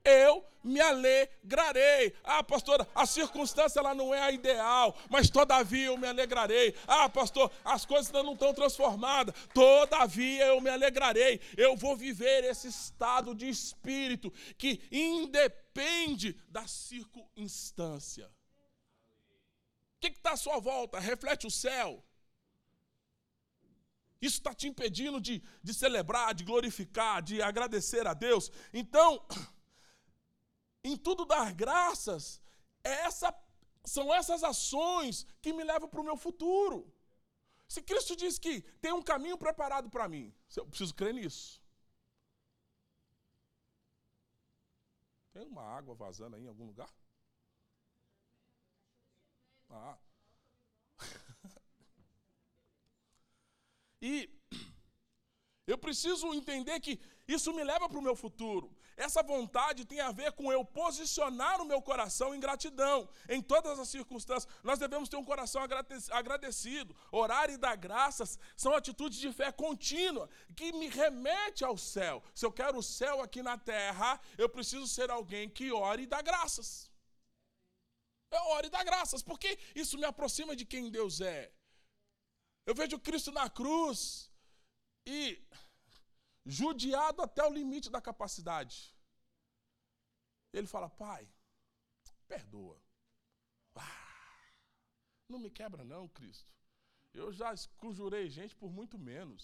eu 0.08 0.44
me 0.62 0.80
alegrarei. 0.80 2.14
Ah, 2.24 2.42
pastor, 2.42 2.86
a 2.94 3.06
circunstância 3.06 3.80
ela 3.80 3.94
não 3.94 4.14
é 4.14 4.20
a 4.20 4.32
ideal, 4.32 4.96
mas 5.08 5.30
todavia 5.30 5.86
eu 5.86 5.96
me 5.96 6.06
alegrarei. 6.06 6.74
Ah, 6.86 7.08
pastor, 7.08 7.50
as 7.64 7.84
coisas 7.84 8.08
ainda 8.08 8.22
não 8.22 8.34
estão 8.34 8.52
transformadas, 8.52 9.34
todavia 9.54 10.46
eu 10.46 10.60
me 10.60 10.70
alegrarei. 10.70 11.40
Eu 11.56 11.76
vou 11.76 11.96
viver 11.96 12.44
esse 12.44 12.68
estado 12.68 13.34
de 13.34 13.48
espírito 13.48 14.32
que 14.56 14.82
independe 14.90 16.38
da 16.48 16.66
circunstância. 16.66 18.30
O 19.96 20.00
que 20.00 20.08
está 20.08 20.32
à 20.32 20.36
sua 20.36 20.60
volta? 20.60 21.00
Reflete 21.00 21.46
o 21.46 21.50
céu. 21.50 22.04
Isso 24.20 24.38
está 24.38 24.52
te 24.52 24.66
impedindo 24.66 25.20
de, 25.20 25.42
de 25.62 25.74
celebrar, 25.74 26.34
de 26.34 26.44
glorificar, 26.44 27.22
de 27.22 27.40
agradecer 27.40 28.06
a 28.06 28.14
Deus. 28.14 28.50
Então, 28.72 29.24
em 30.82 30.96
tudo 30.96 31.24
dar 31.24 31.52
graças, 31.52 32.40
é 32.84 32.92
essa, 33.06 33.34
são 33.84 34.14
essas 34.14 34.42
ações 34.42 35.26
que 35.42 35.52
me 35.52 35.64
levam 35.64 35.88
para 35.88 36.00
o 36.00 36.04
meu 36.04 36.16
futuro. 36.16 36.92
Se 37.68 37.82
Cristo 37.82 38.16
diz 38.16 38.38
que 38.38 38.62
tem 38.80 38.92
um 38.92 39.02
caminho 39.02 39.36
preparado 39.36 39.90
para 39.90 40.08
mim, 40.08 40.34
eu 40.56 40.66
preciso 40.66 40.94
crer 40.94 41.12
nisso. 41.12 41.60
Tem 45.32 45.46
uma 45.46 45.62
água 45.62 45.94
vazando 45.94 46.36
aí 46.36 46.42
em 46.42 46.48
algum 46.48 46.66
lugar? 46.66 46.92
Ah. 49.70 49.98
e 54.00 54.30
eu 55.66 55.76
preciso 55.76 56.32
entender 56.32 56.80
que 56.80 56.98
isso 57.26 57.52
me 57.52 57.62
leva 57.62 57.88
para 57.88 57.98
o 57.98 58.02
meu 58.02 58.16
futuro. 58.16 58.74
Essa 58.98 59.22
vontade 59.22 59.84
tem 59.84 60.00
a 60.00 60.10
ver 60.10 60.32
com 60.32 60.52
eu 60.52 60.64
posicionar 60.64 61.60
o 61.60 61.64
meu 61.64 61.80
coração 61.80 62.34
em 62.34 62.40
gratidão, 62.40 63.08
em 63.28 63.40
todas 63.40 63.78
as 63.78 63.88
circunstâncias. 63.88 64.52
Nós 64.60 64.80
devemos 64.80 65.08
ter 65.08 65.16
um 65.16 65.24
coração 65.24 65.62
agradecido. 66.10 66.96
Orar 67.12 67.48
e 67.48 67.56
dar 67.56 67.76
graças 67.76 68.36
são 68.56 68.74
atitudes 68.74 69.20
de 69.20 69.32
fé 69.32 69.52
contínua, 69.52 70.28
que 70.56 70.72
me 70.72 70.88
remete 70.88 71.64
ao 71.64 71.78
céu. 71.78 72.24
Se 72.34 72.44
eu 72.44 72.50
quero 72.50 72.78
o 72.78 72.82
céu 72.82 73.22
aqui 73.22 73.40
na 73.40 73.56
terra, 73.56 74.20
eu 74.36 74.48
preciso 74.48 74.88
ser 74.88 75.12
alguém 75.12 75.48
que 75.48 75.70
ore 75.70 76.02
e 76.02 76.06
dá 76.06 76.20
graças. 76.20 76.90
Eu 78.32 78.42
oro 78.48 78.66
e 78.66 78.70
dá 78.70 78.82
graças, 78.82 79.22
porque 79.22 79.56
isso 79.76 79.96
me 79.96 80.06
aproxima 80.06 80.56
de 80.56 80.64
quem 80.64 80.90
Deus 80.90 81.20
é. 81.20 81.52
Eu 82.66 82.74
vejo 82.74 82.98
Cristo 82.98 83.30
na 83.30 83.48
cruz 83.48 84.28
e 85.06 85.40
judiado 86.48 87.20
até 87.20 87.46
o 87.46 87.52
limite 87.52 87.90
da 87.90 88.00
capacidade. 88.00 88.96
Ele 90.52 90.66
fala: 90.66 90.88
Pai, 90.88 91.28
perdoa. 92.26 92.80
Ah, 93.74 94.50
não 95.28 95.38
me 95.38 95.50
quebra, 95.50 95.84
não, 95.84 96.08
Cristo. 96.08 96.50
Eu 97.12 97.30
já 97.32 97.54
conjurei 97.76 98.28
gente 98.28 98.56
por 98.56 98.70
muito 98.70 98.98
menos. 98.98 99.42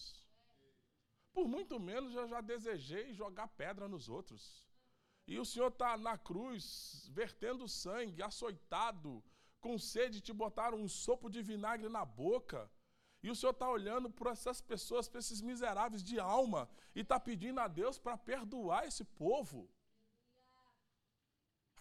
Por 1.33 1.47
muito 1.47 1.79
menos 1.79 2.15
eu 2.15 2.27
já 2.27 2.41
desejei 2.41 3.13
jogar 3.13 3.49
pedra 3.49 3.87
nos 3.87 4.09
outros. 4.09 4.65
E 5.27 5.39
o 5.39 5.45
Senhor 5.45 5.69
está 5.69 5.97
na 5.97 6.17
cruz, 6.17 7.09
vertendo 7.13 7.69
sangue, 7.69 8.23
açoitado, 8.23 9.23
com 9.61 9.79
sede, 9.79 10.21
te 10.21 10.33
botaram 10.33 10.79
um 10.79 10.89
sopo 10.89 11.29
de 11.29 11.43
vinagre 11.43 11.89
na 11.89 12.05
boca. 12.05 12.71
E 13.25 13.31
o 13.31 13.35
Senhor 13.35 13.53
está 13.53 13.67
olhando 13.71 14.11
para 14.11 14.33
essas 14.33 14.61
pessoas, 14.61 15.09
para 15.09 15.19
esses 15.19 15.41
miseráveis 15.41 16.03
de 16.03 16.21
alma, 16.21 16.69
e 16.95 17.01
está 17.01 17.19
pedindo 17.19 17.59
a 17.59 17.67
Deus 17.67 17.99
para 17.99 18.19
perdoar 18.19 18.87
esse 18.87 19.03
povo. 19.03 19.67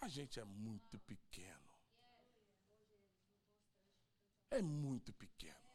A 0.00 0.08
gente 0.08 0.40
é 0.40 0.44
muito 0.44 0.98
pequeno. 1.00 1.70
É 4.50 4.62
muito 4.62 5.12
pequeno. 5.12 5.68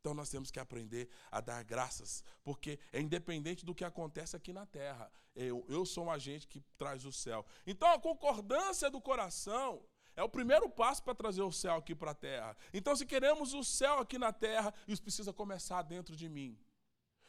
Então 0.00 0.12
nós 0.12 0.28
temos 0.28 0.50
que 0.50 0.58
aprender 0.58 1.08
a 1.30 1.40
dar 1.40 1.62
graças, 1.62 2.24
porque 2.42 2.80
é 2.92 3.00
independente 3.00 3.64
do 3.64 3.76
que 3.76 3.84
acontece 3.84 4.34
aqui 4.34 4.52
na 4.52 4.66
terra. 4.66 5.08
Eu, 5.36 5.64
eu 5.68 5.86
sou 5.86 6.06
um 6.06 6.10
agente 6.10 6.48
que 6.48 6.60
traz 6.76 7.04
o 7.04 7.12
céu. 7.12 7.46
Então 7.64 7.88
a 7.92 8.00
concordância 8.00 8.90
do 8.90 9.00
coração 9.00 9.86
é 10.14 10.22
o 10.22 10.28
primeiro 10.28 10.68
passo 10.68 11.02
para 11.02 11.14
trazer 11.14 11.42
o 11.42 11.52
céu 11.52 11.76
aqui 11.76 11.94
para 11.94 12.10
a 12.10 12.14
terra. 12.14 12.56
Então, 12.72 12.94
se 12.94 13.06
queremos 13.06 13.54
o 13.54 13.64
céu 13.64 13.98
aqui 13.98 14.18
na 14.18 14.32
terra, 14.32 14.72
isso 14.86 15.02
precisa 15.02 15.32
começar 15.32 15.82
dentro 15.82 16.14
de 16.14 16.28
mim. 16.28 16.58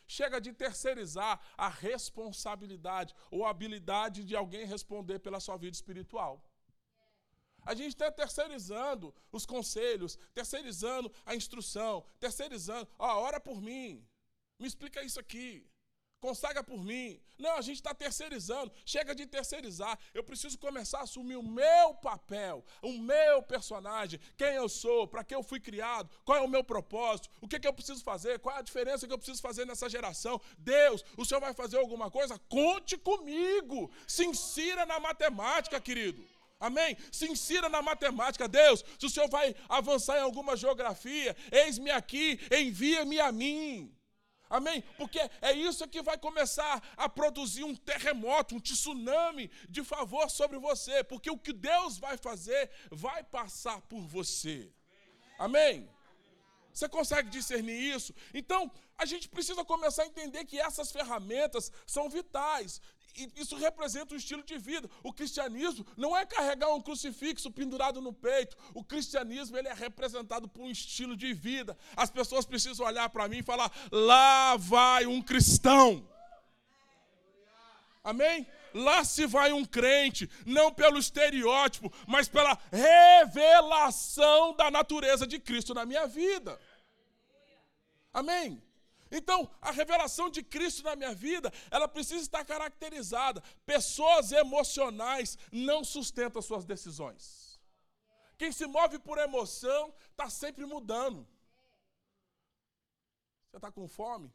Chega 0.05 0.39
de 0.39 0.51
terceirizar 0.51 1.39
a 1.57 1.69
responsabilidade 1.69 3.15
ou 3.31 3.45
a 3.45 3.49
habilidade 3.49 4.23
de 4.23 4.35
alguém 4.35 4.65
responder 4.65 5.19
pela 5.19 5.39
sua 5.39 5.57
vida 5.57 5.75
espiritual. 5.75 6.43
A 7.65 7.73
gente 7.73 7.89
está 7.89 8.11
terceirizando 8.11 9.15
os 9.31 9.45
conselhos, 9.45 10.17
terceirizando 10.33 11.11
a 11.25 11.33
instrução, 11.33 12.05
terceirizando, 12.19 12.87
ó, 12.99 13.21
ora 13.21 13.39
por 13.39 13.61
mim, 13.61 14.05
me 14.59 14.67
explica 14.67 15.01
isso 15.01 15.19
aqui. 15.19 15.65
Consagra 16.23 16.63
por 16.63 16.81
mim. 16.81 17.19
Não, 17.37 17.57
a 17.57 17.61
gente 17.61 17.75
está 17.75 17.93
terceirizando. 17.93 18.71
Chega 18.85 19.13
de 19.13 19.25
terceirizar. 19.25 19.99
Eu 20.13 20.23
preciso 20.23 20.57
começar 20.57 20.99
a 20.99 21.03
assumir 21.03 21.35
o 21.35 21.43
meu 21.43 21.93
papel, 21.95 22.63
o 22.81 22.93
meu 22.93 23.43
personagem, 23.43 24.21
quem 24.37 24.53
eu 24.55 24.69
sou, 24.69 25.05
para 25.05 25.25
que 25.25 25.35
eu 25.35 25.43
fui 25.43 25.59
criado, 25.59 26.09
qual 26.23 26.37
é 26.37 26.41
o 26.41 26.47
meu 26.47 26.63
propósito, 26.63 27.29
o 27.41 27.47
que, 27.47 27.59
que 27.59 27.67
eu 27.67 27.73
preciso 27.73 28.01
fazer, 28.01 28.39
qual 28.39 28.55
é 28.55 28.59
a 28.59 28.61
diferença 28.69 29.05
que 29.05 29.11
eu 29.11 29.17
preciso 29.17 29.41
fazer 29.41 29.65
nessa 29.65 29.89
geração. 29.89 30.39
Deus, 30.57 31.03
o 31.17 31.25
Senhor 31.25 31.41
vai 31.41 31.53
fazer 31.53 31.77
alguma 31.77 32.09
coisa? 32.09 32.39
Conte 32.47 32.97
comigo. 32.97 33.91
Se 34.07 34.23
insira 34.25 34.85
na 34.85 35.01
matemática, 35.01 35.81
querido. 35.81 36.25
Amém? 36.57 36.95
Se 37.11 37.29
insira 37.29 37.67
na 37.67 37.81
matemática. 37.81 38.47
Deus, 38.47 38.85
se 38.97 39.05
o 39.07 39.09
Senhor 39.09 39.27
vai 39.27 39.53
avançar 39.67 40.17
em 40.19 40.21
alguma 40.21 40.55
geografia, 40.55 41.35
eis-me 41.51 41.91
aqui, 41.91 42.39
envia-me 42.49 43.19
a 43.19 43.29
mim. 43.29 43.93
Amém? 44.53 44.83
Porque 44.99 45.19
é 45.41 45.51
isso 45.51 45.87
que 45.87 46.03
vai 46.03 46.15
começar 46.15 46.79
a 46.95 47.09
produzir 47.09 47.63
um 47.63 47.75
terremoto, 47.75 48.53
um 48.53 48.59
tsunami 48.59 49.49
de 49.67 49.83
favor 49.83 50.29
sobre 50.29 50.59
você. 50.59 51.03
Porque 51.03 51.31
o 51.31 51.39
que 51.39 51.51
Deus 51.51 51.97
vai 51.97 52.17
fazer 52.17 52.69
vai 52.91 53.23
passar 53.23 53.81
por 53.81 54.01
você. 54.01 54.71
Amém? 55.39 55.89
Você 56.71 56.87
consegue 56.87 57.31
discernir 57.31 57.95
isso? 57.95 58.13
Então, 58.31 58.71
a 58.95 59.05
gente 59.05 59.27
precisa 59.27 59.65
começar 59.65 60.03
a 60.03 60.07
entender 60.07 60.45
que 60.45 60.59
essas 60.59 60.91
ferramentas 60.91 61.71
são 61.87 62.07
vitais 62.07 62.79
isso 63.35 63.55
representa 63.55 64.13
um 64.13 64.17
estilo 64.17 64.43
de 64.43 64.57
vida. 64.57 64.89
O 65.03 65.13
cristianismo 65.13 65.85
não 65.95 66.15
é 66.15 66.25
carregar 66.25 66.73
um 66.73 66.81
crucifixo 66.81 67.51
pendurado 67.51 68.01
no 68.01 68.11
peito. 68.11 68.57
O 68.73 68.83
cristianismo 68.83 69.57
ele 69.57 69.67
é 69.67 69.73
representado 69.73 70.47
por 70.47 70.63
um 70.63 70.69
estilo 70.69 71.15
de 71.15 71.33
vida. 71.33 71.77
As 71.95 72.09
pessoas 72.09 72.45
precisam 72.45 72.85
olhar 72.85 73.09
para 73.09 73.27
mim 73.27 73.37
e 73.39 73.43
falar: 73.43 73.71
lá 73.91 74.57
vai 74.57 75.05
um 75.05 75.21
cristão. 75.21 76.07
Amém? 78.03 78.45
Lá 78.73 79.03
se 79.05 79.25
vai 79.25 79.53
um 79.53 79.63
crente, 79.63 80.29
não 80.45 80.73
pelo 80.73 80.97
estereótipo, 80.97 81.93
mas 82.07 82.27
pela 82.27 82.57
revelação 82.71 84.55
da 84.55 84.71
natureza 84.71 85.27
de 85.27 85.39
Cristo 85.39 85.73
na 85.73 85.85
minha 85.85 86.07
vida. 86.07 86.59
Amém? 88.11 88.61
Então, 89.15 89.47
a 89.61 89.69
revelação 89.69 90.27
de 90.27 90.41
Cristo 90.41 90.81
na 90.81 90.95
minha 90.95 91.13
vida, 91.13 91.53
ela 91.69 91.87
precisa 91.87 92.19
estar 92.19 92.43
caracterizada. 92.43 93.43
Pessoas 93.63 94.31
emocionais 94.31 95.37
não 95.51 95.83
sustentam 95.83 96.41
suas 96.41 96.65
decisões. 96.65 97.61
Quem 98.39 98.51
se 98.51 98.65
move 98.65 98.97
por 98.97 99.19
emoção 99.19 99.93
está 100.09 100.31
sempre 100.31 100.65
mudando. 100.65 101.27
Você 103.45 103.57
está 103.57 103.71
com 103.71 103.87
fome? 103.87 104.33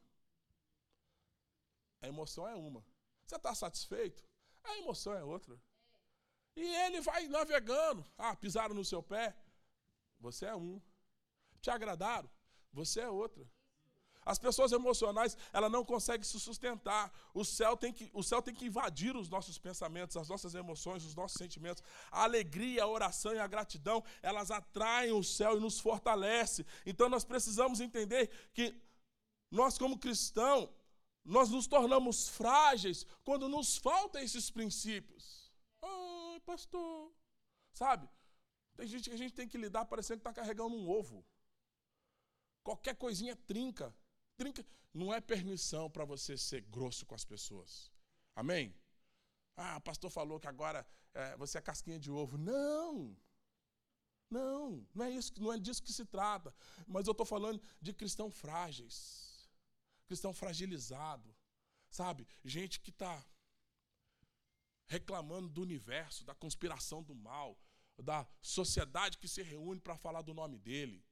A 2.00 2.06
emoção 2.06 2.46
é 2.46 2.54
uma. 2.54 2.84
Você 3.26 3.34
está 3.34 3.52
satisfeito? 3.56 4.24
A 4.62 4.78
emoção 4.78 5.12
é 5.12 5.24
outra. 5.24 5.60
E 6.54 6.62
ele 6.62 7.00
vai 7.00 7.26
navegando. 7.26 8.06
Ah, 8.16 8.36
pisaram 8.36 8.76
no 8.76 8.84
seu 8.84 9.02
pé? 9.02 9.36
Você 10.20 10.46
é 10.46 10.54
um. 10.54 10.80
Te 11.60 11.68
agradaram? 11.68 12.30
Você 12.72 13.00
é 13.00 13.10
outra. 13.10 13.44
As 14.28 14.38
pessoas 14.38 14.72
emocionais, 14.72 15.38
ela 15.54 15.70
não 15.70 15.82
consegue 15.82 16.22
se 16.26 16.38
sustentar. 16.38 17.10
O 17.32 17.46
céu 17.46 17.74
tem 17.82 17.90
que, 17.90 18.10
o 18.12 18.22
céu 18.22 18.42
tem 18.42 18.54
que 18.54 18.66
invadir 18.66 19.16
os 19.16 19.26
nossos 19.30 19.56
pensamentos, 19.56 20.18
as 20.18 20.28
nossas 20.28 20.54
emoções, 20.54 21.02
os 21.02 21.14
nossos 21.14 21.38
sentimentos. 21.38 21.82
A 22.10 22.24
alegria, 22.24 22.82
a 22.82 22.86
oração 22.86 23.32
e 23.32 23.38
a 23.38 23.46
gratidão, 23.46 24.04
elas 24.20 24.50
atraem 24.50 25.12
o 25.12 25.24
céu 25.24 25.56
e 25.56 25.60
nos 25.60 25.80
fortalecem. 25.80 26.66
Então 26.84 27.08
nós 27.08 27.24
precisamos 27.24 27.80
entender 27.80 28.30
que 28.52 28.66
nós 29.50 29.78
como 29.78 29.98
cristãos, 29.98 30.68
nós 31.24 31.48
nos 31.48 31.66
tornamos 31.66 32.28
frágeis 32.28 33.06
quando 33.24 33.48
nos 33.48 33.78
faltam 33.78 34.20
esses 34.20 34.50
princípios. 34.50 35.50
Ai, 35.82 36.38
pastor. 36.40 37.10
Sabe? 37.72 38.06
Tem 38.76 38.86
gente 38.86 39.08
que 39.08 39.14
a 39.14 39.22
gente 39.22 39.32
tem 39.32 39.48
que 39.48 39.56
lidar 39.56 39.86
parecendo 39.86 40.20
que 40.20 40.28
está 40.28 40.38
carregando 40.38 40.76
um 40.76 40.86
ovo. 40.86 41.24
Qualquer 42.62 42.94
coisinha 42.94 43.34
trinca. 43.34 43.90
Trinca 44.38 44.64
não 44.94 45.12
é 45.12 45.20
permissão 45.20 45.90
para 45.90 46.04
você 46.04 46.38
ser 46.38 46.62
grosso 46.62 47.04
com 47.04 47.14
as 47.14 47.24
pessoas. 47.24 47.90
Amém? 48.34 48.72
Ah, 49.56 49.76
o 49.76 49.80
pastor 49.80 50.10
falou 50.10 50.38
que 50.38 50.46
agora 50.46 50.86
é, 51.12 51.36
você 51.36 51.58
é 51.58 51.60
casquinha 51.60 51.98
de 51.98 52.10
ovo. 52.10 52.38
Não! 52.38 53.16
Não, 54.30 54.86
não 54.94 55.04
é 55.06 55.10
isso, 55.10 55.32
não 55.40 55.52
é 55.52 55.58
disso 55.58 55.82
que 55.82 55.92
se 55.92 56.04
trata. 56.04 56.54
Mas 56.86 57.06
eu 57.06 57.12
estou 57.12 57.26
falando 57.26 57.60
de 57.80 57.92
cristãos 57.92 58.34
frágeis, 58.36 59.50
cristão 60.06 60.32
fragilizado, 60.32 61.34
sabe? 61.90 62.26
Gente 62.44 62.78
que 62.78 62.90
está 62.90 63.24
reclamando 64.86 65.48
do 65.48 65.62
universo, 65.62 66.24
da 66.24 66.34
conspiração 66.34 67.02
do 67.02 67.14
mal, 67.14 67.58
da 67.98 68.28
sociedade 68.40 69.18
que 69.18 69.26
se 69.26 69.42
reúne 69.42 69.80
para 69.80 69.96
falar 69.96 70.22
do 70.22 70.34
nome 70.34 70.58
dele. 70.58 71.04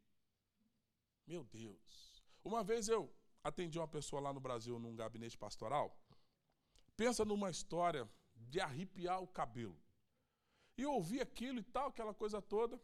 Meu 1.26 1.42
Deus. 1.42 2.22
Uma 2.44 2.62
vez 2.62 2.86
eu 2.86 3.12
atendi 3.48 3.78
uma 3.78 3.88
pessoa 3.88 4.20
lá 4.20 4.32
no 4.32 4.40
Brasil 4.40 4.78
num 4.78 4.94
gabinete 4.94 5.38
pastoral. 5.38 5.96
Pensa 6.96 7.24
numa 7.24 7.50
história 7.50 8.08
de 8.34 8.60
arrepiar 8.60 9.22
o 9.22 9.28
cabelo. 9.28 9.78
E 10.76 10.82
eu 10.82 10.92
ouvi 10.92 11.20
aquilo 11.20 11.58
e 11.58 11.62
tal, 11.62 11.88
aquela 11.88 12.14
coisa 12.14 12.40
toda. 12.42 12.80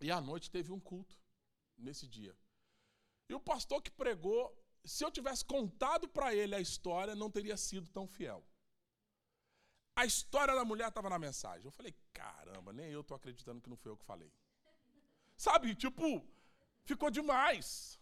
E 0.00 0.10
à 0.10 0.20
noite 0.20 0.50
teve 0.50 0.72
um 0.72 0.80
culto 0.80 1.18
nesse 1.76 2.06
dia. 2.06 2.36
E 3.28 3.34
o 3.34 3.40
pastor 3.40 3.82
que 3.82 3.90
pregou, 3.90 4.56
se 4.84 5.04
eu 5.04 5.10
tivesse 5.10 5.44
contado 5.44 6.08
para 6.08 6.34
ele 6.34 6.54
a 6.54 6.60
história, 6.60 7.14
não 7.14 7.30
teria 7.30 7.56
sido 7.56 7.90
tão 7.90 8.06
fiel. 8.06 8.44
A 9.94 10.04
história 10.04 10.54
da 10.54 10.64
mulher 10.64 10.88
estava 10.88 11.08
na 11.08 11.18
mensagem. 11.18 11.64
Eu 11.64 11.72
falei, 11.72 11.94
caramba, 12.12 12.72
nem 12.72 12.90
eu 12.90 13.00
estou 13.00 13.16
acreditando 13.16 13.60
que 13.60 13.70
não 13.70 13.76
foi 13.76 13.90
eu 13.90 13.96
que 13.96 14.04
falei. 14.04 14.30
Sabe, 15.36 15.74
tipo, 15.74 16.24
ficou 16.84 17.10
demais. 17.10 17.98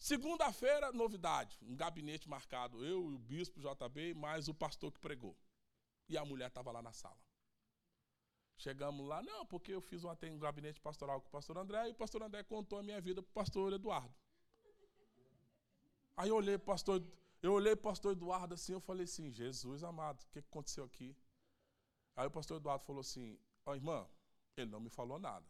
Segunda-feira, 0.00 0.90
novidade, 0.92 1.58
um 1.60 1.76
gabinete 1.76 2.26
marcado, 2.26 2.82
eu 2.82 3.12
e 3.12 3.14
o 3.16 3.18
bispo 3.18 3.60
JB, 3.60 4.14
mais 4.14 4.48
o 4.48 4.54
pastor 4.54 4.90
que 4.90 4.98
pregou. 4.98 5.36
E 6.08 6.16
a 6.16 6.24
mulher 6.24 6.48
estava 6.48 6.72
lá 6.72 6.80
na 6.80 6.90
sala. 6.90 7.20
Chegamos 8.56 9.06
lá, 9.06 9.22
não, 9.22 9.44
porque 9.44 9.74
eu 9.74 9.80
fiz 9.82 10.02
um, 10.02 10.38
gabinete 10.38 10.80
pastoral 10.80 11.20
com 11.20 11.28
o 11.28 11.30
pastor 11.30 11.58
André 11.58 11.88
e 11.88 11.90
o 11.90 11.94
pastor 11.94 12.22
André 12.22 12.42
contou 12.42 12.78
a 12.78 12.82
minha 12.82 12.98
vida 12.98 13.22
para 13.22 13.28
o 13.28 13.32
pastor 13.34 13.74
Eduardo. 13.74 14.14
Aí 16.16 16.30
eu 16.30 16.36
olhei 16.36 16.56
para 16.56 16.64
o 16.64 16.66
pastor, 16.66 17.04
eu 17.42 17.52
olhei 17.52 17.74
o 17.74 17.76
pastor 17.76 18.12
Eduardo 18.12 18.54
assim, 18.54 18.72
eu 18.72 18.80
falei 18.80 19.04
assim, 19.04 19.30
Jesus 19.30 19.84
amado, 19.84 20.22
o 20.22 20.28
que 20.28 20.38
aconteceu 20.38 20.84
aqui? 20.84 21.14
Aí 22.16 22.26
o 22.26 22.30
pastor 22.30 22.56
Eduardo 22.56 22.84
falou 22.84 23.00
assim, 23.00 23.38
ó 23.66 23.72
oh, 23.72 23.74
irmã, 23.74 24.08
ele 24.56 24.70
não 24.70 24.80
me 24.80 24.88
falou 24.88 25.18
nada. 25.18 25.46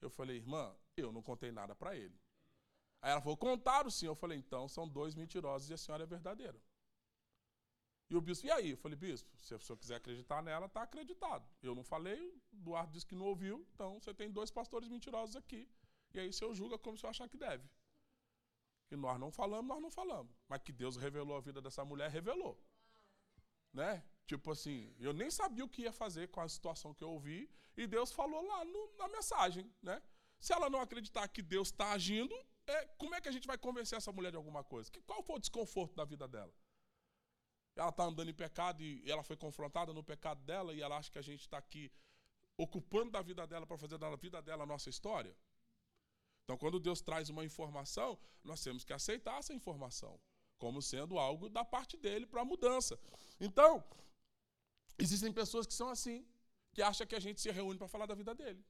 Eu 0.00 0.10
falei, 0.10 0.36
irmã, 0.38 0.76
eu 0.96 1.12
não 1.12 1.22
contei 1.22 1.52
nada 1.52 1.76
para 1.76 1.96
ele. 1.96 2.23
Aí 3.04 3.10
ela 3.10 3.20
falou, 3.20 3.36
contaram 3.36 3.90
sim. 3.90 4.06
Eu 4.06 4.14
falei, 4.14 4.38
então 4.38 4.66
são 4.66 4.88
dois 4.88 5.14
mentirosos 5.14 5.68
e 5.68 5.74
a 5.74 5.76
senhora 5.76 6.04
é 6.04 6.06
verdadeira. 6.06 6.58
E 8.08 8.16
o 8.16 8.20
bispo, 8.20 8.46
e 8.46 8.50
aí? 8.50 8.70
Eu 8.70 8.78
falei, 8.78 8.96
bispo, 8.96 9.30
se 9.42 9.52
a 9.52 9.58
pessoa 9.58 9.76
quiser 9.76 9.96
acreditar 9.96 10.42
nela, 10.42 10.64
está 10.64 10.82
acreditado. 10.82 11.46
Eu 11.62 11.74
não 11.74 11.84
falei, 11.84 12.18
o 12.50 12.56
Eduardo 12.56 12.92
disse 12.92 13.04
que 13.04 13.14
não 13.14 13.26
ouviu, 13.26 13.66
então 13.74 14.00
você 14.00 14.14
tem 14.14 14.30
dois 14.30 14.50
pastores 14.50 14.88
mentirosos 14.88 15.36
aqui. 15.36 15.68
E 16.14 16.20
aí 16.20 16.28
o 16.30 16.32
senhor 16.32 16.54
julga 16.54 16.78
como 16.78 16.96
o 16.96 16.98
senhor 16.98 17.10
achar 17.10 17.28
que 17.28 17.36
deve. 17.36 17.68
Que 18.88 18.96
nós 18.96 19.20
não 19.20 19.30
falamos, 19.30 19.68
nós 19.68 19.82
não 19.82 19.90
falamos. 19.90 20.34
Mas 20.48 20.62
que 20.62 20.72
Deus 20.72 20.96
revelou 20.96 21.36
a 21.36 21.42
vida 21.42 21.60
dessa 21.60 21.84
mulher, 21.84 22.10
revelou. 22.10 22.58
Né? 23.70 24.02
Tipo 24.26 24.50
assim, 24.52 24.94
eu 24.98 25.12
nem 25.12 25.30
sabia 25.30 25.62
o 25.62 25.68
que 25.68 25.82
ia 25.82 25.92
fazer 25.92 26.28
com 26.28 26.40
a 26.40 26.48
situação 26.48 26.94
que 26.94 27.04
eu 27.04 27.10
ouvi, 27.10 27.50
e 27.76 27.86
Deus 27.86 28.12
falou 28.12 28.46
lá 28.46 28.64
no, 28.64 28.96
na 28.96 29.08
mensagem, 29.08 29.70
né? 29.82 30.02
Se 30.40 30.54
ela 30.54 30.70
não 30.70 30.80
acreditar 30.80 31.28
que 31.28 31.42
Deus 31.42 31.68
está 31.68 31.92
agindo, 31.92 32.34
é, 32.66 32.86
como 32.98 33.14
é 33.14 33.20
que 33.20 33.28
a 33.28 33.32
gente 33.32 33.46
vai 33.46 33.58
convencer 33.58 33.96
essa 33.98 34.12
mulher 34.12 34.30
de 34.30 34.36
alguma 34.36 34.64
coisa? 34.64 34.90
Que, 34.90 35.00
qual 35.02 35.22
foi 35.22 35.36
o 35.36 35.38
desconforto 35.40 35.94
da 35.94 36.04
vida 36.04 36.26
dela? 36.26 36.52
Ela 37.76 37.88
está 37.88 38.04
andando 38.04 38.30
em 38.30 38.34
pecado 38.34 38.82
e 38.82 39.02
ela 39.10 39.22
foi 39.22 39.36
confrontada 39.36 39.92
no 39.92 40.02
pecado 40.02 40.40
dela 40.42 40.72
e 40.72 40.80
ela 40.80 40.96
acha 40.96 41.10
que 41.10 41.18
a 41.18 41.22
gente 41.22 41.40
está 41.40 41.58
aqui 41.58 41.90
ocupando 42.56 43.10
da 43.10 43.20
vida 43.20 43.46
dela 43.46 43.66
para 43.66 43.76
fazer 43.76 43.98
da 43.98 44.14
vida 44.16 44.40
dela 44.40 44.62
a 44.62 44.66
nossa 44.66 44.88
história? 44.88 45.36
Então, 46.44 46.56
quando 46.56 46.78
Deus 46.78 47.00
traz 47.00 47.28
uma 47.30 47.44
informação, 47.44 48.18
nós 48.42 48.62
temos 48.62 48.84
que 48.84 48.92
aceitar 48.92 49.38
essa 49.38 49.52
informação 49.52 50.20
como 50.58 50.80
sendo 50.80 51.18
algo 51.18 51.48
da 51.48 51.64
parte 51.64 51.96
dele 51.96 52.26
para 52.26 52.42
a 52.42 52.44
mudança. 52.44 52.98
Então, 53.40 53.84
existem 54.98 55.32
pessoas 55.32 55.66
que 55.66 55.74
são 55.74 55.88
assim, 55.88 56.26
que 56.72 56.82
acham 56.82 57.06
que 57.06 57.14
a 57.14 57.20
gente 57.20 57.40
se 57.40 57.50
reúne 57.50 57.78
para 57.78 57.88
falar 57.88 58.06
da 58.06 58.14
vida 58.14 58.34
dele. 58.34 58.64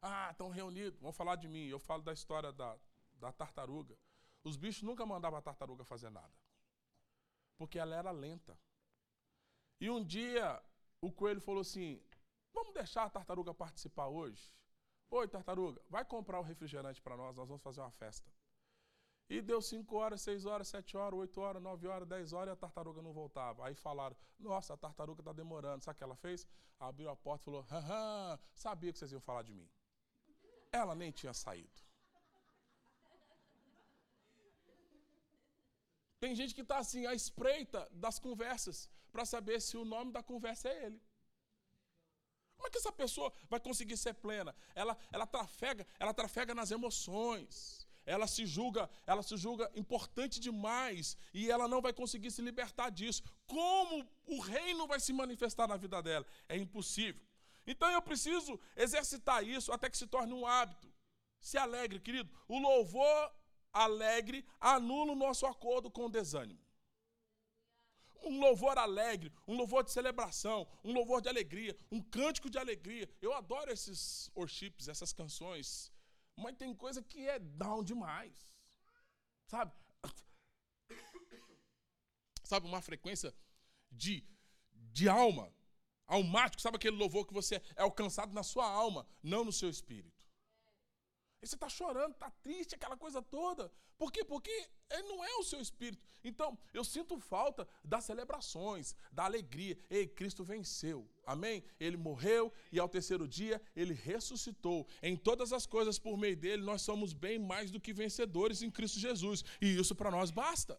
Ah, 0.00 0.28
estão 0.30 0.48
reunidos, 0.48 1.00
vão 1.00 1.12
falar 1.12 1.36
de 1.36 1.48
mim. 1.48 1.66
Eu 1.66 1.78
falo 1.78 2.02
da 2.02 2.12
história 2.12 2.52
da, 2.52 2.78
da 3.20 3.32
tartaruga. 3.32 3.96
Os 4.42 4.56
bichos 4.56 4.82
nunca 4.82 5.04
mandavam 5.06 5.38
a 5.38 5.42
tartaruga 5.42 5.84
fazer 5.84 6.10
nada. 6.10 6.32
Porque 7.56 7.78
ela 7.78 7.94
era 7.94 8.10
lenta. 8.10 8.58
E 9.80 9.90
um 9.90 10.02
dia 10.02 10.62
o 11.00 11.12
coelho 11.12 11.40
falou 11.40 11.60
assim: 11.60 12.02
Vamos 12.52 12.74
deixar 12.74 13.04
a 13.04 13.10
tartaruga 13.10 13.54
participar 13.54 14.08
hoje? 14.08 14.52
Oi, 15.10 15.26
tartaruga, 15.28 15.82
vai 15.88 16.04
comprar 16.04 16.38
o 16.38 16.42
refrigerante 16.42 17.02
para 17.02 17.16
nós, 17.16 17.36
nós 17.36 17.48
vamos 17.48 17.62
fazer 17.62 17.80
uma 17.80 17.90
festa. 17.90 18.30
E 19.28 19.40
deu 19.40 19.60
5 19.62 19.96
horas, 19.96 20.22
6 20.22 20.44
horas, 20.44 20.68
7 20.68 20.96
horas, 20.96 21.18
8 21.18 21.40
horas, 21.40 21.62
9 21.62 21.86
horas, 21.86 22.08
10 22.08 22.32
horas 22.32 22.48
e 22.48 22.52
a 22.52 22.56
tartaruga 22.56 23.00
não 23.00 23.12
voltava. 23.12 23.66
Aí 23.66 23.74
falaram: 23.74 24.16
Nossa, 24.38 24.74
a 24.74 24.76
tartaruga 24.76 25.20
está 25.20 25.32
demorando. 25.32 25.84
Sabe 25.84 25.96
o 25.96 25.98
que 25.98 26.04
ela 26.04 26.16
fez? 26.16 26.46
Abriu 26.78 27.08
a 27.08 27.16
porta 27.16 27.42
e 27.42 27.44
falou: 27.44 27.62
Haha, 27.62 28.40
sabia 28.54 28.92
que 28.92 28.98
vocês 28.98 29.12
iam 29.12 29.20
falar 29.20 29.42
de 29.42 29.52
mim. 29.52 29.68
Ela 30.72 30.94
nem 30.94 31.12
tinha 31.12 31.32
saído. 31.32 31.89
Tem 36.20 36.34
gente 36.34 36.54
que 36.54 36.60
está 36.60 36.78
assim, 36.78 37.06
à 37.06 37.14
espreita 37.14 37.88
das 37.92 38.18
conversas, 38.18 38.88
para 39.10 39.24
saber 39.24 39.60
se 39.60 39.76
o 39.76 39.84
nome 39.84 40.12
da 40.12 40.22
conversa 40.22 40.68
é 40.68 40.84
ele. 40.84 41.00
Como 42.56 42.68
é 42.68 42.70
que 42.70 42.76
essa 42.76 42.92
pessoa 42.92 43.32
vai 43.48 43.58
conseguir 43.58 43.96
ser 43.96 44.12
plena? 44.12 44.54
Ela, 44.74 44.96
ela 45.10 45.26
trafega, 45.26 45.86
ela 45.98 46.12
trafega 46.12 46.54
nas 46.54 46.70
emoções. 46.70 47.88
Ela 48.04 48.26
se 48.26 48.44
julga, 48.44 48.90
ela 49.06 49.22
se 49.22 49.34
julga 49.36 49.70
importante 49.74 50.38
demais 50.38 51.16
e 51.32 51.50
ela 51.50 51.66
não 51.66 51.80
vai 51.80 51.92
conseguir 51.92 52.30
se 52.30 52.42
libertar 52.42 52.90
disso. 52.90 53.22
Como 53.46 54.06
o 54.26 54.40
reino 54.40 54.86
vai 54.86 55.00
se 55.00 55.12
manifestar 55.12 55.66
na 55.66 55.76
vida 55.76 56.02
dela? 56.02 56.26
É 56.48 56.56
impossível. 56.56 57.22
Então 57.66 57.88
eu 57.90 58.02
preciso 58.02 58.60
exercitar 58.76 59.42
isso 59.42 59.72
até 59.72 59.88
que 59.88 59.96
se 59.96 60.06
torne 60.06 60.34
um 60.34 60.46
hábito. 60.46 60.92
Se 61.40 61.56
alegre, 61.56 61.98
querido. 61.98 62.30
O 62.46 62.58
louvor 62.58 63.32
alegre 63.72 64.44
anula 64.60 65.12
o 65.12 65.16
nosso 65.16 65.46
acordo 65.46 65.90
com 65.90 66.06
o 66.06 66.10
desânimo 66.10 66.70
um 68.22 68.38
louvor 68.38 68.76
alegre, 68.78 69.32
um 69.46 69.56
louvor 69.56 69.84
de 69.84 69.90
celebração, 69.90 70.66
um 70.84 70.92
louvor 70.92 71.20
de 71.20 71.28
alegria, 71.28 71.76
um 71.90 72.00
cântico 72.00 72.50
de 72.50 72.58
alegria. 72.58 73.08
Eu 73.20 73.32
adoro 73.32 73.72
esses 73.72 74.30
worships, 74.34 74.88
essas 74.88 75.12
canções, 75.12 75.92
mas 76.36 76.56
tem 76.56 76.74
coisa 76.74 77.02
que 77.02 77.28
é 77.28 77.38
down 77.38 77.82
demais. 77.82 78.54
Sabe? 79.46 79.72
Sabe, 82.44 82.66
uma 82.66 82.82
frequência 82.82 83.34
de, 83.90 84.24
de 84.72 85.08
alma, 85.08 85.52
almático, 86.06 86.60
sabe 86.60 86.76
aquele 86.76 86.96
louvor 86.96 87.24
que 87.24 87.32
você 87.32 87.62
é 87.76 87.82
alcançado 87.82 88.32
na 88.32 88.42
sua 88.42 88.68
alma, 88.68 89.06
não 89.22 89.44
no 89.44 89.52
seu 89.52 89.70
espírito. 89.70 90.19
E 91.42 91.46
você 91.46 91.54
está 91.54 91.68
chorando, 91.68 92.12
está 92.12 92.30
triste, 92.42 92.74
aquela 92.74 92.96
coisa 92.96 93.22
toda. 93.22 93.72
Por 93.96 94.12
quê? 94.12 94.24
Porque 94.24 94.50
ele 94.90 95.02
não 95.04 95.24
é 95.24 95.34
o 95.36 95.42
seu 95.42 95.60
espírito. 95.60 96.06
Então, 96.22 96.58
eu 96.74 96.84
sinto 96.84 97.18
falta 97.18 97.66
das 97.82 98.04
celebrações, 98.04 98.94
da 99.10 99.24
alegria. 99.24 99.78
Ei, 99.88 100.06
Cristo 100.06 100.44
venceu. 100.44 101.08
Amém? 101.26 101.64
Ele 101.78 101.96
morreu 101.96 102.52
e 102.70 102.78
ao 102.78 102.88
terceiro 102.88 103.26
dia 103.26 103.60
ele 103.74 103.94
ressuscitou. 103.94 104.86
Em 105.02 105.16
todas 105.16 105.52
as 105.52 105.64
coisas 105.64 105.98
por 105.98 106.18
meio 106.18 106.36
dele, 106.36 106.62
nós 106.62 106.82
somos 106.82 107.12
bem 107.12 107.38
mais 107.38 107.70
do 107.70 107.80
que 107.80 107.92
vencedores 107.92 108.62
em 108.62 108.70
Cristo 108.70 108.98
Jesus. 108.98 109.44
E 109.60 109.78
isso 109.78 109.94
para 109.94 110.10
nós 110.10 110.30
basta. 110.30 110.78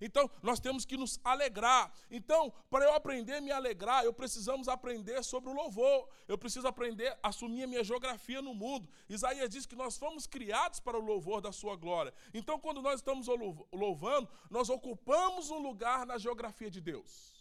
Então, 0.00 0.30
nós 0.42 0.60
temos 0.60 0.84
que 0.84 0.96
nos 0.96 1.18
alegrar. 1.24 1.92
Então, 2.10 2.52
para 2.70 2.84
eu 2.84 2.92
aprender 2.94 3.34
a 3.34 3.40
me 3.40 3.50
alegrar, 3.50 4.04
eu 4.04 4.12
precisamos 4.12 4.68
aprender 4.68 5.22
sobre 5.22 5.50
o 5.50 5.54
louvor. 5.54 6.08
Eu 6.28 6.36
preciso 6.36 6.66
aprender 6.66 7.16
a 7.22 7.28
assumir 7.28 7.64
a 7.64 7.66
minha 7.66 7.84
geografia 7.84 8.42
no 8.42 8.54
mundo. 8.54 8.88
Isaías 9.08 9.50
diz 9.50 9.66
que 9.66 9.76
nós 9.76 9.96
fomos 9.96 10.26
criados 10.26 10.80
para 10.80 10.98
o 10.98 11.04
louvor 11.04 11.40
da 11.40 11.52
sua 11.52 11.76
glória. 11.76 12.12
Então, 12.32 12.58
quando 12.58 12.82
nós 12.82 13.00
estamos 13.00 13.26
louvando, 13.72 14.28
nós 14.50 14.68
ocupamos 14.68 15.50
um 15.50 15.58
lugar 15.58 16.06
na 16.06 16.18
geografia 16.18 16.70
de 16.70 16.80
Deus. 16.80 17.36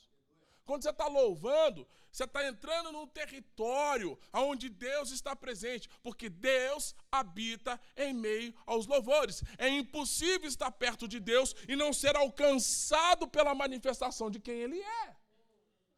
Quando 0.65 0.81
você 0.81 0.89
está 0.89 1.07
louvando, 1.07 1.87
você 2.15 2.23
está 2.23 2.47
entrando 2.47 2.93
num 2.93 3.05
território 3.05 4.17
onde 4.31 4.69
Deus 4.69 5.11
está 5.11 5.35
presente, 5.35 5.89
porque 6.01 6.29
Deus 6.29 6.95
habita 7.11 7.77
em 7.97 8.13
meio 8.13 8.55
aos 8.65 8.87
louvores. 8.87 9.43
É 9.57 9.67
impossível 9.67 10.47
estar 10.47 10.71
perto 10.71 11.09
de 11.09 11.19
Deus 11.19 11.53
e 11.67 11.75
não 11.75 11.91
ser 11.91 12.15
alcançado 12.15 13.27
pela 13.27 13.53
manifestação 13.53 14.31
de 14.31 14.39
quem 14.39 14.61
Ele 14.61 14.79
é. 14.79 15.17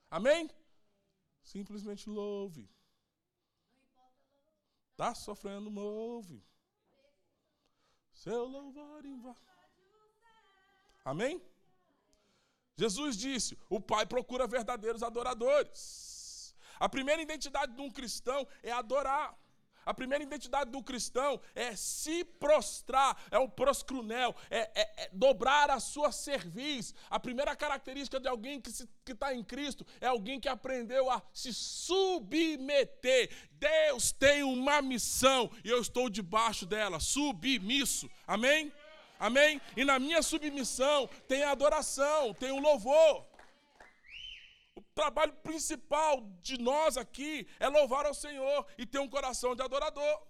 Amém? 0.09 0.49
Simplesmente 1.43 2.09
louve. 2.09 2.67
Está 4.93 5.13
sofrendo, 5.13 5.69
louve. 5.69 6.43
Seu 8.11 8.47
louvor 8.47 9.05
invade. 9.05 9.37
Amém? 11.05 11.39
Jesus 12.77 13.17
disse: 13.17 13.57
o 13.69 13.79
Pai 13.79 14.05
procura 14.05 14.45
verdadeiros 14.47 15.01
adoradores. 15.01 16.55
A 16.79 16.87
primeira 16.87 17.21
identidade 17.21 17.73
de 17.73 17.81
um 17.81 17.89
cristão 17.89 18.47
é 18.61 18.71
adorar. 18.71 19.35
A 19.83 19.93
primeira 19.93 20.21
identidade 20.21 20.69
do 20.69 20.83
cristão 20.83 21.39
é 21.55 21.73
se 21.73 22.25
prostrar, 22.25 23.17
é 23.31 23.39
o 23.39 23.47
proscrunel, 23.47 24.35
é, 24.49 24.69
é, 24.75 25.03
é 25.03 25.09
dobrar 25.13 25.69
a 25.69 25.79
sua 25.79 26.11
cerviz. 26.11 26.93
A 27.09 27.17
primeira 27.17 27.55
característica 27.55 28.19
de 28.19 28.27
alguém 28.27 28.59
que 28.59 28.69
está 29.09 29.33
em 29.33 29.41
Cristo 29.41 29.87
é 30.01 30.07
alguém 30.07 30.41
que 30.41 30.49
aprendeu 30.49 31.09
a 31.09 31.23
se 31.31 31.53
submeter. 31.53 33.31
Deus 33.51 34.11
tem 34.11 34.43
uma 34.43 34.81
missão 34.81 35.49
e 35.63 35.69
eu 35.69 35.79
estou 35.79 36.09
debaixo 36.09 36.65
dela, 36.65 36.99
submisso. 36.99 38.09
Amém? 38.27 38.73
Amém? 39.19 39.61
E 39.75 39.83
na 39.83 39.97
minha 39.99 40.21
submissão 40.21 41.07
tem 41.27 41.43
a 41.43 41.51
adoração, 41.51 42.33
tem 42.33 42.51
o 42.51 42.59
louvor. 42.59 43.25
O 44.75 44.81
trabalho 44.93 45.33
principal 45.33 46.21
de 46.41 46.59
nós 46.59 46.97
aqui 46.97 47.47
é 47.59 47.67
louvar 47.67 48.05
ao 48.05 48.13
Senhor 48.13 48.65
e 48.77 48.85
ter 48.85 48.99
um 48.99 49.09
coração 49.09 49.55
de 49.55 49.63
adorador. 49.63 50.21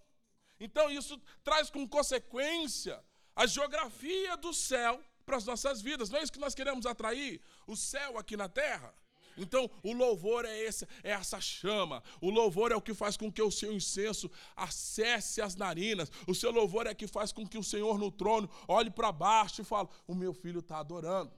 Então 0.60 0.90
isso 0.90 1.22
traz 1.44 1.70
como 1.70 1.88
consequência 1.88 3.04
a 3.36 3.46
geografia 3.46 4.36
do 4.38 4.54
céu 4.54 5.04
para 5.26 5.38
as 5.38 5.46
nossas 5.46 5.82
vidas. 5.82 6.10
Não 6.10 6.20
é 6.20 6.24
isso 6.24 6.32
que 6.32 6.40
nós 6.40 6.56
queremos 6.56 6.86
atrair? 6.86 7.42
O 7.68 7.76
céu 7.76 8.18
aqui 8.18 8.38
na 8.38 8.48
terra? 8.48 8.94
Então, 9.38 9.70
o 9.84 9.94
louvor 9.94 10.46
é, 10.46 10.58
esse, 10.60 10.88
é 11.04 11.12
essa 11.12 11.40
chama. 11.40 12.04
O 12.20 12.30
louvor 12.30 12.72
é 12.72 12.76
o 12.76 12.82
que 12.82 12.94
faz 12.94 13.16
com 13.16 13.32
que 13.32 13.42
o 13.42 13.52
seu 13.52 13.72
incenso 13.72 14.30
acesse 14.56 15.42
as 15.42 15.56
narinas. 15.56 16.12
O 16.28 16.34
seu 16.34 16.52
louvor 16.52 16.88
é 16.88 16.96
que 16.96 17.08
faz 17.08 17.32
com 17.32 17.48
que 17.48 17.58
o 17.58 17.64
Senhor 17.64 17.98
no 17.98 18.12
trono 18.12 18.50
olhe 18.68 18.90
para 18.90 19.12
baixo 19.12 19.62
e 19.62 19.66
fale: 19.66 19.88
O 20.08 20.16
meu 20.16 20.34
filho 20.34 20.60
está 20.60 20.80
adorando. 20.80 21.32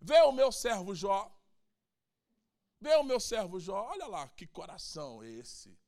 Vê 0.00 0.20
o 0.22 0.32
meu 0.32 0.50
servo 0.50 0.94
Jó. 0.94 1.32
Vê 2.80 2.94
o 2.96 3.04
meu 3.04 3.20
servo 3.20 3.58
Jó. 3.58 3.88
Olha 3.90 4.06
lá 4.06 4.28
que 4.28 4.46
coração 4.46 5.24
esse. 5.24 5.78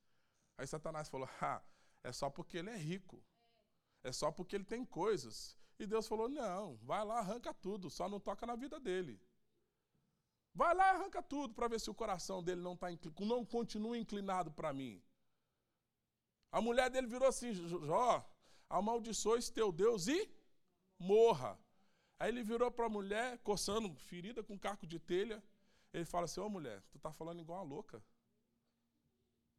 Aí 0.57 0.65
Satanás 0.67 1.07
falou: 1.09 1.29
ah, 1.41 1.61
é 2.03 2.11
só 2.11 2.29
porque 2.29 2.57
ele 2.57 2.69
é 2.69 2.77
rico. 2.77 3.23
É 4.03 4.11
só 4.11 4.31
porque 4.31 4.55
ele 4.55 4.65
tem 4.65 4.85
coisas. 4.85 5.57
E 5.77 5.85
Deus 5.85 6.07
falou: 6.07 6.27
não, 6.27 6.77
vai 6.83 7.03
lá, 7.05 7.19
arranca 7.19 7.53
tudo, 7.53 7.89
só 7.89 8.09
não 8.09 8.19
toca 8.19 8.45
na 8.45 8.55
vida 8.55 8.79
dele. 8.79 9.19
Vai 10.53 10.73
lá 10.73 10.87
e 10.87 10.89
arranca 10.95 11.21
tudo 11.21 11.53
para 11.53 11.67
ver 11.67 11.79
se 11.79 11.89
o 11.89 11.95
coração 11.95 12.43
dele 12.43 12.61
não, 12.61 12.75
tá, 12.75 12.87
não 13.19 13.45
continua 13.45 13.97
inclinado 13.97 14.51
para 14.51 14.73
mim. 14.73 15.01
A 16.51 16.59
mulher 16.59 16.89
dele 16.89 17.07
virou 17.07 17.27
assim: 17.27 17.53
Jó, 17.53 18.27
amaldiçoe 18.69 19.41
teu 19.51 19.71
Deus 19.71 20.07
e 20.07 20.29
morra. 20.97 21.59
Aí 22.19 22.29
ele 22.29 22.43
virou 22.43 22.69
para 22.71 22.87
a 22.87 22.89
mulher, 22.89 23.37
coçando, 23.39 23.93
ferida 23.95 24.43
com 24.43 24.59
caco 24.59 24.85
de 24.85 24.99
telha. 24.99 25.41
Ele 25.93 26.05
fala 26.05 26.25
assim: 26.25 26.39
Ô 26.39 26.45
oh, 26.45 26.49
mulher, 26.49 26.81
tu 26.91 26.99
tá 26.99 27.11
falando 27.11 27.39
igual 27.39 27.59
a 27.59 27.63
louca. 27.63 28.03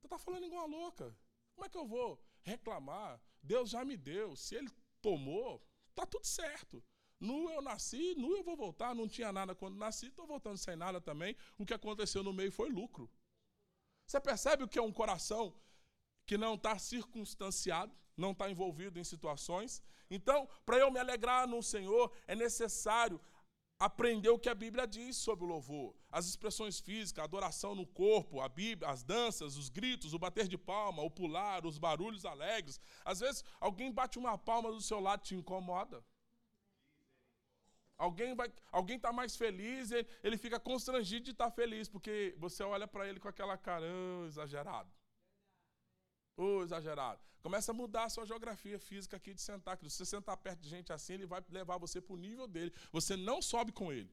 Tu 0.00 0.08
tá 0.08 0.18
falando 0.18 0.44
igual 0.44 0.64
a 0.64 0.66
louca. 0.66 1.16
Como 1.54 1.66
é 1.66 1.68
que 1.68 1.78
eu 1.78 1.86
vou 1.86 2.22
reclamar? 2.42 3.20
Deus 3.42 3.70
já 3.70 3.84
me 3.84 3.96
deu. 3.96 4.36
Se 4.36 4.56
ele 4.56 4.70
tomou, 5.00 5.64
tá 5.94 6.04
tudo 6.04 6.24
certo. 6.24 6.82
Nu 7.20 7.50
eu 7.50 7.60
nasci, 7.60 8.14
nu 8.16 8.34
eu 8.34 8.42
vou 8.42 8.56
voltar, 8.56 8.94
não 8.94 9.06
tinha 9.06 9.30
nada 9.30 9.54
quando 9.54 9.76
nasci, 9.76 10.06
estou 10.06 10.26
voltando 10.26 10.56
sem 10.56 10.74
nada 10.74 11.00
também. 11.00 11.36
O 11.58 11.66
que 11.66 11.74
aconteceu 11.74 12.22
no 12.22 12.32
meio 12.32 12.50
foi 12.50 12.70
lucro. 12.70 13.10
Você 14.06 14.18
percebe 14.18 14.64
o 14.64 14.68
que 14.68 14.78
é 14.78 14.82
um 14.82 14.92
coração 14.92 15.54
que 16.26 16.38
não 16.38 16.54
está 16.54 16.78
circunstanciado, 16.78 17.94
não 18.16 18.32
está 18.32 18.50
envolvido 18.50 18.98
em 18.98 19.04
situações? 19.04 19.82
Então, 20.10 20.48
para 20.64 20.78
eu 20.78 20.90
me 20.90 20.98
alegrar 20.98 21.46
no 21.46 21.62
Senhor, 21.62 22.10
é 22.26 22.34
necessário 22.34 23.20
aprender 23.78 24.28
o 24.28 24.38
que 24.38 24.48
a 24.48 24.54
Bíblia 24.54 24.86
diz 24.86 25.16
sobre 25.16 25.44
o 25.44 25.48
louvor. 25.48 25.94
As 26.10 26.26
expressões 26.26 26.80
físicas, 26.80 27.22
a 27.22 27.24
adoração 27.24 27.74
no 27.74 27.86
corpo, 27.86 28.40
a 28.40 28.48
Bíblia, 28.48 28.90
as 28.90 29.02
danças, 29.02 29.56
os 29.56 29.68
gritos, 29.68 30.12
o 30.12 30.18
bater 30.18 30.48
de 30.48 30.58
palma, 30.58 31.02
o 31.02 31.10
pular, 31.10 31.64
os 31.64 31.78
barulhos 31.78 32.24
alegres. 32.24 32.80
Às 33.04 33.20
vezes, 33.20 33.44
alguém 33.58 33.92
bate 33.92 34.18
uma 34.18 34.36
palma 34.36 34.70
do 34.70 34.80
seu 34.80 35.00
lado 35.00 35.22
te 35.22 35.34
incomoda. 35.34 36.04
Alguém 38.00 38.34
vai, 38.34 38.50
alguém 38.72 38.96
está 38.96 39.12
mais 39.12 39.36
feliz, 39.36 39.90
ele, 39.90 40.08
ele 40.22 40.38
fica 40.38 40.58
constrangido 40.58 41.26
de 41.26 41.32
estar 41.32 41.50
tá 41.50 41.50
feliz, 41.50 41.86
porque 41.86 42.34
você 42.38 42.62
olha 42.62 42.88
para 42.88 43.06
ele 43.06 43.20
com 43.20 43.28
aquela 43.28 43.58
cara, 43.58 43.84
oh, 43.84 44.26
exagerado. 44.26 44.90
Oh, 46.34 46.62
exagerado. 46.62 47.20
Começa 47.42 47.72
a 47.72 47.74
mudar 47.74 48.04
a 48.04 48.08
sua 48.08 48.24
geografia 48.24 48.78
física 48.78 49.18
aqui 49.18 49.34
de 49.34 49.42
sentar. 49.42 49.76
Se 49.76 49.90
você 49.90 50.06
sentar 50.06 50.34
perto 50.38 50.60
de 50.60 50.70
gente 50.70 50.90
assim, 50.90 51.12
ele 51.12 51.26
vai 51.26 51.44
levar 51.50 51.76
você 51.76 52.00
para 52.00 52.14
o 52.14 52.16
nível 52.16 52.48
dele. 52.48 52.72
Você 52.90 53.18
não 53.18 53.42
sobe 53.42 53.70
com 53.70 53.92
ele. 53.92 54.10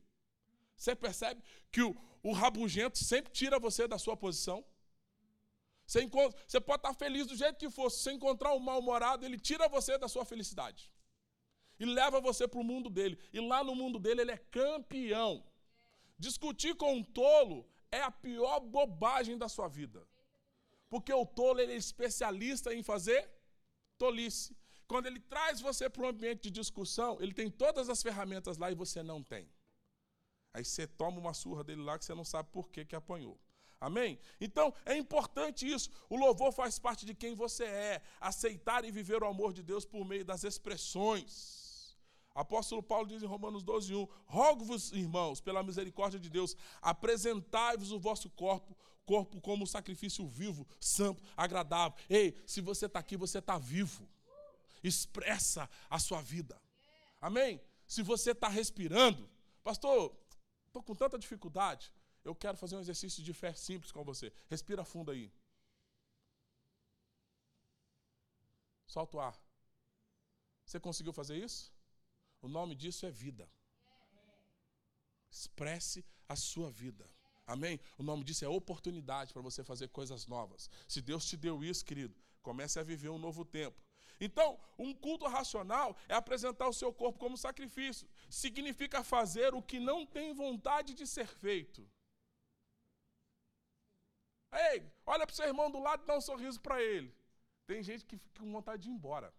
Você 0.75 0.93
percebe 0.93 1.41
que 1.71 1.81
o, 1.81 1.95
o 2.21 2.33
rabugento 2.33 2.97
sempre 3.01 3.31
tira 3.31 3.57
você 3.57 3.87
da 3.87 3.97
sua 3.97 4.17
posição? 4.17 4.65
Você, 5.85 6.01
encontra, 6.01 6.37
você 6.45 6.59
pode 6.59 6.79
estar 6.79 6.89
tá 6.89 6.93
feliz 6.93 7.25
do 7.25 7.37
jeito 7.37 7.57
que 7.57 7.69
for. 7.69 7.89
Se 7.89 7.99
você 7.99 8.11
encontrar 8.11 8.53
um 8.53 8.59
mal-humorado, 8.59 9.25
ele 9.25 9.39
tira 9.39 9.69
você 9.69 9.97
da 9.97 10.09
sua 10.09 10.25
felicidade. 10.25 10.91
E 11.79 11.85
leva 11.85 12.19
você 12.19 12.47
para 12.47 12.59
o 12.59 12.63
mundo 12.63 12.89
dele. 12.89 13.17
E 13.31 13.39
lá 13.39 13.63
no 13.63 13.75
mundo 13.75 13.99
dele 13.99 14.21
ele 14.21 14.31
é 14.31 14.37
campeão. 14.37 15.43
Discutir 16.17 16.75
com 16.75 16.95
um 16.95 17.03
tolo 17.03 17.69
é 17.91 18.01
a 18.01 18.11
pior 18.11 18.59
bobagem 18.59 19.37
da 19.37 19.47
sua 19.47 19.67
vida. 19.67 20.05
Porque 20.89 21.13
o 21.13 21.25
tolo 21.25 21.59
ele 21.59 21.73
é 21.73 21.75
especialista 21.75 22.73
em 22.73 22.81
fazer 22.81 23.29
tolice. 23.97 24.55
Quando 24.87 25.05
ele 25.05 25.19
traz 25.19 25.59
você 25.59 25.89
para 25.89 26.03
um 26.03 26.09
ambiente 26.09 26.43
de 26.43 26.51
discussão, 26.51 27.17
ele 27.19 27.33
tem 27.33 27.49
todas 27.49 27.89
as 27.89 28.01
ferramentas 28.01 28.57
lá 28.57 28.71
e 28.71 28.75
você 28.75 29.03
não 29.03 29.21
tem. 29.21 29.49
Aí 30.53 30.63
você 30.63 30.87
toma 30.87 31.19
uma 31.19 31.33
surra 31.33 31.63
dele 31.63 31.81
lá 31.81 31.99
que 31.99 32.05
você 32.05 32.15
não 32.15 32.23
sabe 32.23 32.49
por 32.51 32.69
que, 32.69 32.85
que 32.85 32.95
apanhou. 32.95 33.37
Amém? 33.79 34.17
Então 34.41 34.73
é 34.85 34.97
importante 34.97 35.71
isso. 35.71 35.91
O 36.09 36.15
louvor 36.15 36.51
faz 36.51 36.79
parte 36.79 37.05
de 37.05 37.13
quem 37.13 37.35
você 37.35 37.65
é. 37.65 38.01
Aceitar 38.19 38.83
e 38.85 38.91
viver 38.91 39.21
o 39.21 39.27
amor 39.27 39.53
de 39.53 39.61
Deus 39.61 39.85
por 39.85 40.03
meio 40.05 40.25
das 40.25 40.43
expressões. 40.43 41.66
Apóstolo 42.37 42.83
Paulo 42.83 43.07
diz 43.07 43.23
em 43.23 43.25
Romanos 43.25 43.63
12, 43.63 43.95
1: 43.95 44.07
Rogo-vos, 44.27 44.91
irmãos, 44.91 45.41
pela 45.41 45.63
misericórdia 45.63 46.19
de 46.19 46.29
Deus, 46.29 46.55
apresentai-vos 46.79 47.91
o 47.91 47.99
vosso 47.99 48.29
corpo, 48.29 48.77
corpo 49.07 49.41
como 49.41 49.65
sacrifício 49.65 50.27
vivo, 50.27 50.67
santo, 50.79 51.23
agradável. 51.35 51.97
Ei, 52.07 52.39
se 52.45 52.61
você 52.61 52.85
está 52.85 52.99
aqui, 52.99 53.17
você 53.17 53.39
está 53.39 53.57
vivo. 53.57 54.07
Expressa 54.83 55.67
a 55.89 55.97
sua 55.97 56.21
vida. 56.21 56.61
Amém? 57.19 57.59
Se 57.87 58.03
você 58.03 58.33
está 58.33 58.47
respirando, 58.47 59.27
pastor, 59.63 60.15
estou 60.67 60.83
com 60.83 60.93
tanta 60.93 61.17
dificuldade. 61.17 61.91
Eu 62.23 62.35
quero 62.35 62.55
fazer 62.55 62.75
um 62.75 62.81
exercício 62.81 63.23
de 63.23 63.33
fé 63.33 63.51
simples 63.55 63.91
com 63.91 64.03
você. 64.03 64.31
Respira 64.47 64.85
fundo 64.85 65.09
aí. 65.09 65.33
Solta 68.85 69.17
o 69.17 69.19
ar. 69.19 69.35
Você 70.63 70.79
conseguiu 70.79 71.11
fazer 71.11 71.35
isso? 71.35 71.75
O 72.41 72.47
nome 72.47 72.75
disso 72.75 73.05
é 73.05 73.11
vida. 73.11 73.49
Expresse 75.29 76.05
a 76.27 76.35
sua 76.35 76.71
vida. 76.71 77.05
Amém? 77.45 77.79
O 77.97 78.03
nome 78.03 78.23
disso 78.23 78.43
é 78.43 78.47
oportunidade 78.47 79.33
para 79.33 79.41
você 79.41 79.63
fazer 79.63 79.87
coisas 79.89 80.27
novas. 80.27 80.69
Se 80.87 81.01
Deus 81.01 81.25
te 81.25 81.37
deu 81.37 81.63
isso, 81.63 81.85
querido, 81.85 82.15
comece 82.41 82.79
a 82.79 82.83
viver 82.83 83.09
um 83.09 83.17
novo 83.17 83.45
tempo. 83.45 83.81
Então, 84.19 84.59
um 84.77 84.93
culto 84.93 85.27
racional 85.27 85.95
é 86.09 86.15
apresentar 86.15 86.67
o 86.67 86.73
seu 86.73 86.91
corpo 86.91 87.19
como 87.19 87.37
sacrifício. 87.37 88.09
Significa 88.29 89.03
fazer 89.03 89.53
o 89.53 89.61
que 89.61 89.79
não 89.79 90.05
tem 90.05 90.33
vontade 90.33 90.93
de 90.93 91.05
ser 91.05 91.27
feito. 91.27 91.87
Ei, 94.51 94.91
olha 95.05 95.25
para 95.25 95.33
o 95.33 95.35
seu 95.35 95.45
irmão 95.45 95.69
do 95.69 95.79
lado 95.79 96.03
e 96.03 96.05
dá 96.05 96.17
um 96.17 96.21
sorriso 96.21 96.59
para 96.59 96.81
ele. 96.81 97.13
Tem 97.65 97.83
gente 97.83 98.05
que 98.05 98.17
fica 98.17 98.39
com 98.39 98.51
vontade 98.51 98.83
de 98.83 98.89
ir 98.89 98.93
embora. 98.93 99.33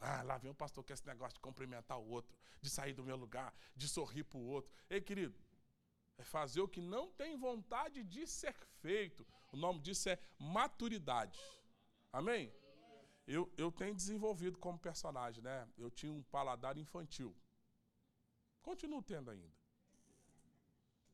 Ah, 0.00 0.22
lá 0.22 0.38
vem 0.38 0.50
o 0.50 0.54
pastor 0.54 0.84
com 0.84 0.92
esse 0.92 1.06
negócio 1.06 1.34
de 1.34 1.40
cumprimentar 1.40 1.98
o 1.98 2.08
outro, 2.08 2.36
de 2.60 2.70
sair 2.70 2.92
do 2.92 3.02
meu 3.02 3.16
lugar, 3.16 3.52
de 3.74 3.88
sorrir 3.88 4.24
para 4.24 4.38
o 4.38 4.46
outro. 4.46 4.72
Ei, 4.88 5.00
querido, 5.00 5.36
é 6.16 6.24
fazer 6.24 6.60
o 6.60 6.68
que 6.68 6.80
não 6.80 7.10
tem 7.12 7.36
vontade 7.36 8.04
de 8.04 8.26
ser 8.26 8.54
feito. 8.80 9.26
O 9.52 9.56
nome 9.56 9.80
disso 9.80 10.08
é 10.08 10.18
maturidade. 10.38 11.40
Amém? 12.12 12.52
Eu, 13.26 13.52
eu 13.58 13.70
tenho 13.70 13.94
desenvolvido 13.94 14.56
como 14.58 14.78
personagem, 14.78 15.42
né? 15.42 15.68
Eu 15.76 15.90
tinha 15.90 16.12
um 16.12 16.22
paladar 16.22 16.78
infantil. 16.78 17.36
Continuo 18.62 19.02
tendo 19.02 19.30
ainda. 19.30 19.52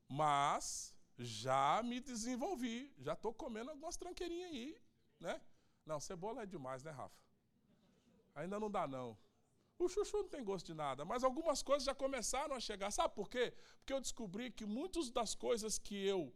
Mas 0.09 0.95
já 1.18 1.82
me 1.82 2.01
desenvolvi, 2.01 2.95
já 2.99 3.14
estou 3.14 3.32
comendo 3.32 3.70
algumas 3.70 3.97
tranqueirinhas 3.97 4.51
aí, 4.51 4.78
né? 5.18 5.41
Não, 5.87 6.01
cebola 6.01 6.43
é 6.43 6.47
demais, 6.47 6.82
né, 6.82 6.91
Rafa? 6.91 7.23
Ainda 8.35 8.59
não 8.59 8.70
dá, 8.70 8.87
não. 8.87 9.16
O 9.78 9.89
chuchu 9.89 10.18
não 10.18 10.28
tem 10.28 10.45
gosto 10.45 10.66
de 10.66 10.74
nada, 10.74 11.05
mas 11.05 11.24
algumas 11.24 11.62
coisas 11.62 11.85
já 11.85 11.95
começaram 11.95 12.55
a 12.55 12.61
chegar. 12.61 12.91
Sabe 12.91 13.14
por 13.14 13.28
quê? 13.28 13.53
Porque 13.78 13.93
eu 13.93 14.01
descobri 14.01 14.51
que 14.51 14.64
muitas 14.64 15.11
das 15.11 15.35
coisas 15.35 15.78
que 15.78 16.07
eu 16.07 16.32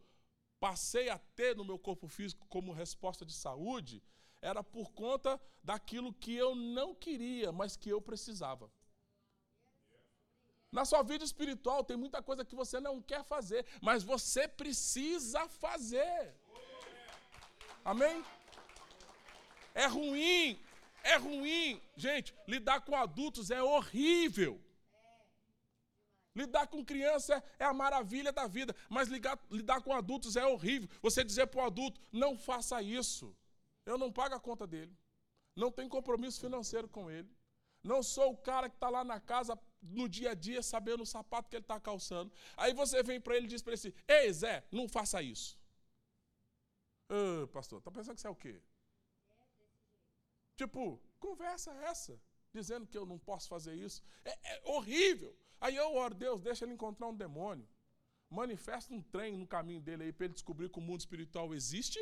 passei 0.59 1.09
a 1.09 1.19
ter 1.19 1.57
no 1.57 1.65
meu 1.65 1.79
corpo 1.79 2.09
físico 2.09 2.47
como 2.49 2.73
resposta 2.73 3.25
de 3.25 3.33
saúde 3.33 4.03
era 4.41 4.63
por 4.63 4.93
conta 4.93 5.41
daquilo 5.63 6.13
que 6.13 6.35
eu 6.35 6.55
não 6.55 6.95
queria, 6.95 7.53
mas 7.53 7.77
que 7.77 7.91
eu 7.91 8.01
precisava. 8.01 8.71
Na 10.71 10.85
sua 10.85 11.03
vida 11.03 11.25
espiritual 11.25 11.83
tem 11.83 11.97
muita 11.97 12.23
coisa 12.23 12.45
que 12.45 12.55
você 12.55 12.79
não 12.79 13.01
quer 13.01 13.25
fazer, 13.25 13.65
mas 13.81 14.03
você 14.03 14.47
precisa 14.47 15.49
fazer. 15.49 16.35
Amém? 17.85 18.23
É 19.75 19.87
ruim, 19.87 20.61
é 21.03 21.17
ruim. 21.17 21.81
Gente, 21.97 22.35
lidar 22.47 22.81
com 22.83 22.95
adultos 22.95 23.51
é 23.51 23.63
horrível. 23.63 24.61
Lidar 26.35 26.69
com 26.69 26.85
criança 26.85 27.43
é, 27.59 27.65
a 27.65 27.75
maravilha 27.75 28.33
da 28.33 28.47
vida, 28.47 28.75
mas 28.89 29.09
ligar, 29.09 29.37
lidar 29.51 29.83
com 29.83 29.93
adultos 29.93 30.37
é 30.37 30.47
horrível. 30.47 30.89
Você 31.03 31.25
dizer 31.25 31.49
para 31.49 31.63
o 31.63 31.67
adulto, 31.67 32.01
não 32.13 32.39
faça 32.39 32.81
isso. 32.81 33.37
Eu 33.85 33.99
não 33.99 34.13
pago 34.13 34.35
a 34.35 34.41
conta 34.41 34.67
dele. 34.67 34.97
Não 35.57 35.73
tenho 35.73 35.89
compromisso 35.89 36.41
financeiro 36.41 36.89
com 36.89 37.11
ele. 37.11 37.29
Não 37.83 38.03
sou 38.03 38.33
o 38.33 38.37
cara 38.37 38.69
que 38.69 38.77
está 38.77 38.89
lá 38.89 39.03
na 39.03 39.19
casa 39.19 39.59
no 39.83 40.09
dia 40.09 40.31
a 40.31 40.35
dia 40.35 40.63
sabendo 40.63 41.03
o 41.03 41.07
sapato 41.07 41.49
que 41.49 41.57
ele 41.57 41.65
está 41.65 41.81
calçando. 41.81 42.33
Aí 42.57 42.73
você 42.73 43.03
vem 43.03 43.21
para 43.21 43.37
ele 43.37 43.47
e 43.47 43.49
diz 43.49 43.63
para 43.63 43.73
ele 43.73 43.81
assim: 43.81 43.93
Ei, 44.07 44.33
Zé, 44.33 44.65
não 44.71 44.89
faça 44.89 45.23
isso. 45.23 45.59
Pastor, 47.53 47.79
está 47.79 47.91
pensando 47.91 48.15
que 48.15 48.21
você 48.21 48.27
é 48.27 48.31
o 48.31 48.37
quê? 48.37 48.61
Tipo, 50.59 51.01
conversa 51.21 51.71
essa, 51.85 52.21
dizendo 52.53 52.85
que 52.85 52.99
eu 52.99 53.07
não 53.07 53.17
posso 53.17 53.49
fazer 53.49 53.75
isso. 53.77 54.03
É, 54.25 54.33
é 54.55 54.63
horrível. 54.65 55.33
Aí 55.61 55.77
eu 55.77 55.95
oro, 55.95 56.15
Deus, 56.15 56.41
deixa 56.41 56.65
ele 56.65 56.75
encontrar 56.75 57.07
um 57.07 57.15
demônio. 57.15 57.67
Manifesta 58.29 58.93
um 58.93 59.01
trem 59.01 59.37
no 59.37 59.47
caminho 59.47 59.81
dele 59.81 60.03
aí 60.03 60.13
para 60.13 60.25
ele 60.27 60.35
descobrir 60.35 60.69
que 60.69 60.81
o 60.81 60.83
mundo 60.83 60.99
espiritual 60.99 61.55
existe. 61.55 62.01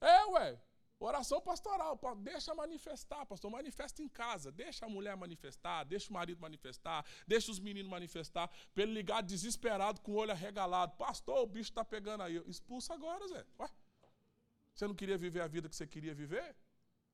É, 0.00 0.24
ué. 0.28 0.58
Oração 0.98 1.42
pastoral, 1.42 2.00
deixa 2.16 2.54
manifestar, 2.54 3.26
pastor, 3.26 3.50
manifesta 3.50 4.00
em 4.00 4.08
casa, 4.08 4.50
deixa 4.50 4.86
a 4.86 4.88
mulher 4.88 5.14
manifestar, 5.14 5.84
deixa 5.84 6.08
o 6.08 6.14
marido 6.14 6.40
manifestar, 6.40 7.04
deixa 7.26 7.50
os 7.50 7.58
meninos 7.58 7.90
manifestar, 7.90 8.48
para 8.72 8.84
ele 8.84 8.92
ligar 8.92 9.22
desesperado 9.22 10.00
com 10.00 10.12
o 10.12 10.14
olho 10.14 10.30
arregalado. 10.30 10.96
Pastor, 10.96 11.42
o 11.42 11.46
bicho 11.46 11.70
está 11.70 11.84
pegando 11.84 12.22
aí. 12.22 12.36
Expulsa 12.46 12.94
agora, 12.94 13.28
Zé. 13.28 13.44
Ué? 13.58 13.68
Você 14.74 14.86
não 14.86 14.94
queria 14.94 15.18
viver 15.18 15.42
a 15.42 15.46
vida 15.46 15.68
que 15.68 15.76
você 15.76 15.86
queria 15.86 16.14
viver? 16.14 16.56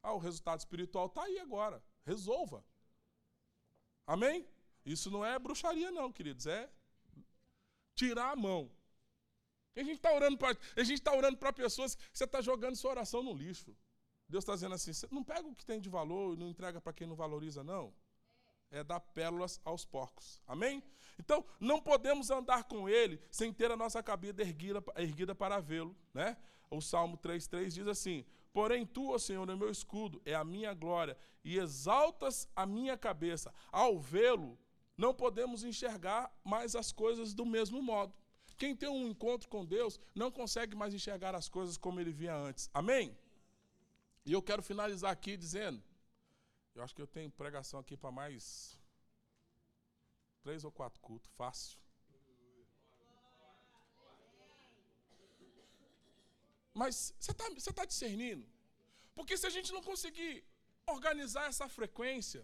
Ah, 0.03 0.12
o 0.12 0.18
resultado 0.18 0.61
espiritual 0.61 1.07
está 1.07 1.24
aí 1.24 1.38
agora. 1.38 1.82
Resolva. 2.05 2.64
Amém? 4.07 4.46
Isso 4.84 5.11
não 5.11 5.24
é 5.24 5.38
bruxaria, 5.38 5.90
não, 5.90 6.11
queridos. 6.11 6.46
É 6.46 6.70
tirar 7.94 8.30
a 8.30 8.36
mão. 8.36 8.70
A 9.76 9.82
gente 9.82 9.96
está 9.96 10.12
orando 10.12 10.36
para 10.36 10.57
a 10.76 10.82
gente 10.82 10.98
está 10.98 11.14
orando 11.14 11.36
para 11.36 11.53
pessoas 11.53 11.94
que 11.94 12.18
você 12.18 12.24
está 12.24 12.40
jogando 12.40 12.76
sua 12.76 12.90
oração 12.90 13.22
no 13.22 13.32
lixo. 13.32 13.76
Deus 14.28 14.42
está 14.42 14.55
dizendo 14.55 14.74
assim: 14.74 14.92
não 15.11 15.22
pega 15.22 15.46
o 15.46 15.55
que 15.55 15.64
tem 15.64 15.80
de 15.80 15.88
valor 15.88 16.34
e 16.34 16.36
não 16.38 16.48
entrega 16.48 16.80
para 16.80 16.92
quem 16.92 17.07
não 17.07 17.16
valoriza, 17.16 17.62
não. 17.62 17.92
É 18.70 18.84
dar 18.84 19.01
pérolas 19.01 19.61
aos 19.64 19.84
porcos. 19.84 20.40
Amém? 20.46 20.82
Então, 21.18 21.44
não 21.59 21.80
podemos 21.80 22.30
andar 22.30 22.64
com 22.64 22.88
ele 22.88 23.20
sem 23.30 23.53
ter 23.53 23.70
a 23.70 23.76
nossa 23.76 24.03
cabeça 24.03 24.40
erguida, 24.40 24.82
erguida 24.96 25.34
para 25.34 25.61
vê-lo. 25.61 25.94
Né? 26.14 26.36
O 26.70 26.80
Salmo 26.80 27.18
3,3 27.18 27.70
diz 27.70 27.86
assim: 27.88 28.24
Porém, 28.53 28.84
tu, 28.84 29.12
ó 29.12 29.18
Senhor, 29.18 29.48
é 29.48 29.55
meu 29.55 29.70
escudo, 29.70 30.20
é 30.24 30.34
a 30.34 30.44
minha 30.44 30.74
glória, 30.74 31.16
e 31.44 31.59
exaltas 31.59 32.48
a 32.55 32.66
minha 32.66 32.96
cabeça. 32.96 33.53
Ao 33.70 33.98
vê-lo, 33.98 34.59
não 34.96 35.14
podemos 35.14 35.64
enxergar 35.64 36.30
mais 36.44 36.74
as 36.74 36.92
coisas 36.92 37.32
do 37.32 37.46
mesmo 37.46 37.80
modo. 37.80 38.12
Quem 38.59 38.76
tem 38.76 38.88
um 38.88 39.07
encontro 39.07 39.48
com 39.48 39.64
Deus 39.64 39.98
não 40.14 40.30
consegue 40.30 40.76
mais 40.76 40.92
enxergar 40.92 41.34
as 41.34 41.48
coisas 41.48 41.78
como 41.78 41.98
ele 41.98 42.12
via 42.12 42.34
antes. 42.36 42.68
Amém? 42.74 43.16
E 44.26 44.32
eu 44.32 44.42
quero 44.42 44.62
finalizar 44.62 45.11
aqui 45.11 45.36
dizendo: 45.36 45.82
eu 46.74 46.82
acho 46.82 46.94
que 46.94 47.01
eu 47.01 47.07
tenho 47.07 47.30
pregação 47.30 47.80
aqui 47.80 47.96
para 47.96 48.11
mais 48.11 48.78
três 50.42 50.64
ou 50.64 50.70
quatro 50.70 51.01
cultos, 51.01 51.30
fácil. 51.32 51.78
Mas 56.81 57.14
você 57.18 57.33
está 57.33 57.47
você 57.51 57.72
tá 57.78 57.85
discernindo? 57.85 58.47
Porque 59.14 59.37
se 59.37 59.47
a 59.47 59.51
gente 59.51 59.70
não 59.76 59.83
conseguir 59.83 60.43
organizar 60.87 61.45
essa 61.53 61.68
frequência, 61.68 62.43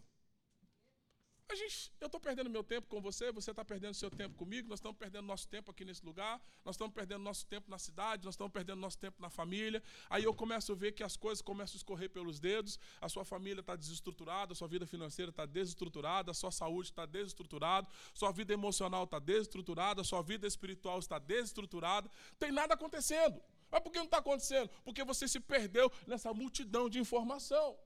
a 1.49 1.55
gente, 1.55 1.91
eu 2.01 2.07
estou 2.07 2.21
perdendo 2.21 2.51
meu 2.51 2.63
tempo 2.63 2.87
com 2.87 3.01
você, 3.01 3.33
você 3.33 3.51
está 3.53 3.65
perdendo 3.65 3.95
seu 3.95 4.11
tempo 4.11 4.35
comigo, 4.37 4.69
nós 4.69 4.79
estamos 4.79 4.99
perdendo 4.99 5.25
nosso 5.25 5.49
tempo 5.49 5.71
aqui 5.71 5.87
nesse 5.87 6.05
lugar, 6.05 6.35
nós 6.67 6.75
estamos 6.75 6.93
perdendo 6.93 7.23
nosso 7.23 7.47
tempo 7.47 7.71
na 7.71 7.79
cidade, 7.79 8.27
nós 8.27 8.35
estamos 8.35 8.53
perdendo 8.53 8.79
nosso 8.79 8.99
tempo 8.99 9.23
na 9.23 9.31
família. 9.31 9.83
Aí 10.11 10.25
eu 10.25 10.35
começo 10.35 10.73
a 10.73 10.75
ver 10.75 10.93
que 10.93 11.05
as 11.05 11.17
coisas 11.17 11.41
começam 11.41 11.77
a 11.77 11.79
escorrer 11.79 12.11
pelos 12.11 12.39
dedos, 12.39 12.79
a 13.01 13.09
sua 13.09 13.25
família 13.25 13.61
está 13.61 13.75
desestruturada, 13.75 14.53
a 14.53 14.57
sua 14.57 14.69
vida 14.69 14.87
financeira 14.87 15.31
está 15.31 15.47
desestruturada, 15.47 16.33
a 16.33 16.35
sua 16.35 16.51
saúde 16.51 16.91
está 16.91 17.07
desestruturada, 17.07 17.89
sua 18.13 18.33
vida 18.33 18.53
emocional 18.53 19.05
está 19.05 19.19
desestruturada, 19.19 20.05
sua 20.05 20.21
vida 20.21 20.47
espiritual 20.47 20.99
está 20.99 21.19
desestruturada. 21.19 22.11
Tem 22.39 22.53
nada 22.53 22.75
acontecendo. 22.75 23.41
Mas 23.71 23.81
por 23.81 23.91
que 23.91 23.99
não 23.99 24.07
está 24.07 24.19
acontecendo? 24.19 24.71
Porque 24.85 25.05
você 25.05 25.27
se 25.27 25.41
perdeu 25.41 25.91
nessa 26.07 26.33
multidão 26.33 26.89
de 26.89 26.99
informação. 26.99 27.77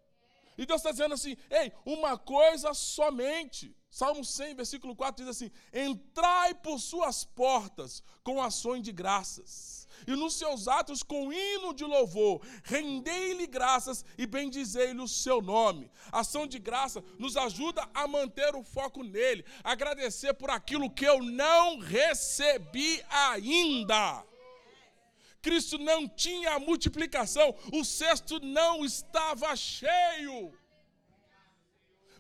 E 0.57 0.67
Deus 0.67 0.81
está 0.81 0.91
dizendo 0.91 1.15
assim: 1.15 1.37
ei, 1.51 1.73
uma 1.85 2.19
coisa 2.19 2.75
somente. 2.75 3.75
Salmo 3.91 4.25
100, 4.25 4.55
versículo 4.55 4.95
4 4.95 5.25
diz 5.25 5.37
assim: 5.37 5.51
Entrai 5.73 6.55
por 6.55 6.79
suas 6.79 7.25
portas 7.25 8.03
com 8.23 8.41
ações 8.41 8.83
de 8.83 8.93
graças, 8.93 9.89
e 10.07 10.13
nos 10.13 10.35
seus 10.35 10.69
atos 10.69 11.03
com 11.03 11.33
hino 11.33 11.75
de 11.75 11.85
louvor, 11.85 12.41
rendei-lhe 12.63 13.47
graças 13.47 14.05
e 14.17 14.27
bendizei-lhe 14.27 15.01
o 15.01 15.09
seu 15.09 15.43
nome. 15.43 15.91
Ação 16.13 16.47
de 16.47 16.59
graça 16.59 17.03
nos 17.19 17.37
ajuda 17.37 17.89
a 17.93 18.07
manter 18.07 18.55
o 18.55 18.63
foco 18.63 19.03
nele, 19.03 19.45
agradecer 19.65 20.35
por 20.35 20.51
aquilo 20.51 20.91
que 20.91 21.05
eu 21.05 21.21
não 21.23 21.79
recebi 21.79 23.03
ainda. 23.09 24.30
Cristo 25.43 25.79
não 25.79 26.09
tinha 26.09 26.53
a 26.55 26.59
multiplicação, 26.59 27.55
o 27.73 27.85
cesto 27.85 28.39
não 28.41 28.85
estava 28.85 29.55
cheio. 29.57 30.53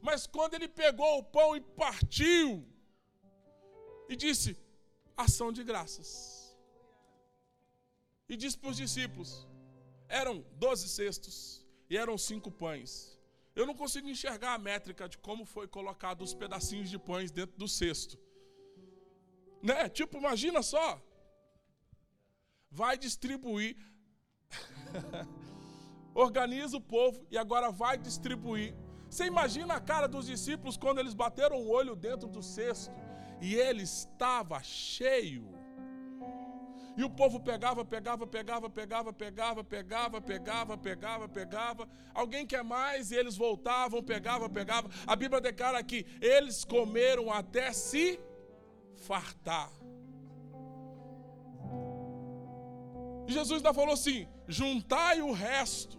Mas 0.00 0.26
quando 0.26 0.54
ele 0.54 0.68
pegou 0.68 1.18
o 1.18 1.24
pão 1.24 1.54
e 1.54 1.60
partiu, 1.60 2.66
e 4.08 4.16
disse: 4.16 4.56
ação 5.16 5.52
de 5.52 5.62
graças. 5.62 6.10
E 8.28 8.36
disse 8.36 8.58
para 8.58 8.70
os 8.70 8.76
discípulos: 8.76 9.46
eram 10.08 10.44
doze 10.64 10.88
cestos 10.88 11.64
e 11.88 11.96
eram 11.96 12.16
cinco 12.16 12.50
pães. 12.50 13.18
Eu 13.54 13.66
não 13.66 13.74
consigo 13.74 14.08
enxergar 14.08 14.54
a 14.54 14.58
métrica 14.58 15.08
de 15.08 15.18
como 15.18 15.44
foi 15.44 15.66
colocado 15.68 16.22
os 16.22 16.34
pedacinhos 16.34 16.88
de 16.88 16.98
pães 16.98 17.30
dentro 17.30 17.56
do 17.58 17.68
cesto. 17.68 18.18
Né? 19.62 19.88
Tipo, 19.88 20.16
imagina 20.16 20.62
só, 20.62 21.00
vai 22.70 22.96
distribuir, 22.96 23.76
organiza 26.14 26.76
o 26.76 26.80
povo 26.80 27.26
e 27.30 27.36
agora 27.36 27.70
vai 27.70 27.98
distribuir. 27.98 28.74
Você 29.08 29.24
imagina 29.26 29.74
a 29.74 29.80
cara 29.80 30.06
dos 30.06 30.26
discípulos 30.26 30.76
quando 30.76 30.98
eles 30.98 31.14
bateram 31.14 31.56
o 31.56 31.68
olho 31.68 31.96
dentro 31.96 32.28
do 32.28 32.42
cesto 32.42 32.94
e 33.40 33.54
ele 33.54 33.82
estava 33.82 34.62
cheio. 34.62 35.60
E 36.96 37.02
o 37.02 37.10
povo 37.10 37.40
pegava, 37.40 37.84
pegava, 37.84 38.26
pegava, 38.26 38.68
pegava, 38.68 39.12
pegava, 39.12 39.64
pegava, 39.64 40.20
pegava, 40.20 40.76
pegava, 40.76 41.28
pegava. 41.28 41.88
Alguém 42.12 42.46
quer 42.46 42.62
mais 42.62 43.10
e 43.10 43.16
eles 43.16 43.36
voltavam, 43.36 44.02
pegava, 44.02 44.48
pegava. 44.48 44.90
A 45.06 45.16
Bíblia 45.16 45.40
declara 45.40 45.82
que 45.82 46.04
eles 46.20 46.64
comeram 46.64 47.32
até 47.32 47.72
se 47.72 48.20
fartar. 48.96 49.79
E 53.30 53.32
Jesus 53.32 53.58
ainda 53.58 53.72
falou 53.72 53.94
assim: 53.94 54.26
juntai 54.48 55.22
o 55.22 55.30
resto, 55.30 55.96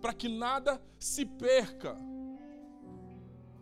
para 0.00 0.14
que 0.14 0.30
nada 0.30 0.82
se 0.98 1.26
perca. 1.26 1.94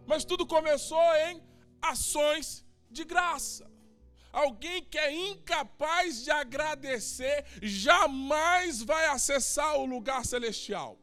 Mas 0.07 0.25
tudo 0.25 0.47
começou 0.47 1.03
em 1.27 1.43
ações 1.83 2.65
de 2.89 3.05
graça. 3.05 3.69
Alguém 4.33 4.85
que 4.85 4.97
é 4.97 5.13
incapaz 5.13 6.23
de 6.23 6.31
agradecer 6.31 7.45
jamais 7.61 8.83
vai 8.83 9.07
acessar 9.09 9.77
o 9.81 9.85
lugar 9.85 10.25
celestial. 10.25 10.97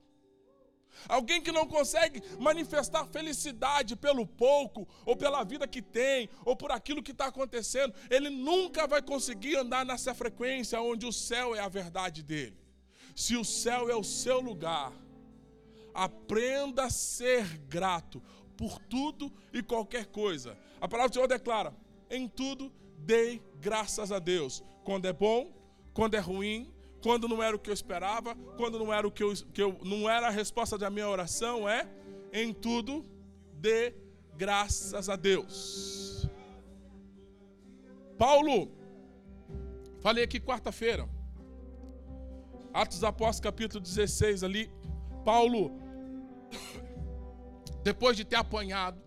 Alguém 1.08 1.42
que 1.42 1.52
não 1.52 1.68
consegue 1.68 2.22
manifestar 2.40 3.06
felicidade 3.08 3.96
pelo 3.96 4.26
pouco, 4.26 4.88
ou 5.06 5.16
pela 5.16 5.44
vida 5.44 5.68
que 5.68 5.82
tem, 5.82 6.30
ou 6.44 6.56
por 6.56 6.72
aquilo 6.72 7.04
que 7.04 7.12
está 7.12 7.26
acontecendo, 7.28 7.94
ele 8.10 8.30
nunca 8.30 8.88
vai 8.88 9.02
conseguir 9.02 9.58
andar 9.58 9.86
nessa 9.86 10.14
frequência 10.14 10.82
onde 10.82 11.06
o 11.06 11.12
céu 11.12 11.56
é 11.56 11.60
a 11.60 11.70
verdade 11.70 12.24
dele. 12.24 12.58
Se 13.16 13.36
o 13.38 13.46
céu 13.46 13.90
é 13.90 13.96
o 13.96 14.04
seu 14.04 14.42
lugar, 14.42 14.92
aprenda 15.94 16.84
a 16.84 16.90
ser 16.90 17.58
grato 17.60 18.22
por 18.58 18.80
tudo 18.80 19.32
e 19.54 19.64
qualquer 19.64 20.08
coisa. 20.08 20.58
A 20.82 20.88
palavra 20.88 21.10
do 21.10 21.14
Senhor 21.14 21.28
declara: 21.28 21.74
em 22.10 22.28
tudo 22.28 22.72
dei 22.98 23.42
graças 23.60 24.12
a 24.12 24.20
Deus. 24.20 24.64
Quando 24.84 25.06
é 25.06 25.14
bom, 25.14 25.54
quando 25.94 26.16
é 26.16 26.20
ruim, 26.20 26.75
quando 27.06 27.28
não 27.28 27.44
era 27.44 27.56
o 27.56 27.60
que 27.60 27.70
eu 27.70 27.74
esperava, 27.74 28.34
quando 28.58 28.80
não 28.80 28.92
era 28.92 29.08
o 29.08 29.12
que 29.12 29.22
eu, 29.22 29.32
que 29.54 29.62
eu 29.62 29.78
não 29.84 30.10
era 30.10 30.26
a 30.26 30.32
resposta 30.32 30.76
da 30.76 30.90
minha 30.90 31.08
oração, 31.08 31.70
é 31.70 31.88
em 32.34 32.52
tudo 32.52 33.06
dê 33.54 33.94
graças 34.36 35.08
a 35.08 35.16
Deus. 35.16 36.28
Paulo, 38.18 38.72
falei 40.00 40.24
aqui 40.24 40.40
quarta-feira, 40.40 41.08
Atos 42.74 43.04
Apóstolos 43.04 43.40
capítulo 43.40 43.84
16 43.84 44.44
ali, 44.44 44.72
Paulo, 45.24 45.74
depois 47.84 48.18
de 48.18 48.26
ter 48.26 48.38
apanhado, 48.38 49.00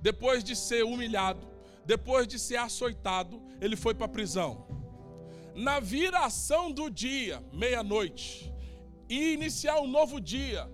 depois 0.00 0.42
de 0.42 0.56
ser 0.56 0.82
humilhado, 0.82 1.46
depois 1.86 2.26
de 2.26 2.36
ser 2.36 2.56
açoitado, 2.56 3.40
ele 3.60 3.76
foi 3.76 3.94
para 3.94 4.06
a 4.06 4.08
prisão 4.08 4.74
na 5.54 5.78
viração 5.78 6.72
do 6.72 6.90
dia, 6.90 7.42
meia-noite, 7.52 8.52
e 9.08 9.32
iniciar 9.34 9.80
um 9.80 9.86
novo 9.86 10.20
dia. 10.20 10.68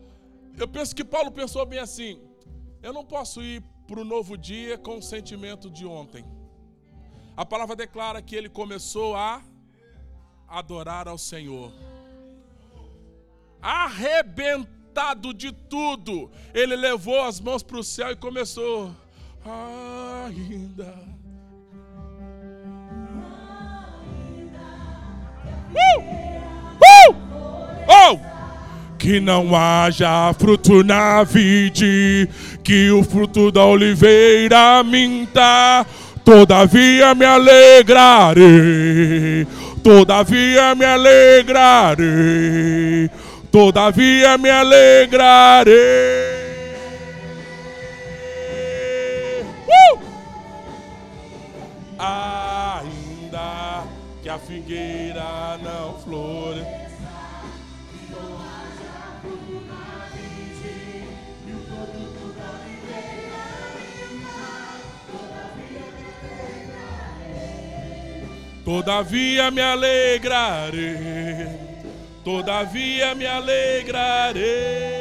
Eu 0.57 0.67
penso 0.67 0.95
que 0.95 1.05
Paulo 1.05 1.31
pensou 1.31 1.65
bem 1.67 1.79
assim: 1.79 2.21
eu 2.83 2.93
não 2.93 3.05
posso 3.05 3.43
ir 3.43 3.63
para 3.87 4.01
o 4.01 4.05
novo 4.05 4.37
dia 4.37 4.79
com 4.79 4.99
o 4.99 5.03
sentimento 5.03 5.71
de 5.71 5.85
ontem. 5.85 6.25
A 7.37 7.45
palavra 7.45 7.77
declara 7.77 8.23
que 8.23 8.35
ele 8.35 8.49
começou 8.49 9.15
a 9.15 9.43
adorar 10.49 11.09
ao 11.09 11.19
Senhor. 11.19 11.73
Arrebentado 13.63 15.35
de 15.35 15.53
tudo, 15.53 16.31
ele 16.55 16.75
levou 16.75 17.21
as 17.23 17.41
mãos 17.41 17.63
para 17.63 17.79
o 17.79 17.85
céu 17.85 18.11
e 18.11 18.17
começou. 18.17 18.95
Ainda 20.27 21.20
Uh! 25.75 26.01
Uh! 26.81 27.15
Oh! 27.89 28.19
Que 28.99 29.19
não 29.21 29.57
haja 29.57 30.35
fruto 30.39 30.85
na 30.85 31.25
vide, 31.25 32.29
que 32.63 32.91
o 32.91 33.03
fruto 33.03 33.51
da 33.51 33.65
oliveira 33.65 34.83
minta. 34.85 35.87
Todavia 36.25 37.15
me 37.15 37.25
alegrarei, 37.25 38.45
todavia 39.83 40.75
me 40.75 40.85
alegrarei, 40.85 41.99
todavia 43.51 44.37
me 44.39 44.51
alegrarei. 44.51 46.40
Todavia 68.71 69.51
me 69.51 69.61
alegrarei, 69.61 71.49
todavia 72.23 73.17
me 73.17 73.27
alegrarei. 73.27 75.01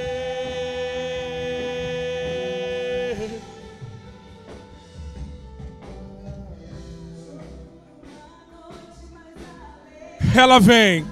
ela 10.36 10.60
vem. 10.60 11.06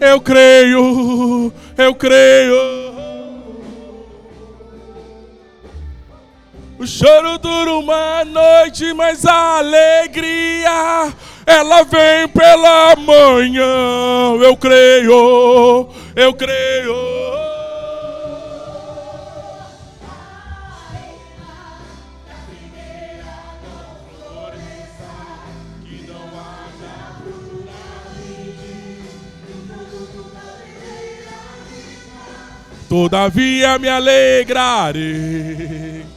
Eu 0.00 0.20
creio, 0.20 1.52
eu 1.78 1.94
creio. 1.94 2.91
O 6.82 6.84
choro 6.84 7.38
dura 7.38 7.74
uma 7.74 8.24
noite, 8.24 8.92
mas 8.92 9.24
a 9.24 9.58
alegria 9.58 11.12
ela 11.46 11.84
vem 11.84 12.26
pela 12.26 12.96
manhã. 12.96 14.36
Eu 14.42 14.56
creio, 14.56 15.88
eu 16.16 16.34
creio. 16.34 17.12
Todavia 32.88 33.78
me 33.78 33.88
alegrarei. 33.88 36.11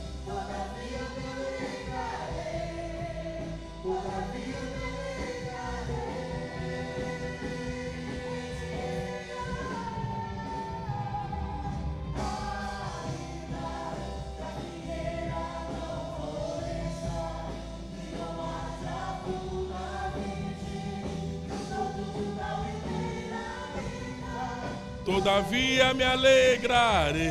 Me 25.95 26.03
alegrarei. 26.03 27.25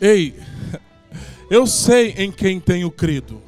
Ei, 0.00 0.34
eu 1.50 1.66
sei 1.66 2.10
em 2.18 2.30
quem 2.30 2.60
tenho 2.60 2.90
crido. 2.90 3.43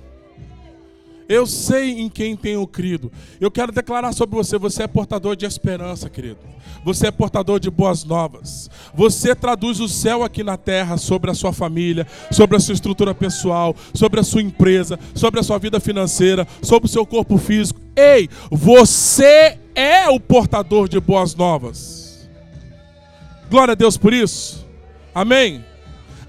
Eu 1.29 1.47
sei 1.47 2.01
em 2.01 2.09
quem 2.09 2.37
tenho 2.37 2.64
crido. 2.66 3.11
Eu 3.41 3.51
quero 3.51 3.72
declarar 3.72 4.12
sobre 4.12 4.37
você: 4.37 4.59
você 4.59 4.85
é 4.85 4.87
portador 4.87 5.35
de 5.35 5.45
esperança, 5.45 6.09
querido. 6.09 6.39
Você 6.85 7.09
é 7.09 7.11
portador 7.11 7.59
de 7.59 7.70
boas 7.70 8.05
novas. 8.05 8.70
Você 8.95 9.35
traduz 9.35 9.81
o 9.81 9.89
céu 9.89 10.22
aqui 10.22 10.45
na 10.45 10.57
terra 10.57 10.97
sobre 10.97 11.31
a 11.31 11.35
sua 11.35 11.53
família, 11.53 12.07
sobre 12.31 12.57
a 12.57 12.61
sua 12.61 12.74
estrutura 12.74 13.14
pessoal, 13.14 13.74
sobre 13.93 14.20
a 14.20 14.22
sua 14.22 14.43
empresa, 14.43 14.99
sobre 15.14 15.41
a 15.41 15.43
sua 15.43 15.59
vida 15.59 15.81
financeira, 15.81 16.47
sobre 16.62 16.89
o 16.89 16.93
seu 16.93 17.05
corpo 17.05 17.39
físico. 17.39 17.81
Ei, 17.97 18.29
você 18.51 19.59
é 19.74 20.09
o 20.09 20.20
portador 20.20 20.89
de 20.89 21.01
boas 21.01 21.35
novas. 21.35 22.29
Glória 23.51 23.72
a 23.72 23.77
Deus 23.77 23.97
por 23.97 24.12
isso. 24.12 24.64
Amém 25.14 25.64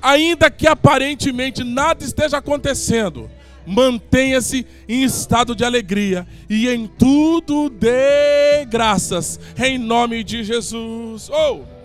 ainda 0.01 0.49
que 0.49 0.67
aparentemente 0.67 1.63
nada 1.63 2.03
esteja 2.03 2.37
acontecendo, 2.37 3.29
mantenha-se 3.67 4.65
em 4.87 5.03
estado 5.03 5.53
de 5.53 5.65
alegria 5.65 6.25
e 6.49 6.69
em 6.69 6.87
tudo 6.87 7.69
dê 7.69 8.65
graças, 8.65 9.39
em 9.57 9.77
nome 9.77 10.23
de 10.23 10.43
Jesus. 10.43 11.29
Oh! 11.29 11.76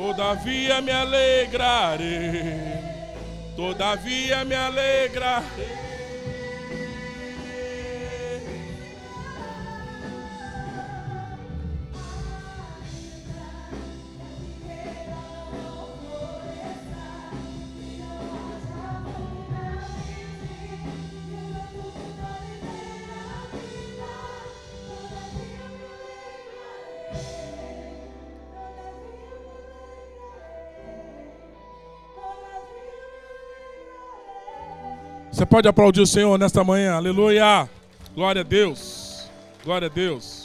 Todavia 0.00 0.80
me 0.80 0.92
alegrarei, 0.92 2.78
todavia 3.54 4.46
me 4.46 4.56
alegrarei. 4.56 5.89
Você 35.40 35.46
pode 35.46 35.66
aplaudir 35.66 36.02
o 36.02 36.06
Senhor 36.06 36.38
nesta 36.38 36.62
manhã. 36.62 36.96
Aleluia. 36.96 37.66
Glória 38.14 38.42
a 38.42 38.44
Deus. 38.44 39.26
Glória 39.64 39.86
a 39.86 39.90
Deus. 39.90 40.39